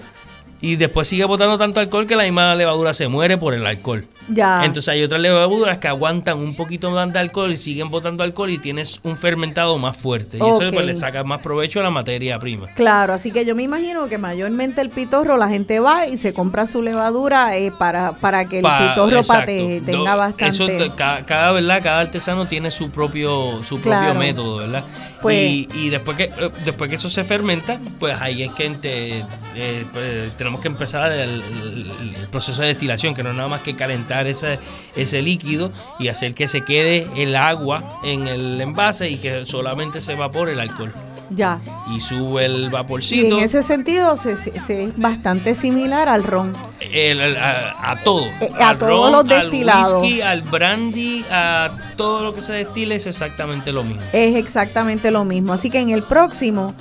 [0.60, 4.04] Y después sigue botando tanto alcohol que la misma levadura se muere por el alcohol.
[4.28, 4.64] Ya.
[4.64, 8.50] Entonces hay otras levaduras que aguantan un poquito más de alcohol y siguen botando alcohol
[8.50, 10.36] y tienes un fermentado más fuerte.
[10.36, 12.66] Y eso pues, le sacas más provecho a la materia prima.
[12.74, 16.32] Claro, así que yo me imagino que mayormente el pitorro, la gente va y se
[16.32, 20.48] compra su levadura eh, para, para que el Pa- pitorro pate, tenga bastante.
[20.84, 21.80] Eso, cada, cada, ¿verdad?
[21.84, 24.06] cada artesano tiene su propio su Claro.
[24.06, 24.82] propio método, ¿verdad?
[25.22, 28.66] Pues- y, y después que eh, después que eso se fermenta, pues ahí es que
[28.66, 29.24] ente-
[29.54, 33.48] eh, pues, tenemos que empezar el, el- el proceso de destilación, que no es nada
[33.50, 34.58] más que calentar ese,
[34.96, 40.00] ese líquido y hacer que se quede el agua en el envase y que solamente
[40.00, 40.90] se evapore el alcohol.
[41.30, 41.60] Ya.
[41.94, 43.36] Y sube el Y vaporcito.
[43.36, 46.54] en ese sentido se, se- se es bastante similar al ron.
[46.80, 48.24] El- el- a, a todo.
[48.40, 50.02] Eh, a Al todos los Al destilados.
[50.02, 51.68] whisky, al brandy, a
[51.98, 54.00] todo lo que se destile es exactamente lo mismo.
[54.14, 55.52] Es exactamente lo mismo.
[55.52, 56.74] Así que en el próximo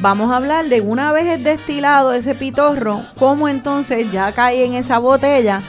[0.00, 4.74] vamos a hablar de una vez es destilado ese pitorro, cómo entonces ya cae en
[4.74, 5.62] esa botella.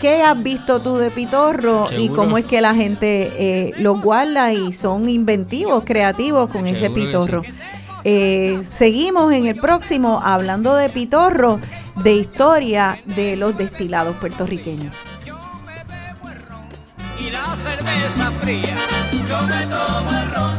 [0.00, 4.50] ¿Qué has visto tú de pitorro y cómo es que la gente eh, los guarda
[4.52, 7.42] y son inventivos, creativos con ese Seguro pitorro?
[7.44, 7.52] sí.
[8.04, 11.60] Eh, seguimos en el próximo hablando de pitorro,
[12.02, 14.94] de historia de los destilados puertorriqueños.
[17.18, 18.74] y la cerveza fría.
[19.28, 20.49] Yo me tomo el ron,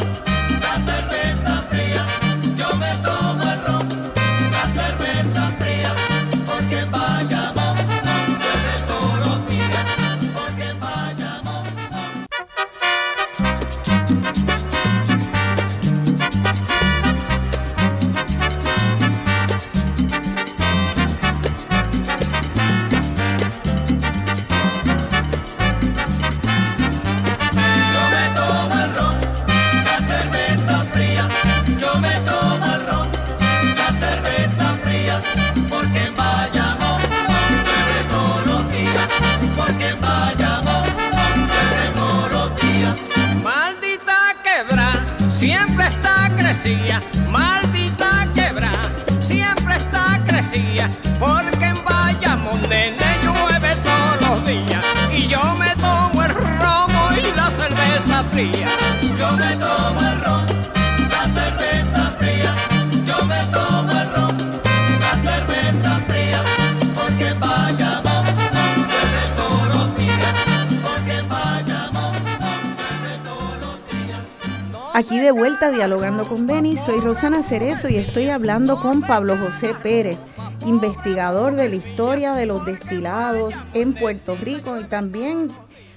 [75.70, 80.18] Dialogando con Beni, soy Rosana Cerezo y estoy hablando con Pablo José Pérez,
[80.66, 85.50] investigador de la historia de los destilados en Puerto Rico y también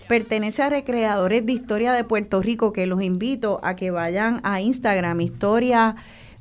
[0.07, 4.61] pertenece a Recreadores de Historia de Puerto Rico, que los invito a que vayan a
[4.61, 5.97] Instagram, Historia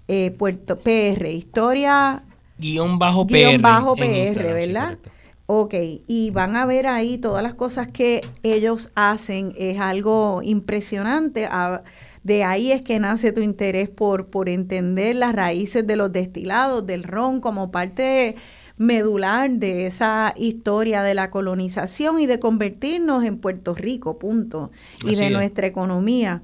[0.09, 2.23] eh, Puerto PR, Historia
[2.57, 3.33] Guión bajo PR.
[3.33, 4.97] guion bajo PR, sí, ¿verdad?
[4.97, 5.09] correcto.
[5.45, 5.73] Ok,
[6.07, 11.47] y van a ver ahí todas las cosas que ellos hacen, es algo impresionante.
[11.51, 11.83] Ah,
[12.23, 16.85] de ahí es que nace tu interés por, por entender las raíces de los destilados,
[16.85, 18.35] del ron, como parte
[18.77, 24.71] medular de esa historia de la colonización y de convertirnos en Puerto Rico, punto,
[25.05, 25.31] y de es.
[25.31, 26.41] nuestra economía.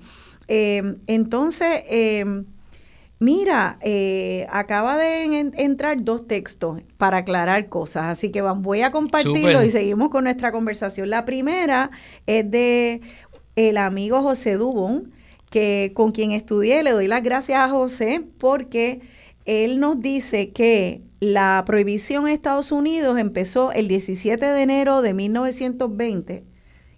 [0.48, 2.44] Eh, entonces, eh,
[3.22, 8.82] Mira, eh, acaba de en- entrar dos textos para aclarar cosas, así que van- voy
[8.82, 11.10] a compartirlo y seguimos con nuestra conversación.
[11.10, 11.92] La primera
[12.28, 13.02] es de
[13.58, 15.12] el amigo José Dubón,
[15.50, 19.02] que con quien estudié, le doy las gracias a José porque
[19.46, 25.14] él nos dice que la prohibición en Estados Unidos empezó el 17 de enero de
[25.14, 26.44] 1920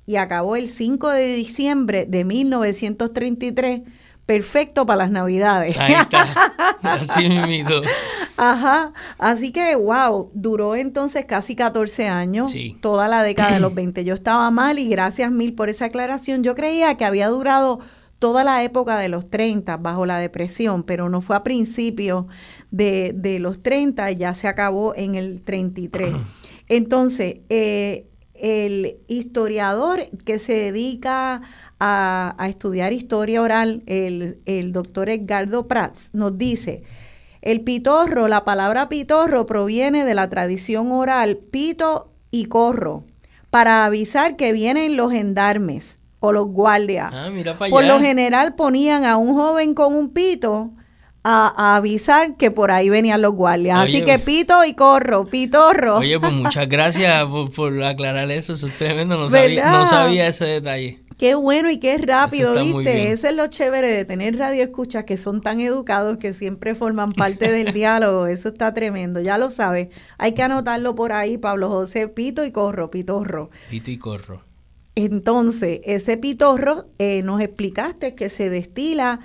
[0.06, 3.82] y acabó el 5 de diciembre de 1933,
[4.26, 5.78] perfecto para las navidades.
[5.78, 6.22] Ahí está.
[6.82, 7.82] Así mismito.
[8.38, 12.76] Ajá, así que wow, duró entonces casi 14 años, Sí.
[12.82, 14.04] toda la década de los 20.
[14.04, 16.44] Yo estaba mal y gracias mil por esa aclaración.
[16.44, 17.80] Yo creía que había durado
[18.22, 22.28] toda la época de los 30 bajo la depresión, pero no fue a principios
[22.70, 26.14] de, de los 30, ya se acabó en el 33.
[26.68, 31.42] Entonces, eh, el historiador que se dedica
[31.80, 36.84] a, a estudiar historia oral, el, el doctor Edgardo Prats, nos dice,
[37.42, 43.04] el pitorro, la palabra pitorro proviene de la tradición oral pito y corro,
[43.50, 47.12] para avisar que vienen los gendarmes o los guardias.
[47.12, 50.72] Ah, mira para Por lo general ponían a un joven con un pito
[51.24, 53.80] a, a avisar que por ahí venían los guardias.
[53.80, 55.98] Así que pito y corro, pitorro.
[55.98, 58.54] Oye, pues muchas gracias por, por aclarar eso.
[58.54, 59.18] Eso es tremendo.
[59.18, 61.04] No sabía, no sabía ese detalle.
[61.18, 63.12] Qué bueno y qué rápido, ¿viste?
[63.12, 67.12] Ese es lo chévere de tener radio escuchas que son tan educados que siempre forman
[67.12, 68.28] parte del diálogo.
[68.28, 69.90] Eso está tremendo, ya lo sabes.
[70.18, 73.50] Hay que anotarlo por ahí, Pablo José, pito y corro, pitorro.
[73.70, 74.51] Pito y corro.
[74.96, 79.20] Entonces, ese pitorro eh, nos explicaste que se destila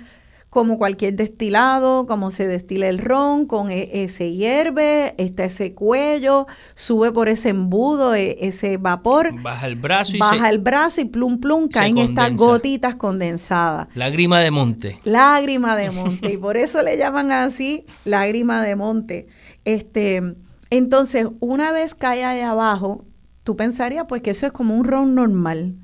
[0.49, 6.47] como cualquier destilado, como se destila el ron, con e- ese hierve, está ese cuello,
[6.73, 11.01] sube por ese embudo, e- ese vapor, Baja el brazo y baja se, el brazo
[11.01, 13.89] y plum plum caen estas gotitas condensadas.
[13.93, 14.99] lágrima de monte.
[15.03, 19.27] Lágrima de monte, y por eso le llaman así lágrima de monte.
[19.65, 20.23] Este,
[20.69, 23.03] entonces, una vez cae ahí abajo,
[23.47, 25.75] tú pensarías pues que eso es como un ron normal.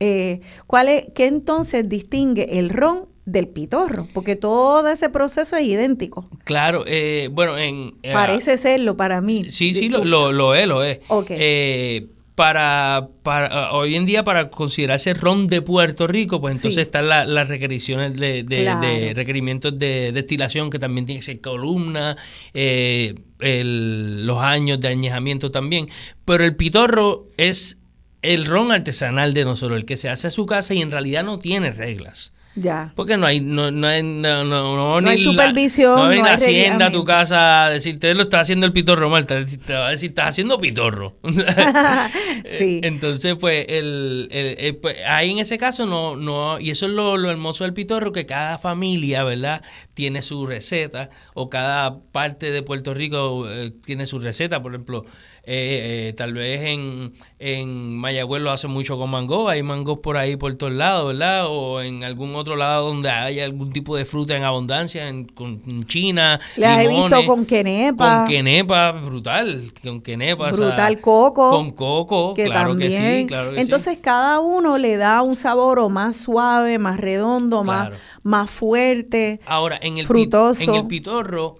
[0.00, 4.08] Eh, ¿cuál es, ¿Qué entonces distingue el ron del pitorro?
[4.14, 6.26] Porque todo ese proceso es idéntico.
[6.44, 7.96] Claro, eh, bueno, en...
[8.02, 9.44] eh, Parece serlo para mí.
[9.50, 11.00] Sí, sí, lo, lo, lo es, lo es.
[11.08, 11.26] Ok.
[11.32, 16.76] Eh, para, para ah, hoy en día, para considerarse ron de Puerto Rico, pues entonces
[16.76, 16.80] Sí.
[16.80, 18.80] están la- las requisiciones de, de- Claro.
[18.80, 22.16] de requerimientos de destilación, que también tiene que ser columna,
[22.54, 25.88] eh, el- los años de añejamiento también.
[26.24, 27.78] Pero el pitorro es
[28.22, 31.24] el ron artesanal de nosotros, el que se hace a su casa y en realidad
[31.24, 32.32] no tiene reglas.
[32.60, 32.92] Ya.
[32.94, 36.18] Porque no hay, no, no hay, no, no, no, hay ni la- supervisión, no hay
[36.18, 39.24] no la hay hacienda a tu casa a decirte lo está haciendo el pitorro mal,
[39.26, 41.14] te, te va a decir, estás haciendo pitorro.
[42.46, 42.80] Sí.
[42.82, 46.92] Entonces, pues, el, el- el- pues, ahí en ese caso no, no, y eso es
[46.92, 49.62] lo, lo hermoso del pitorro, que cada familia, ¿verdad?
[49.94, 55.04] Tiene su receta, o cada parte de Puerto Rico eh, tiene su receta, por ejemplo,
[55.44, 60.16] eh, eh, tal vez en, en Mayagüez lo hacen mucho con mango, hay mangos por
[60.16, 61.46] ahí por todos lados, ¿verdad?
[61.48, 65.60] O en algún otro lado donde haya algún tipo de fruta en abundancia, en, con
[65.66, 68.18] en China, Las he visto con quenepa.
[68.24, 70.50] Con quenepa, brutal, con quenepa.
[70.50, 71.50] o sea, Brutal coco.
[71.50, 72.90] Con coco, que claro también.
[72.90, 73.62] que sí, claro que sí.
[73.62, 77.90] Entonces cada uno le da un sabor o más suave, más redondo, Claro.
[77.90, 79.40] más, más fuerte.
[79.46, 80.62] Ahora, en el, frutoso.
[80.70, 81.58] en el pitorro,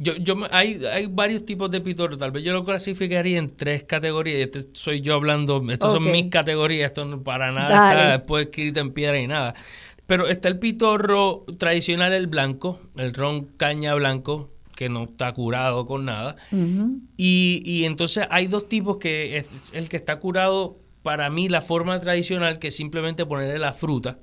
[0.00, 2.16] yo, yo hay, hay varios tipos de pitorro.
[2.16, 4.40] Tal vez yo lo clasificaría en tres categorías.
[4.40, 8.00] Este soy yo hablando, estas son mis categorías, esto no para nada Dale.
[8.00, 9.54] está después escrito en piedra y nada.
[10.06, 15.84] Pero está el pitorro tradicional, el blanco, el ron caña blanco, que no está curado
[15.84, 16.36] con nada.
[17.16, 21.60] Y, y entonces hay dos tipos que es el que está curado, para mí, la
[21.60, 24.18] forma tradicional, que es simplemente ponerle la fruta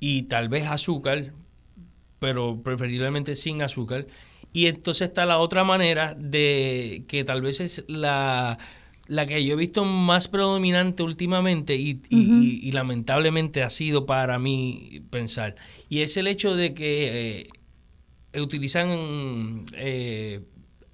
[0.00, 1.32] y tal vez azúcar,
[2.20, 4.06] pero preferiblemente sin azúcar.
[4.52, 8.58] Y entonces está la otra manera de que tal vez es la,
[9.06, 14.06] la que yo he visto más predominante últimamente y, y- y- y lamentablemente ha sido
[14.06, 15.56] para mí pensar.
[15.88, 17.48] Y es el hecho de que
[18.32, 20.40] eh, utilizan eh,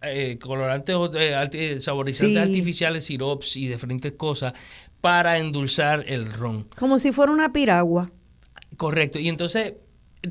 [0.03, 2.39] eh, colorantes, o, eh, saborizantes Sí.
[2.51, 4.53] artificiales, sirops y diferentes cosas
[5.01, 6.69] para endulzar el ron.
[6.77, 8.11] Como si fuera una piragua.
[8.77, 9.19] Correcto.
[9.19, 9.75] Y entonces,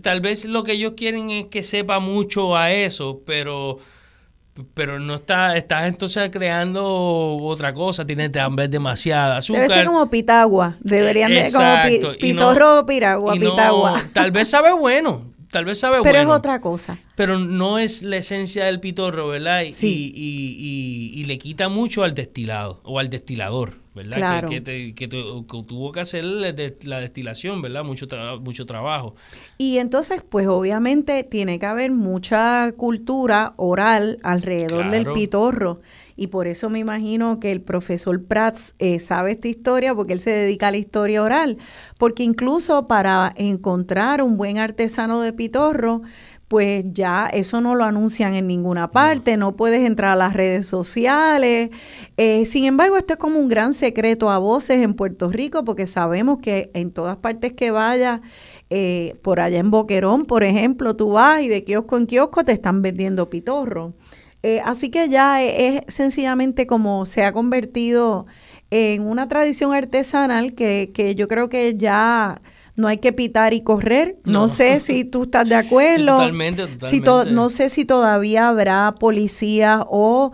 [0.01, 3.79] tal vez lo que ellos quieren es que sepa mucho a eso, pero
[4.73, 9.63] pero no está, estás entonces creando otra cosa, tienes en vez demasiada azúcar.
[9.63, 14.01] Debe ser como pitagua, deberían de como pi- Exacto, y no- pitorro piragua, no- pitagua.
[14.13, 16.37] tal vez sabe bueno, tal vez sabe Pero es bueno.
[16.37, 16.97] otra cosa.
[17.15, 19.61] Pero no es la esencia del pitorro, ¿verdad?
[19.63, 20.11] Y, Sí.
[20.15, 20.57] y,
[21.15, 24.17] y- y le quita mucho al destilado o al destilador, ¿verdad?
[24.17, 24.49] Claro.
[24.49, 27.83] Que, que te- que tu- que tuvo que hacer la de- la destilación, ¿verdad?
[27.85, 29.15] Mucho, tra- mucho trabajo.
[29.57, 35.79] Y entonces, pues obviamente tiene que haber mucha cultura oral alrededor del pitorro.
[36.17, 40.21] Y por eso me imagino que el profesor Prats eh, sabe esta historia porque él
[40.21, 41.57] se dedica a la historia oral.
[41.97, 46.01] Porque incluso para encontrar un buen artesano de pitorro,
[46.47, 50.67] pues ya eso no lo anuncian en ninguna parte, no puedes entrar a las redes
[50.67, 51.72] sociales.
[52.17, 55.88] Eh, sin embargo, esto es como un gran secreto a voces en Puerto Rico porque
[55.88, 58.22] sabemos que en todas partes que vayas,
[58.69, 62.51] eh, por allá en Boquerón, por ejemplo, tú vas y de kiosco en kiosco te
[62.51, 63.93] están vendiendo pitorro.
[64.43, 68.27] Eh, así que ya es, es sencillamente como se ha convertido
[68.69, 72.41] en una tradición artesanal que, que yo creo que ya
[72.76, 74.18] no hay que pitar y correr.
[74.23, 74.47] No, No.
[74.49, 76.18] sé si tú estás de acuerdo.
[76.18, 77.34] Totalmente, Si to- totalmente.
[77.35, 80.31] no sé si todavía habrá policías o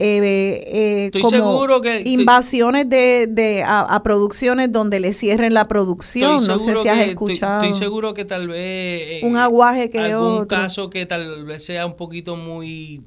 [0.00, 5.12] eh, eh, Estoy como seguro que- estoy- invasiones de, de a, a producciones donde le
[5.12, 6.44] cierren la producción.
[6.48, 7.62] No sé si has que- estoy- escuchado.
[7.62, 8.58] Estoy, seguro que tal vez...
[8.58, 10.48] eh, Un aguaje que algún otro.
[10.48, 13.02] caso que tal vez sea un poquito muy...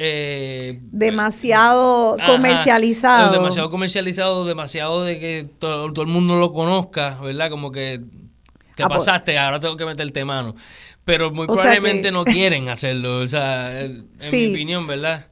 [0.00, 3.32] eh, demasiado Ajá, comercializado.
[3.32, 7.50] demasiado comercializado, demasiado de que to- todo, el mundo lo conozca, ¿verdad?
[7.50, 8.00] Como que
[8.76, 9.04] te Ah, pues.
[9.04, 10.54] pasaste, ahora tengo que meterte mano.
[11.04, 14.36] Pero muy O probablemente que- no quieren hacerlo, o sea, en en Sí.
[14.36, 15.26] mi opinión, ¿verdad?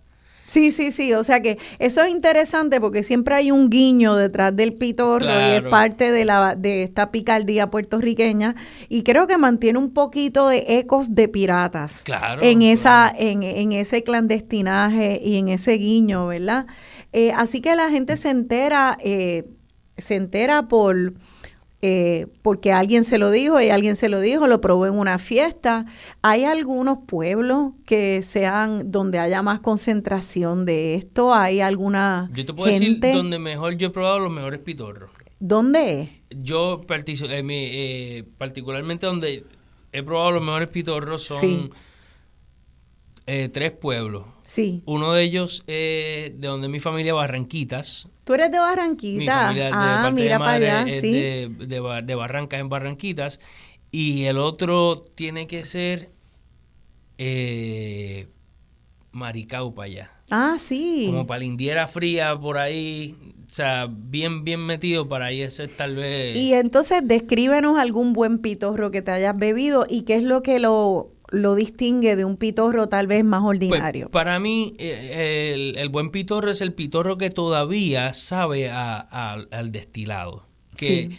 [0.46, 1.12] Sí, sí, sí.
[1.12, 5.54] O sea que eso es interesante porque siempre hay un guiño detrás del pitorro y
[5.56, 8.54] es parte de la de esta picardía puertorriqueña
[8.88, 13.28] y creo que mantiene un poquito de ecos de piratas Claro, en esa claro.
[13.28, 16.66] en, en ese clandestinaje y en ese guiño, ¿verdad?
[17.12, 19.44] Eh, así que la gente se entera eh,
[19.98, 21.14] se entera por
[21.82, 25.18] eh, porque alguien se lo dijo y alguien se lo dijo, lo probó en una
[25.18, 25.84] fiesta.
[26.22, 31.34] Hay algunos pueblos que sean donde haya más concentración de esto.
[31.34, 33.06] Hay alguna Yo te puedo gente.
[33.08, 35.10] decir donde mejor yo he probado los mejores pitorros.
[35.38, 36.10] ¿Dónde es?
[36.42, 39.44] Yo eh, mi- eh, particularmente donde
[39.92, 41.70] he probado los mejores pitorros son Sí.
[43.26, 44.24] Eh, tres pueblos.
[44.42, 44.82] Sí.
[44.86, 48.08] Uno de ellos es de donde mi familia Barranquitas.
[48.24, 49.42] Tú eres de Mi Barranquita.
[49.42, 51.12] familia de ah, parte mira de para allá, es sí.
[51.12, 53.40] de, de de Barrancas en Barranquitas.
[53.90, 56.10] Y el otro tiene que ser
[57.18, 58.28] eh,
[59.12, 60.12] Maricao para allá.
[60.30, 61.06] Ah, sí.
[61.06, 63.16] Como para la indiera fría por ahí.
[63.48, 66.36] O sea, bien, bien metido para ahí ese tal vez.
[66.36, 70.58] Y entonces descríbenos algún buen pitorro que te hayas bebido y qué es lo que
[70.58, 74.10] lo, lo distingue de un pitorro tal vez más Pues, ordinario.
[74.10, 79.34] para mí, eh, el, el buen pitorro es el pitorro que todavía sabe a- a-
[79.50, 80.46] al destilado.
[80.76, 81.18] Que, Sí.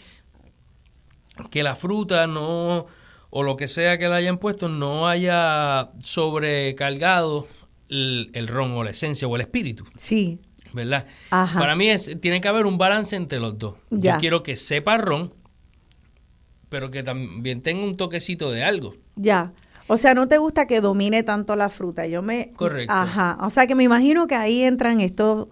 [1.50, 2.86] que la fruta no,
[3.30, 7.46] o lo que sea que le hayan puesto, no haya sobrecargado
[7.88, 10.38] el, el ron o la esencia o el espíritu, sí.
[10.72, 11.06] ¿verdad?
[11.30, 11.58] Ajá.
[11.58, 13.76] Para mí es, tiene que haber un balance entre los dos.
[13.90, 14.14] Ya.
[14.14, 15.32] Yo quiero que sepa ron,
[16.68, 18.94] pero que también tenga un toquecito de algo.
[19.16, 19.52] Ya.
[19.88, 22.06] O sea, no te gusta que domine tanto la fruta.
[22.06, 22.52] Yo me.
[22.56, 22.92] Correcto.
[22.94, 23.38] Ajá.
[23.40, 25.48] O sea, que me imagino que ahí entran estos,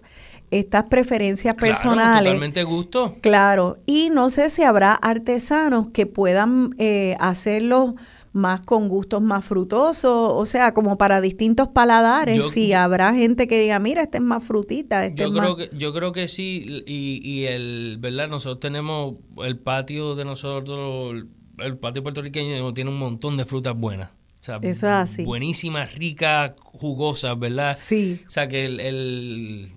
[0.51, 2.23] estas preferencias Claro, personales.
[2.25, 3.15] totalmente gusto.
[3.21, 3.77] Claro.
[3.85, 7.95] Y no sé si habrá artesanos que puedan eh, hacerlo
[8.33, 12.37] más con gustos más frutosos, o sea, como para distintos paladares.
[12.37, 15.57] Yo- si habrá gente que diga, mira, este es más frutita, este Yo es creo
[15.57, 15.67] más...
[15.69, 21.15] que yo creo que sí y, y el verdad nosotros tenemos el patio de nosotros
[21.57, 24.11] el patio puertorriqueño tiene un montón de frutas buenas.
[24.47, 25.23] Sea, Eso es así.
[25.25, 27.77] Buenísimas, ricas, jugosas, ¿verdad?
[27.79, 28.19] Sí.
[28.25, 29.71] O sea que el, el-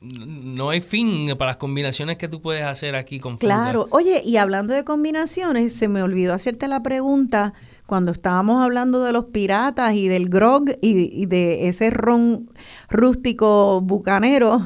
[0.00, 3.52] no hay fin para las combinaciones que tú puedes hacer aquí con fruta.
[3.54, 3.88] Claro.
[3.90, 7.52] Oye, y hablando de combinaciones, se me olvidó hacerte la pregunta
[7.86, 12.48] cuando estábamos hablando de los piratas y del grog y, y de ese ron
[12.88, 14.60] rústico bucanero.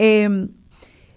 [0.00, 0.48] eh,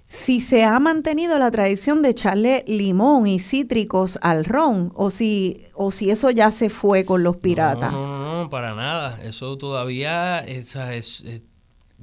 [0.09, 5.63] si se ha mantenido la tradición de echarle limón y cítricos al ron o si
[5.73, 7.91] o si eso ya se fue con los piratas.
[7.91, 9.19] No, no, no, para nada.
[9.23, 11.41] Eso todavía esa es, es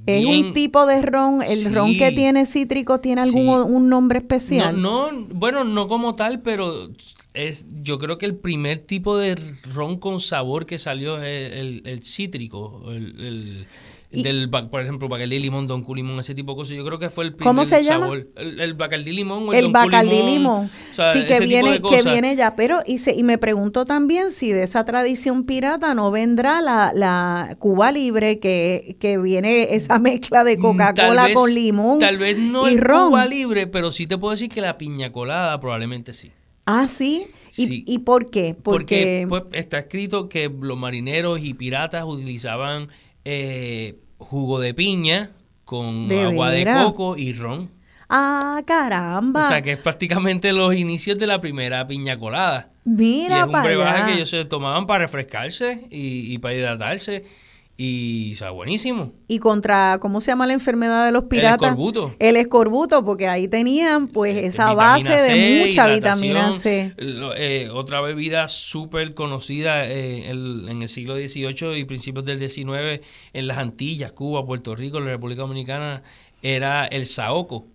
[0.05, 3.71] Es bien- un tipo de ron, el ron que tiene cítrico tiene algún Sí.
[3.73, 4.79] un nombre especial.
[4.79, 6.73] No, no, bueno, no como tal, pero
[7.33, 9.35] es, yo creo que el primer tipo de
[9.73, 12.83] ron con sabor que salió es el, el- el cítrico.
[12.91, 13.67] el- el-
[14.15, 16.75] Y- del, por ejemplo, Bacardí Limón, Don Q Limón, ese tipo de cosas.
[16.77, 18.05] Yo creo que fue el primer ¿Cómo se llama?
[18.05, 18.29] sabor.
[18.35, 20.69] El, el Bacardí Limón o el, El Don Bacardí limón.
[20.91, 22.55] O sea, sí, que viene, que viene ya.
[22.55, 26.91] Pero, y, se, y me pregunto también si de esa tradición pirata no vendrá la,
[26.93, 32.37] la Cuba Libre, que, que viene esa mezcla de Mm, Coca-Cola con limón Tal vez
[32.37, 33.09] no y el ron.
[33.09, 36.31] Cuba libre, pero sí te puedo decir que la piña colada probablemente sí.
[36.67, 37.27] Ah, sí.
[37.57, 37.83] ¿Y, Sí.
[37.85, 38.55] ¿Y por qué?
[38.55, 42.89] Porque Porque, pues, está escrito que los marineros y piratas utilizaban
[43.23, 45.31] eh, jugo de piña
[45.63, 46.77] con ¿De agua veras?
[46.79, 47.69] de coco y ron.
[48.09, 49.45] ah, caramba.
[49.45, 52.69] O sea que es prácticamente los inicios de la primera piña colada.
[52.85, 54.05] y Mira es un para brebaje allá.
[54.07, 57.25] que ellos se tomaban para refrescarse y, y para hidratarse.
[57.77, 59.11] Y sea, buenísimo.
[59.27, 61.71] Y contra, ¿cómo se llama la enfermedad de los piratas?
[61.71, 62.15] escorbuto.
[62.19, 66.93] El escorbuto, porque ahí tenían pues Eh, esa base de mucha vitamina C.
[66.97, 73.01] Eh, otra bebida súper conocida eh, el- en el siglo XVIII y principios del XIX
[73.33, 76.01] en las Antillas, Cuba, Puerto Rico, la República Dominicana,
[76.41, 77.65] era el saoco,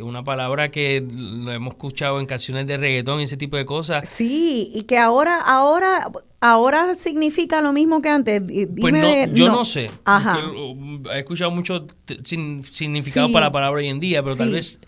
[0.00, 3.56] que es una palabra que lo hemos escuchado en canciones de reggaetón y ese tipo
[3.58, 4.08] de cosas.
[4.08, 6.10] Sí, y que ahora, ahora,
[6.40, 8.40] ahora significa lo mismo que antes.
[8.40, 9.90] Pues Dime no, de- yo no, sé.
[10.04, 10.38] Ajá.
[10.48, 11.86] um, he escuchado mucho
[12.24, 13.32] sin- significado Sí.
[13.34, 14.80] para la palabra hoy en día, pero tal vez,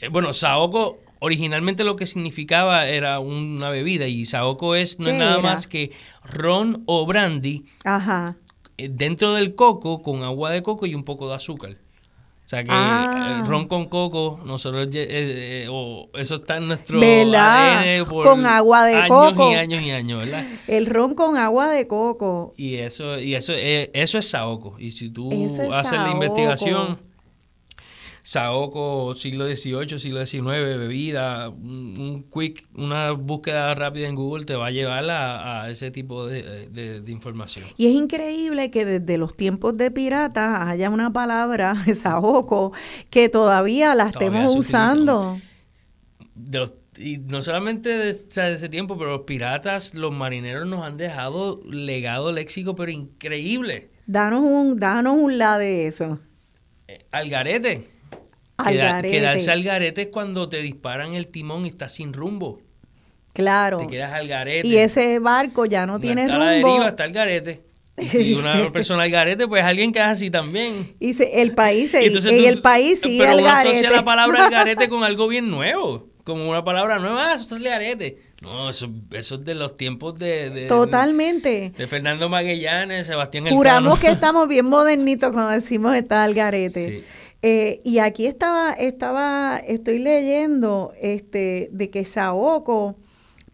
[0.00, 5.14] eh, bueno, saoco originalmente lo que significaba era una bebida y saoco es no es
[5.14, 5.42] ¿Qué nada era?
[5.42, 5.90] más que
[6.24, 8.36] ron o brandy Ajá.
[8.76, 11.76] eh, dentro del coco con agua de coco y un poco de azúcar.
[12.48, 13.40] O sea que Ah.
[13.42, 15.68] eh, ron con coco, nosotros, eh, eh,
[16.14, 16.98] eso está en nuestro.
[16.98, 19.52] ADN por Con agua de años coco.
[19.52, 20.46] y años y años, ¿verdad?
[20.66, 22.54] El ron con agua de coco.
[22.56, 24.76] Y eso, y eso, eh, eso es Saoco.
[24.78, 25.30] Y si tú
[25.74, 26.98] haces la investigación,
[28.32, 30.44] Saoco, siglo XVIII, siglo XIX,
[30.76, 35.90] bebida, un, quick, una búsqueda rápida en Google te va a llevar a, a ese
[35.90, 37.64] tipo de, de- de información.
[37.78, 42.74] Y es increíble que desde los tiempos de piratas haya una palabra, saoco,
[43.08, 45.38] que todavía la Todavía estemos usando.
[46.34, 50.12] De los- y no solamente de, o sea, de ese tiempo, pero los piratas, los
[50.12, 53.88] marineros nos han dejado legado léxico, pero increíble.
[54.06, 56.20] Danos un, danos un la de eso.
[56.88, 57.96] Eh, Algarete.
[58.58, 59.02] Al Queda-.
[59.02, 62.60] Quedarse al garete es cuando te disparan el timón y estás sin rumbo.
[63.32, 63.78] Claro.
[63.78, 64.66] Te quedas al garete.
[64.66, 66.44] Y ese barco ya no, tiene está rumbo.
[66.46, 67.62] la deriva, está al garete.
[67.96, 70.94] Y una persona al garete, pues alguien que es así también.
[70.98, 73.46] Y se- el país, se- Y entonces y tú- el país sigue pero al uno
[73.46, 73.76] garete.
[73.76, 76.08] asocia la palabra al garete con algo bien nuevo.
[76.24, 78.18] Como una palabra nueva, ah, eso es el garete.
[78.42, 80.50] No, eso, eso es de los tiempos de...
[80.50, 81.72] de Totalmente.
[81.76, 83.56] De Fernando Magallanes, Sebastián Elcano.
[83.56, 86.84] Juramos que estamos bien modernitos cuando decimos está al garete.
[87.00, 87.04] Sí.
[87.42, 92.96] Eh, y aquí estaba, estaba, estoy leyendo este, de que Saoco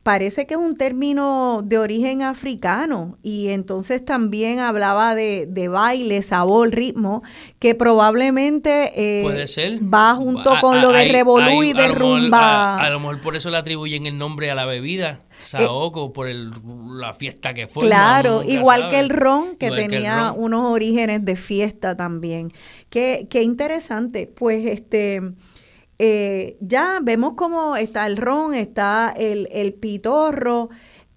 [0.03, 6.21] parece que es un término de origen africano y entonces también hablaba de, de baile,
[6.23, 7.23] sabor, ritmo,
[7.59, 9.81] que probablemente eh, Puede ser.
[9.83, 12.21] va junto A- con a- lo de hay- revolú hay- y de a lo mejor-
[12.23, 12.77] rumba.
[12.79, 16.51] A lo mejor por eso le atribuyen el nombre a la bebida, Saoco, por el,
[16.99, 17.85] la fiesta que fue.
[17.87, 18.93] Claro, igual sabe.
[18.93, 20.45] que el ron, que Igual tenía ron.
[20.45, 22.51] unos orígenes de fiesta también.
[22.91, 24.27] Qué, qué interesante.
[24.27, 25.21] Pues este,
[25.99, 30.71] eh, ya vemos cómo está el ron, está el, el pitorro,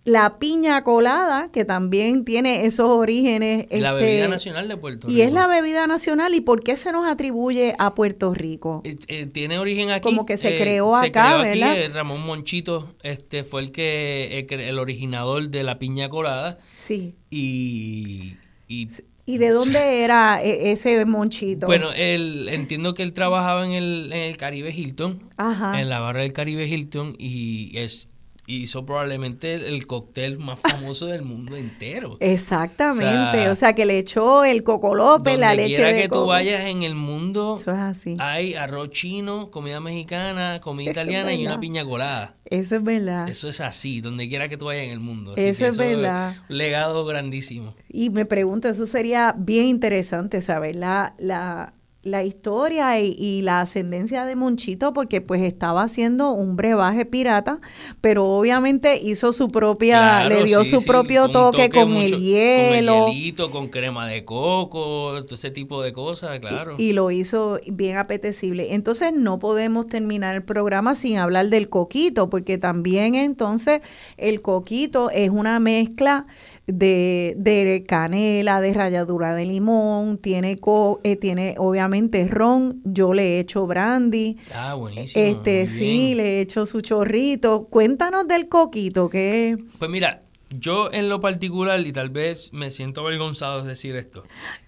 [0.08, 3.68] la piña colada, que también tiene esos orígenes.
[3.72, 5.18] La este, bebida nacional de Puerto Rico.
[5.20, 6.34] Y es la bebida nacional.
[6.34, 8.82] ¿Y por qué se nos atribuye a Puerto Rico?
[8.86, 10.04] Eh, eh, tiene origen aquí.
[10.04, 11.78] Como que se eh, creó se acá, creó aquí, ¿verdad?
[11.78, 17.14] eh, Ramón Monchito este, fue el que el originador de la piña colada Sí.
[17.30, 18.38] y,
[18.70, 18.88] y
[19.26, 21.68] ¿Y de dónde era e- ese monchito?
[21.68, 25.82] bueno, él, entiendo que él trabajaba en el, en el Caribe Hilton, Ajá.
[25.82, 28.08] en la barra del Caribe Hilton y es
[28.48, 32.18] hizo probablemente el, el cóctel más famoso del mundo entero.
[32.22, 36.02] Exactamente, O sea, o sea, que le echó el cocolope, la Donde leche quiera de
[36.04, 36.22] que coco.
[36.22, 38.16] tú vayas en el mundo, Eso es así.
[38.20, 42.36] hay arroz chino, comida mexicana, comida Eso italiana y una piña colada.
[42.46, 43.28] Eso es verdad.
[43.28, 45.34] Eso es así, donde quiera que tú vayas en el mundo.
[45.34, 46.36] Así Eso es verdad.
[46.50, 47.76] Un legado grandísimo.
[47.90, 51.74] Y me pregunto, eso sería bien interesante saber la, la,
[52.08, 57.60] la historia y, y la ascendencia de Monchito, porque pues estaba haciendo un brebaje pirata,
[58.02, 61.92] pero obviamente hizo su propia, Claro, le dio sí, su sí, propio con toque, con
[61.92, 62.92] mucho- el hielo.
[62.98, 66.76] Con el hielito, con crema de coco, todo ese tipo de cosas, claro.
[66.78, 68.74] Y lo hizo bien apetecible.
[68.74, 73.82] Entonces no podemos terminar el programa sin hablar del coquito, porque también entonces
[74.18, 76.26] el coquito es una mezcla
[76.68, 83.40] de, de canela, de ralladura de limón, tiene, co- eh, tiene obviamente ron, yo le
[83.40, 84.38] echo brandy.
[84.54, 85.24] ah, buenísimo.
[85.26, 87.66] Este sí, le echo su chorrito.
[87.70, 93.02] Cuéntanos del coquito, que Pues mira, yo en lo particular, y tal vez me siento
[93.02, 94.24] avergonzado de decir esto,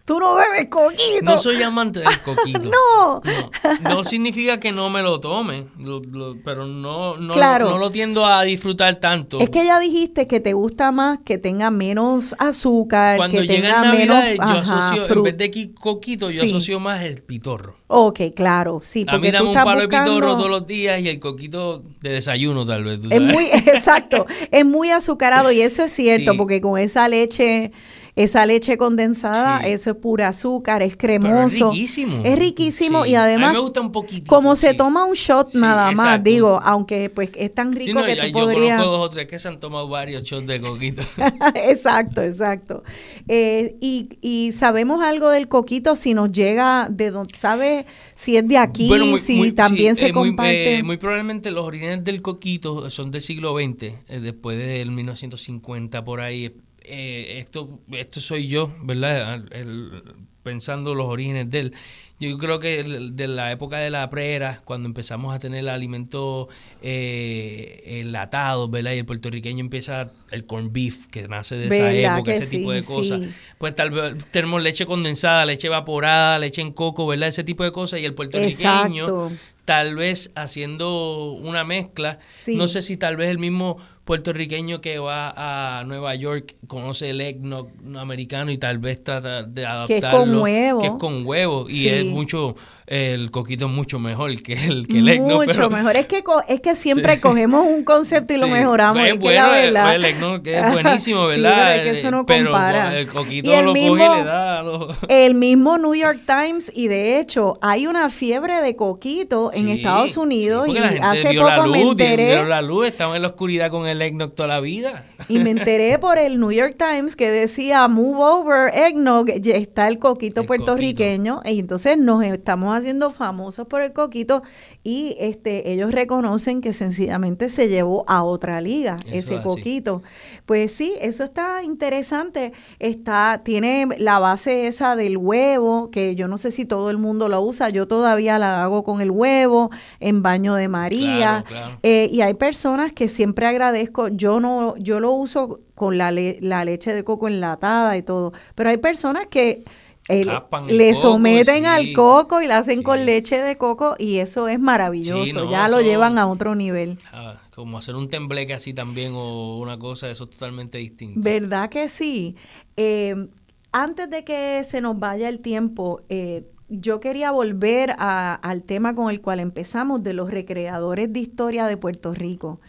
[0.10, 1.22] Tú no bebes coquito.
[1.24, 2.62] No soy amante del coquito.
[2.62, 3.22] No.
[3.24, 3.90] no.
[3.96, 7.70] no significa que no me lo tome, lo- lo- pero no, no, Claro.
[7.70, 9.40] no lo tiendo a disfrutar tanto.
[9.40, 13.82] Es que ya dijiste que te gusta más que tenga menos azúcar, Cuando que llega
[13.82, 16.48] tenga menos Navidad, yo ajá, asocio, en vez de qui- coquito, yo Sí.
[16.48, 17.76] asocio más el pitorro.
[17.86, 20.12] Ok, claro, sí, A mí porque tú dame un palo de buscando...
[20.16, 23.00] pitorro todos los días y el coquito de desayuno, tal vez.
[23.00, 26.38] tú Es muy, exacto, es muy azucarado y eso es cierto, Sí.
[26.40, 27.72] porque con esa leche,
[28.16, 29.70] esa leche condensada, Sí.
[29.72, 31.46] eso es pura azúcar, es Pero cremoso.
[31.72, 32.22] es riquísimo.
[32.24, 33.12] Es riquísimo Sí.
[33.12, 34.28] y A además, mí me gusta un poquitito.
[34.28, 36.30] como se toma un shot nada más, exacto.
[36.30, 38.80] digo, aunque pues es tan rico no, que tú yo podrías...
[38.82, 41.02] dos o tres que se han tomado varios shots de coquito.
[41.56, 42.84] exacto, exacto.
[43.28, 47.86] Eh, y, y sabemos algo del coquito si nos llega de donde, ¿sabes?
[48.16, 50.76] Si es de aquí, Bueno, muy- si muy- también sí, se eh, muy, comparte.
[50.78, 56.04] eh, muy probablemente los orígenes del coquito son del siglo XX, eh, después del 1950
[56.04, 56.54] por ahí.
[56.84, 59.44] Eh, esto, esto soy yo, ¿verdad?
[59.52, 60.04] El-
[60.44, 61.74] pensando los orígenes de él.
[62.20, 66.48] Yo creo que el- de la época de la prera, cuando empezamos a tener alimentos
[66.82, 68.94] eh, enlatados, ¿verdad?
[68.94, 72.72] Y el puertorriqueño empieza el corn beef, que nace de esa ¿Verdad época, ese tipo
[72.72, 73.20] de cosas.
[73.22, 73.30] sí.
[73.58, 77.30] Pues tal vez tenemos leche condensada, leche evaporada, leche en coco, ¿verdad?
[77.30, 78.00] Ese tipo de cosas.
[78.00, 79.32] Y el puertorriqueño, Exacto.
[79.66, 82.56] tal vez haciendo una mezcla, Sí.
[82.56, 83.78] no sé si tal vez el mismo
[84.10, 89.62] puertorriqueño que va a Nueva York conoce el eggnog americano y tal vez trata de
[89.86, 90.18] Que es adaptarlo.
[90.20, 90.80] con huevo.
[90.82, 91.66] Que es con huevo.
[91.70, 91.90] Y Sí.
[91.90, 92.56] es mucho,
[92.92, 95.46] el coquito es mucho mejor que el, que el eggnog.
[95.46, 95.96] Mucho pero- mejor.
[95.96, 97.20] Es que, es que siempre Sí.
[97.22, 99.04] cogemos un concepto y lo mejoramos.
[99.04, 99.96] Es es que bueno, la el- verdad.
[99.96, 101.58] el eggnog que es buenísimo, Sí, ¿verdad?
[101.58, 102.98] pero es que eso no Pero compara.
[102.98, 104.64] el coquito Y el lo mismo- coge y le da.
[104.64, 109.70] lo- El mismo New York Times, y de hecho, hay una fiebre de coquito en
[109.70, 110.68] Estados Unidos.
[110.68, 112.36] y hace la poco me enteré.
[112.38, 115.06] vio la luz, en la oscuridad con el eggnog toda la vida.
[115.28, 120.00] Y me enteré por el New York Times que decía Move Over Eggnog, está el
[120.00, 121.42] coquito El puertorriqueño.
[121.46, 124.44] Y entonces nos estamos haciendo famosos por el coquito.
[124.84, 129.44] Y este ellos reconocen que sencillamente se llevó a otra liga Eso ese así.
[129.44, 130.02] coquito.
[130.46, 132.54] Pues sí, eso está interesante.
[132.80, 137.30] Está, tiene la base esa del huevo, que yo no sé si todo el mundo
[137.30, 137.70] lo usa.
[137.70, 139.70] Yo todavía la hago con el huevo,
[140.00, 141.44] en baño de María.
[141.46, 141.80] Claro, claro.
[141.84, 146.38] Eh, y hay personas que siempre agradezco, yo no, yo lo uso con la, le-
[146.42, 149.64] la leche de coco enlatada y todo, pero hay personas que
[150.10, 150.28] el
[150.68, 151.66] le coco, someten sí.
[151.66, 155.50] al coco y la hacen con leche de coco y eso es maravilloso, Sí, no,
[155.50, 157.00] ya lo llevan a otro nivel.
[157.14, 161.20] Ah, como hacer un tembleque así también o una cosa, eso es totalmente distinto.
[161.22, 162.36] ¿Verdad que sí?
[162.76, 163.28] Eh,
[163.72, 168.96] antes de que se nos vaya el tiempo, eh, yo quería volver a- al tema
[168.96, 172.60] con el cual empezamos de los recreadores de historia de Puerto Rico,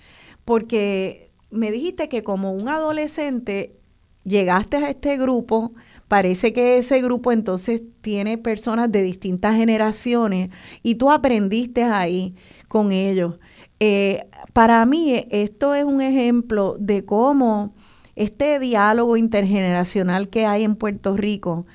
[0.44, 3.76] porque me dijiste que como un adolescente
[4.24, 5.72] llegaste a este grupo,
[6.10, 10.50] parece que ese grupo entonces tiene personas de distintas generaciones
[10.82, 12.34] y tú aprendiste ahí
[12.68, 13.38] con ellos.
[13.78, 17.74] Eh, para mí eh, esto es un ejemplo de cómo
[18.16, 21.66] este diálogo intergeneracional que hay en Puerto Rico,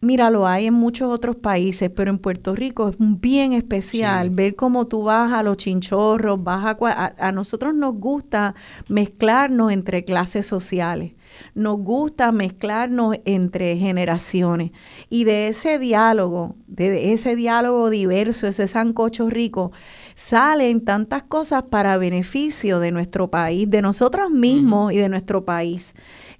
[0.00, 4.34] mira, lo hay en muchos otros países, pero en Puerto Rico es bien especial Sí.
[4.34, 8.54] ver cómo tú vas a los chinchorros, vas a, a, a nosotros nos gusta
[8.88, 11.14] mezclarnos entre clases sociales,
[11.54, 14.70] nos gusta mezclarnos entre generaciones.
[15.08, 19.72] Y de ese diálogo, de ese diálogo diverso, ese sancocho rico,
[20.14, 25.94] salen tantas cosas para beneficio de nuestro país, de nosotros mismos y de nuestro país.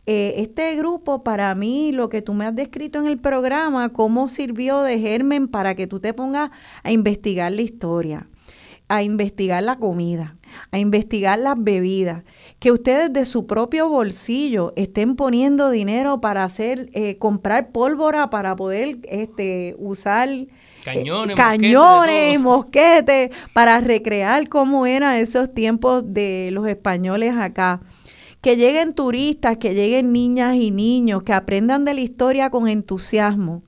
[0.07, 4.29] Eh, este grupo, para mí, lo que tú me has descrito en el programa, cómo
[4.29, 6.51] sirvió de germen para que tú te pongas
[6.85, 8.29] a investigar la historia,
[8.87, 10.36] a investigar la comida,
[10.71, 12.25] a investigar las bebidas,
[12.59, 18.57] que ustedes de su propio bolsillo estén poniendo dinero para hacer, eh, comprar pólvora para
[18.57, 20.49] poder este, usar eh,
[20.85, 22.43] Cañones, cañones, mosquetes, de todo.
[22.43, 27.81] mosquetes, para recrear cómo eran esos tiempos de los españoles acá.
[28.41, 33.65] Que lleguen turistas, que lleguen niñas y niños, que aprendan de la historia con entusiasmo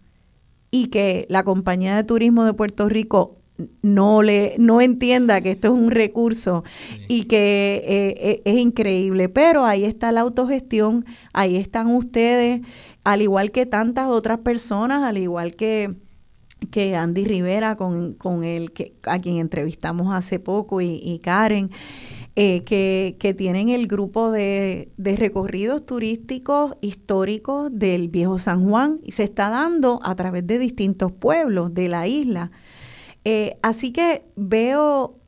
[0.71, 3.38] y que la compañía de turismo de Puerto Rico
[3.83, 6.65] no le no entienda que esto es un recurso
[7.09, 12.61] y que eh, eh, es increíble pero ahí está la autogestión ahí están ustedes
[13.05, 15.97] al igual que tantas otras personas al igual que
[16.71, 21.71] que Andy Rivera con, con el que a quien entrevistamos hace poco y, y Karen
[22.41, 29.01] eh, que, que tienen el grupo de, de recorridos turísticos históricos del viejo San Juan
[29.03, 32.53] y se está dando a través de distintos pueblos de la isla.
[33.31, 35.19] Eh, así que veo,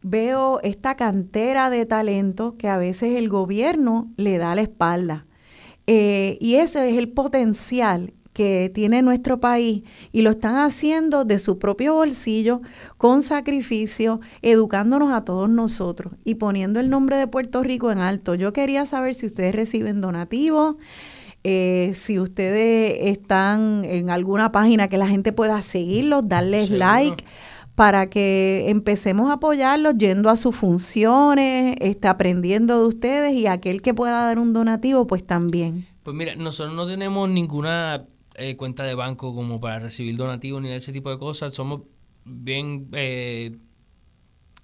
[0.00, 5.26] veo esta cantera de talento que a veces el gobierno le da la espalda.
[5.86, 9.82] Eh, y ese es el potencial que tiene nuestro país
[10.12, 12.62] y lo están haciendo de su propio bolsillo,
[12.96, 18.34] con sacrificio, educándonos a todos nosotros y poniendo el nombre de Puerto Rico en alto.
[18.34, 20.76] Yo quería saber si ustedes reciben donativos.
[21.48, 27.24] Eh, si ustedes están en alguna página que la gente pueda seguirlos, darles like
[27.76, 33.80] para que empecemos a apoyarlos yendo a sus funciones, está aprendiendo de ustedes y aquel
[33.80, 35.86] que pueda dar un donativo, pues también.
[36.02, 40.70] Pues mira, nosotros no tenemos ninguna eh, cuenta de banco como para recibir donativos ni
[40.72, 41.54] ese tipo de cosas.
[41.54, 41.82] Somos
[42.24, 42.88] bien...
[42.90, 43.56] Eh,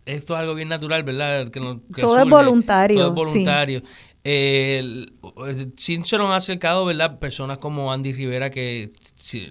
[0.05, 1.49] esto es algo bien natural, ¿verdad?
[1.49, 1.61] Que
[2.01, 2.99] todo es voluntario.
[2.99, 3.79] Todo es voluntario.
[3.79, 7.19] Sí se nos ha acercado, ¿verdad?
[7.19, 8.93] Personas como Andy Rivera que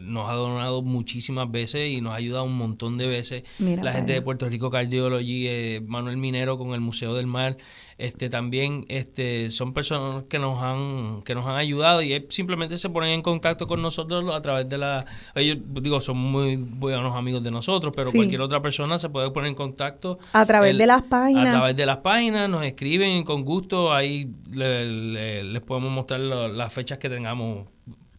[0.02, 3.44] nos ha donado muchísimas veces y nos ha ayudado un montón de veces.
[3.60, 7.58] la gente de Puerto Rico Cardiology, eh, Manuel Minero con el Museo del Mar,
[8.02, 12.90] este también este son personas que nos han que nos han ayudado y simplemente se
[12.90, 15.06] ponen en contacto con nosotros a través de la
[15.36, 19.50] ellos digo son muy buenos amigos de nosotros pero cualquier otra persona se puede poner
[19.50, 20.20] en contacto.
[20.34, 21.50] A través de las páginas.
[21.50, 26.98] A través de las páginas nos escriben con gusto ahí les podemos mostrar las fechas
[26.98, 27.68] que tengamos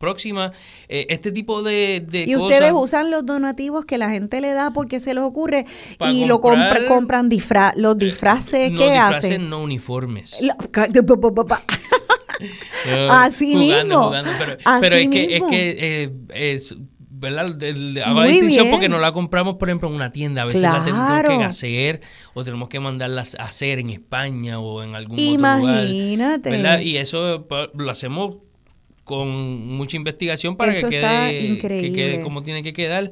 [0.03, 0.53] próxima.
[0.89, 4.73] Eh, este tipo de, de y ustedes usan los donativos que la gente le da
[4.73, 5.65] porque se les ocurre
[6.11, 8.73] y lo compran disfra los disfraces.
[8.77, 9.49] ¿Qué no, hacen?
[9.49, 10.41] no uniformes.
[13.11, 14.13] Así mismo.
[14.81, 17.47] pero, es, Que, es que eh, es, ¿verdad?
[18.05, 20.43] hago la distinción porque no la compramos, por ejemplo, en una tienda.
[20.43, 22.01] A veces la tenemos que hacer
[22.35, 25.61] o tenemos que mandarlas a hacer en España o en algún otro lugar.
[25.61, 26.83] Imagínate.
[26.83, 28.39] Y eso pues, lo hacemos
[29.05, 33.11] con mucha investigación para que quede, que quede como tiene que quedar.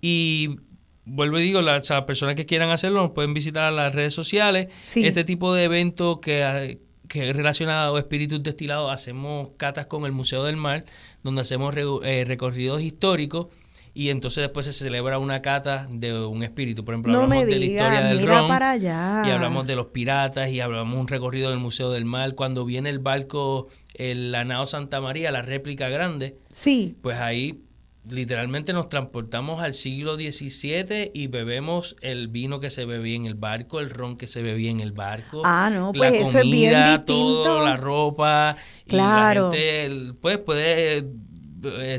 [0.00, 0.56] Y
[1.04, 4.68] vuelvo y digo, las, personas que quieran hacerlo nos pueden visitar a las redes sociales.
[4.94, 10.12] Este tipo de eventos que, que es relacionado a espíritus destilados, hacemos catas con el
[10.12, 10.84] Museo del Mar,
[11.22, 13.48] donde hacemos eh, recorridos históricos
[13.94, 16.84] y entonces después se celebra una cata de un espíritu.
[16.84, 19.24] Por ejemplo, hablamos de la historia del ron para allá.
[19.26, 22.34] y hablamos de los piratas y hablamos un recorrido del Museo del Mar.
[22.34, 23.68] Cuando viene el barco,
[24.10, 26.96] el, la nao Santa María, la réplica grande, sí.
[27.02, 27.62] pues ahí
[28.08, 33.34] literalmente nos transportamos al siglo XVII y bebemos el vino que se bebía en el
[33.34, 35.42] barco, el ron que se bebía en el barco.
[35.44, 37.44] Ah, no, pues eso es bien distinto.
[37.44, 38.56] Todo, la ropa.
[38.88, 39.50] Claro.
[39.52, 41.04] Y la gente, pues puede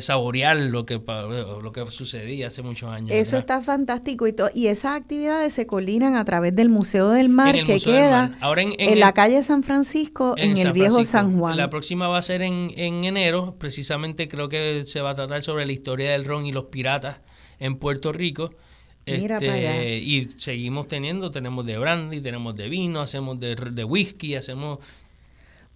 [0.02, 3.12] saborear lo que lo que sucedía hace muchos años.
[3.12, 7.56] Eso está fantástico y, y esas actividades se coordinan a través del Museo del Mar
[7.64, 8.36] que queda
[8.78, 11.58] en, la calle San Francisco, en, el viejo San Juan.
[11.58, 15.42] La próxima va a ser en, en enero, precisamente creo que se va a tratar
[15.44, 17.20] sobre la historia del ron y los piratas
[17.60, 18.52] en Puerto Rico.
[19.06, 24.80] Este, y seguimos teniendo, tenemos de brandy, tenemos de vino, hacemos de, de whisky, hacemos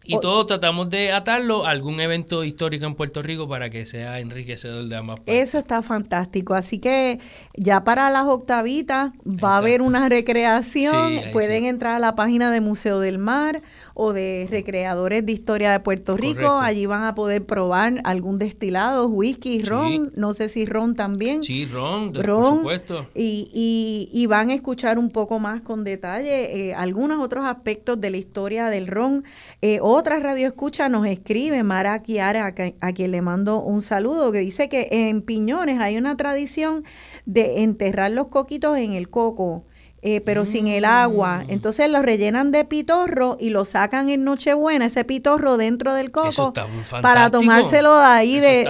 [0.07, 4.19] y todos tratamos de atarlo a algún evento histórico en Puerto Rico para que sea
[4.19, 5.35] enriquecedor de ambas partes.
[5.35, 6.53] Eso está fantástico.
[6.53, 7.19] Así que
[7.55, 11.13] ya para las octavitas va a haber una recreación.
[11.34, 13.61] Pueden entrar a la página de Museo del Mar
[13.93, 16.59] o de Recreadores de Historia de Puerto Rico.
[16.59, 20.11] Allí van a poder probar algún destilado, whisky, ron.
[20.15, 21.43] No sé si ron también.
[21.43, 23.07] Sí, ron, por supuesto.
[23.13, 28.09] Y, y, van a escuchar un poco más con detalle eh, algunos otros aspectos de
[28.09, 29.23] la historia del ron.
[29.61, 34.39] Eh, otra radio escucha nos escribe Mara Kiara, a, quien le mando un saludo, que
[34.39, 36.83] dice que en Piñones hay una tradición
[37.25, 39.65] de enterrar los coquitos en el coco.
[40.03, 41.39] Eh, pero sin el agua.
[41.39, 41.49] Mm.
[41.49, 46.53] Entonces los rellenan de pitorro y lo sacan en Nochebuena, ese pitorro dentro del coco,
[47.01, 48.39] para tomárselo de ahí.
[48.39, 48.69] de,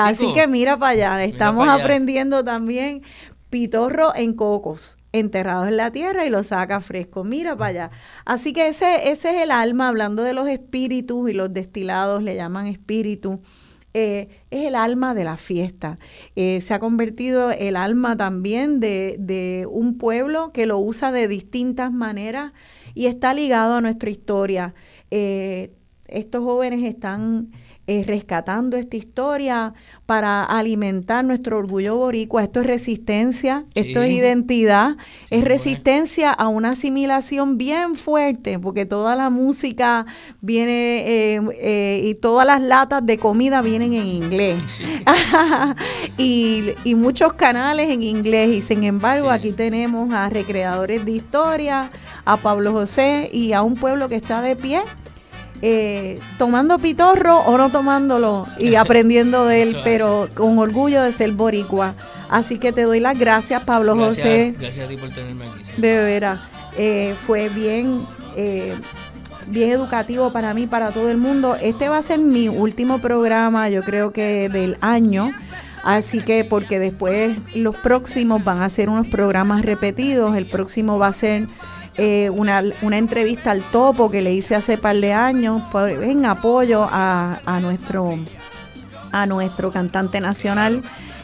[0.00, 3.02] así que mira para allá, estamos aprendiendo también
[3.50, 7.24] pitorro en cocos enterrados en la tierra y lo saca fresco.
[7.24, 7.90] Mira para allá.
[8.24, 12.34] Así que ese, ese es el alma, hablando de los espíritus y los destilados le
[12.34, 13.40] llaman espíritu.
[13.94, 15.98] Eh, es el alma de la fiesta.
[16.34, 21.28] Eh, se ha convertido el alma también de, de, un pueblo que lo usa de
[21.28, 22.52] distintas maneras
[22.94, 24.74] y está ligado a nuestra historia.
[25.10, 25.74] Eh,
[26.06, 27.50] estos jóvenes están
[27.92, 29.74] eh, rescatando esta historia
[30.06, 32.42] para alimentar nuestro orgullo boricua.
[32.42, 34.96] Esto es resistencia, esto es identidad,
[35.28, 40.06] es resistencia a una asimilación bien fuerte, porque toda la música
[40.40, 44.56] viene eh, eh, y todas las latas de comida vienen en inglés.
[46.16, 48.56] y, y, muchos canales en inglés.
[48.56, 51.90] Y sin embargo, aquí tenemos a recreadores de historia,
[52.24, 54.80] a Pablo José y a un pueblo que está de pie
[55.62, 61.32] eh, tomando pitorro o no tomándolo y aprendiendo de él, pero con orgullo de ser
[61.32, 61.94] boricua.
[62.28, 64.54] Así que te doy las gracias, Pablo José.
[64.58, 65.80] Gracias a ti por tenerme aquí.
[65.80, 66.40] De veras,
[66.76, 68.00] eh, fue bien.
[68.36, 68.74] Eh,
[69.48, 71.56] bien educativo para mí, para todo el mundo.
[71.60, 75.30] Este va a ser mi último programa, yo creo que del año.
[75.82, 80.36] Así que porque después los próximos van a ser unos programas repetidos.
[80.36, 81.48] El próximo va a ser
[81.96, 86.88] eh, una, una, entrevista al topo que le hice hace par de años en apoyo
[86.90, 88.16] a, a nuestro,
[89.10, 90.82] a nuestro cantante nacional.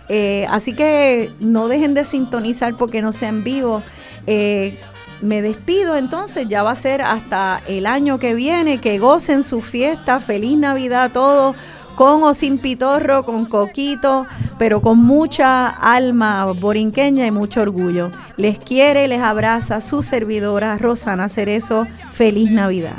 [0.09, 3.83] Eh, así que no dejen de sintonizar porque no sea en vivo.
[4.27, 4.79] Eh,
[5.21, 9.63] me despido entonces, ya va a ser hasta el año que viene, que gocen su
[9.63, 11.57] fiesta, feliz Navidad a todos,
[11.99, 14.25] con o sin pitorro, con coquito,
[14.57, 18.13] pero con mucha alma borinqueña y mucho orgullo.
[18.37, 22.95] Les quiere, les abraza su servidora Rosana Cerezo, feliz Navidad.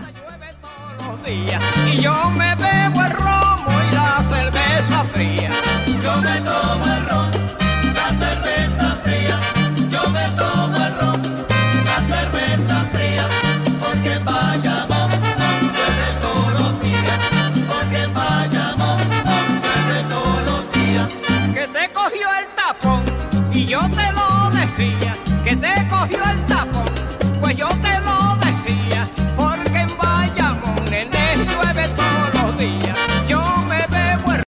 [24.79, 26.85] Que te cogió el tapón,
[27.41, 27.98] pues yo te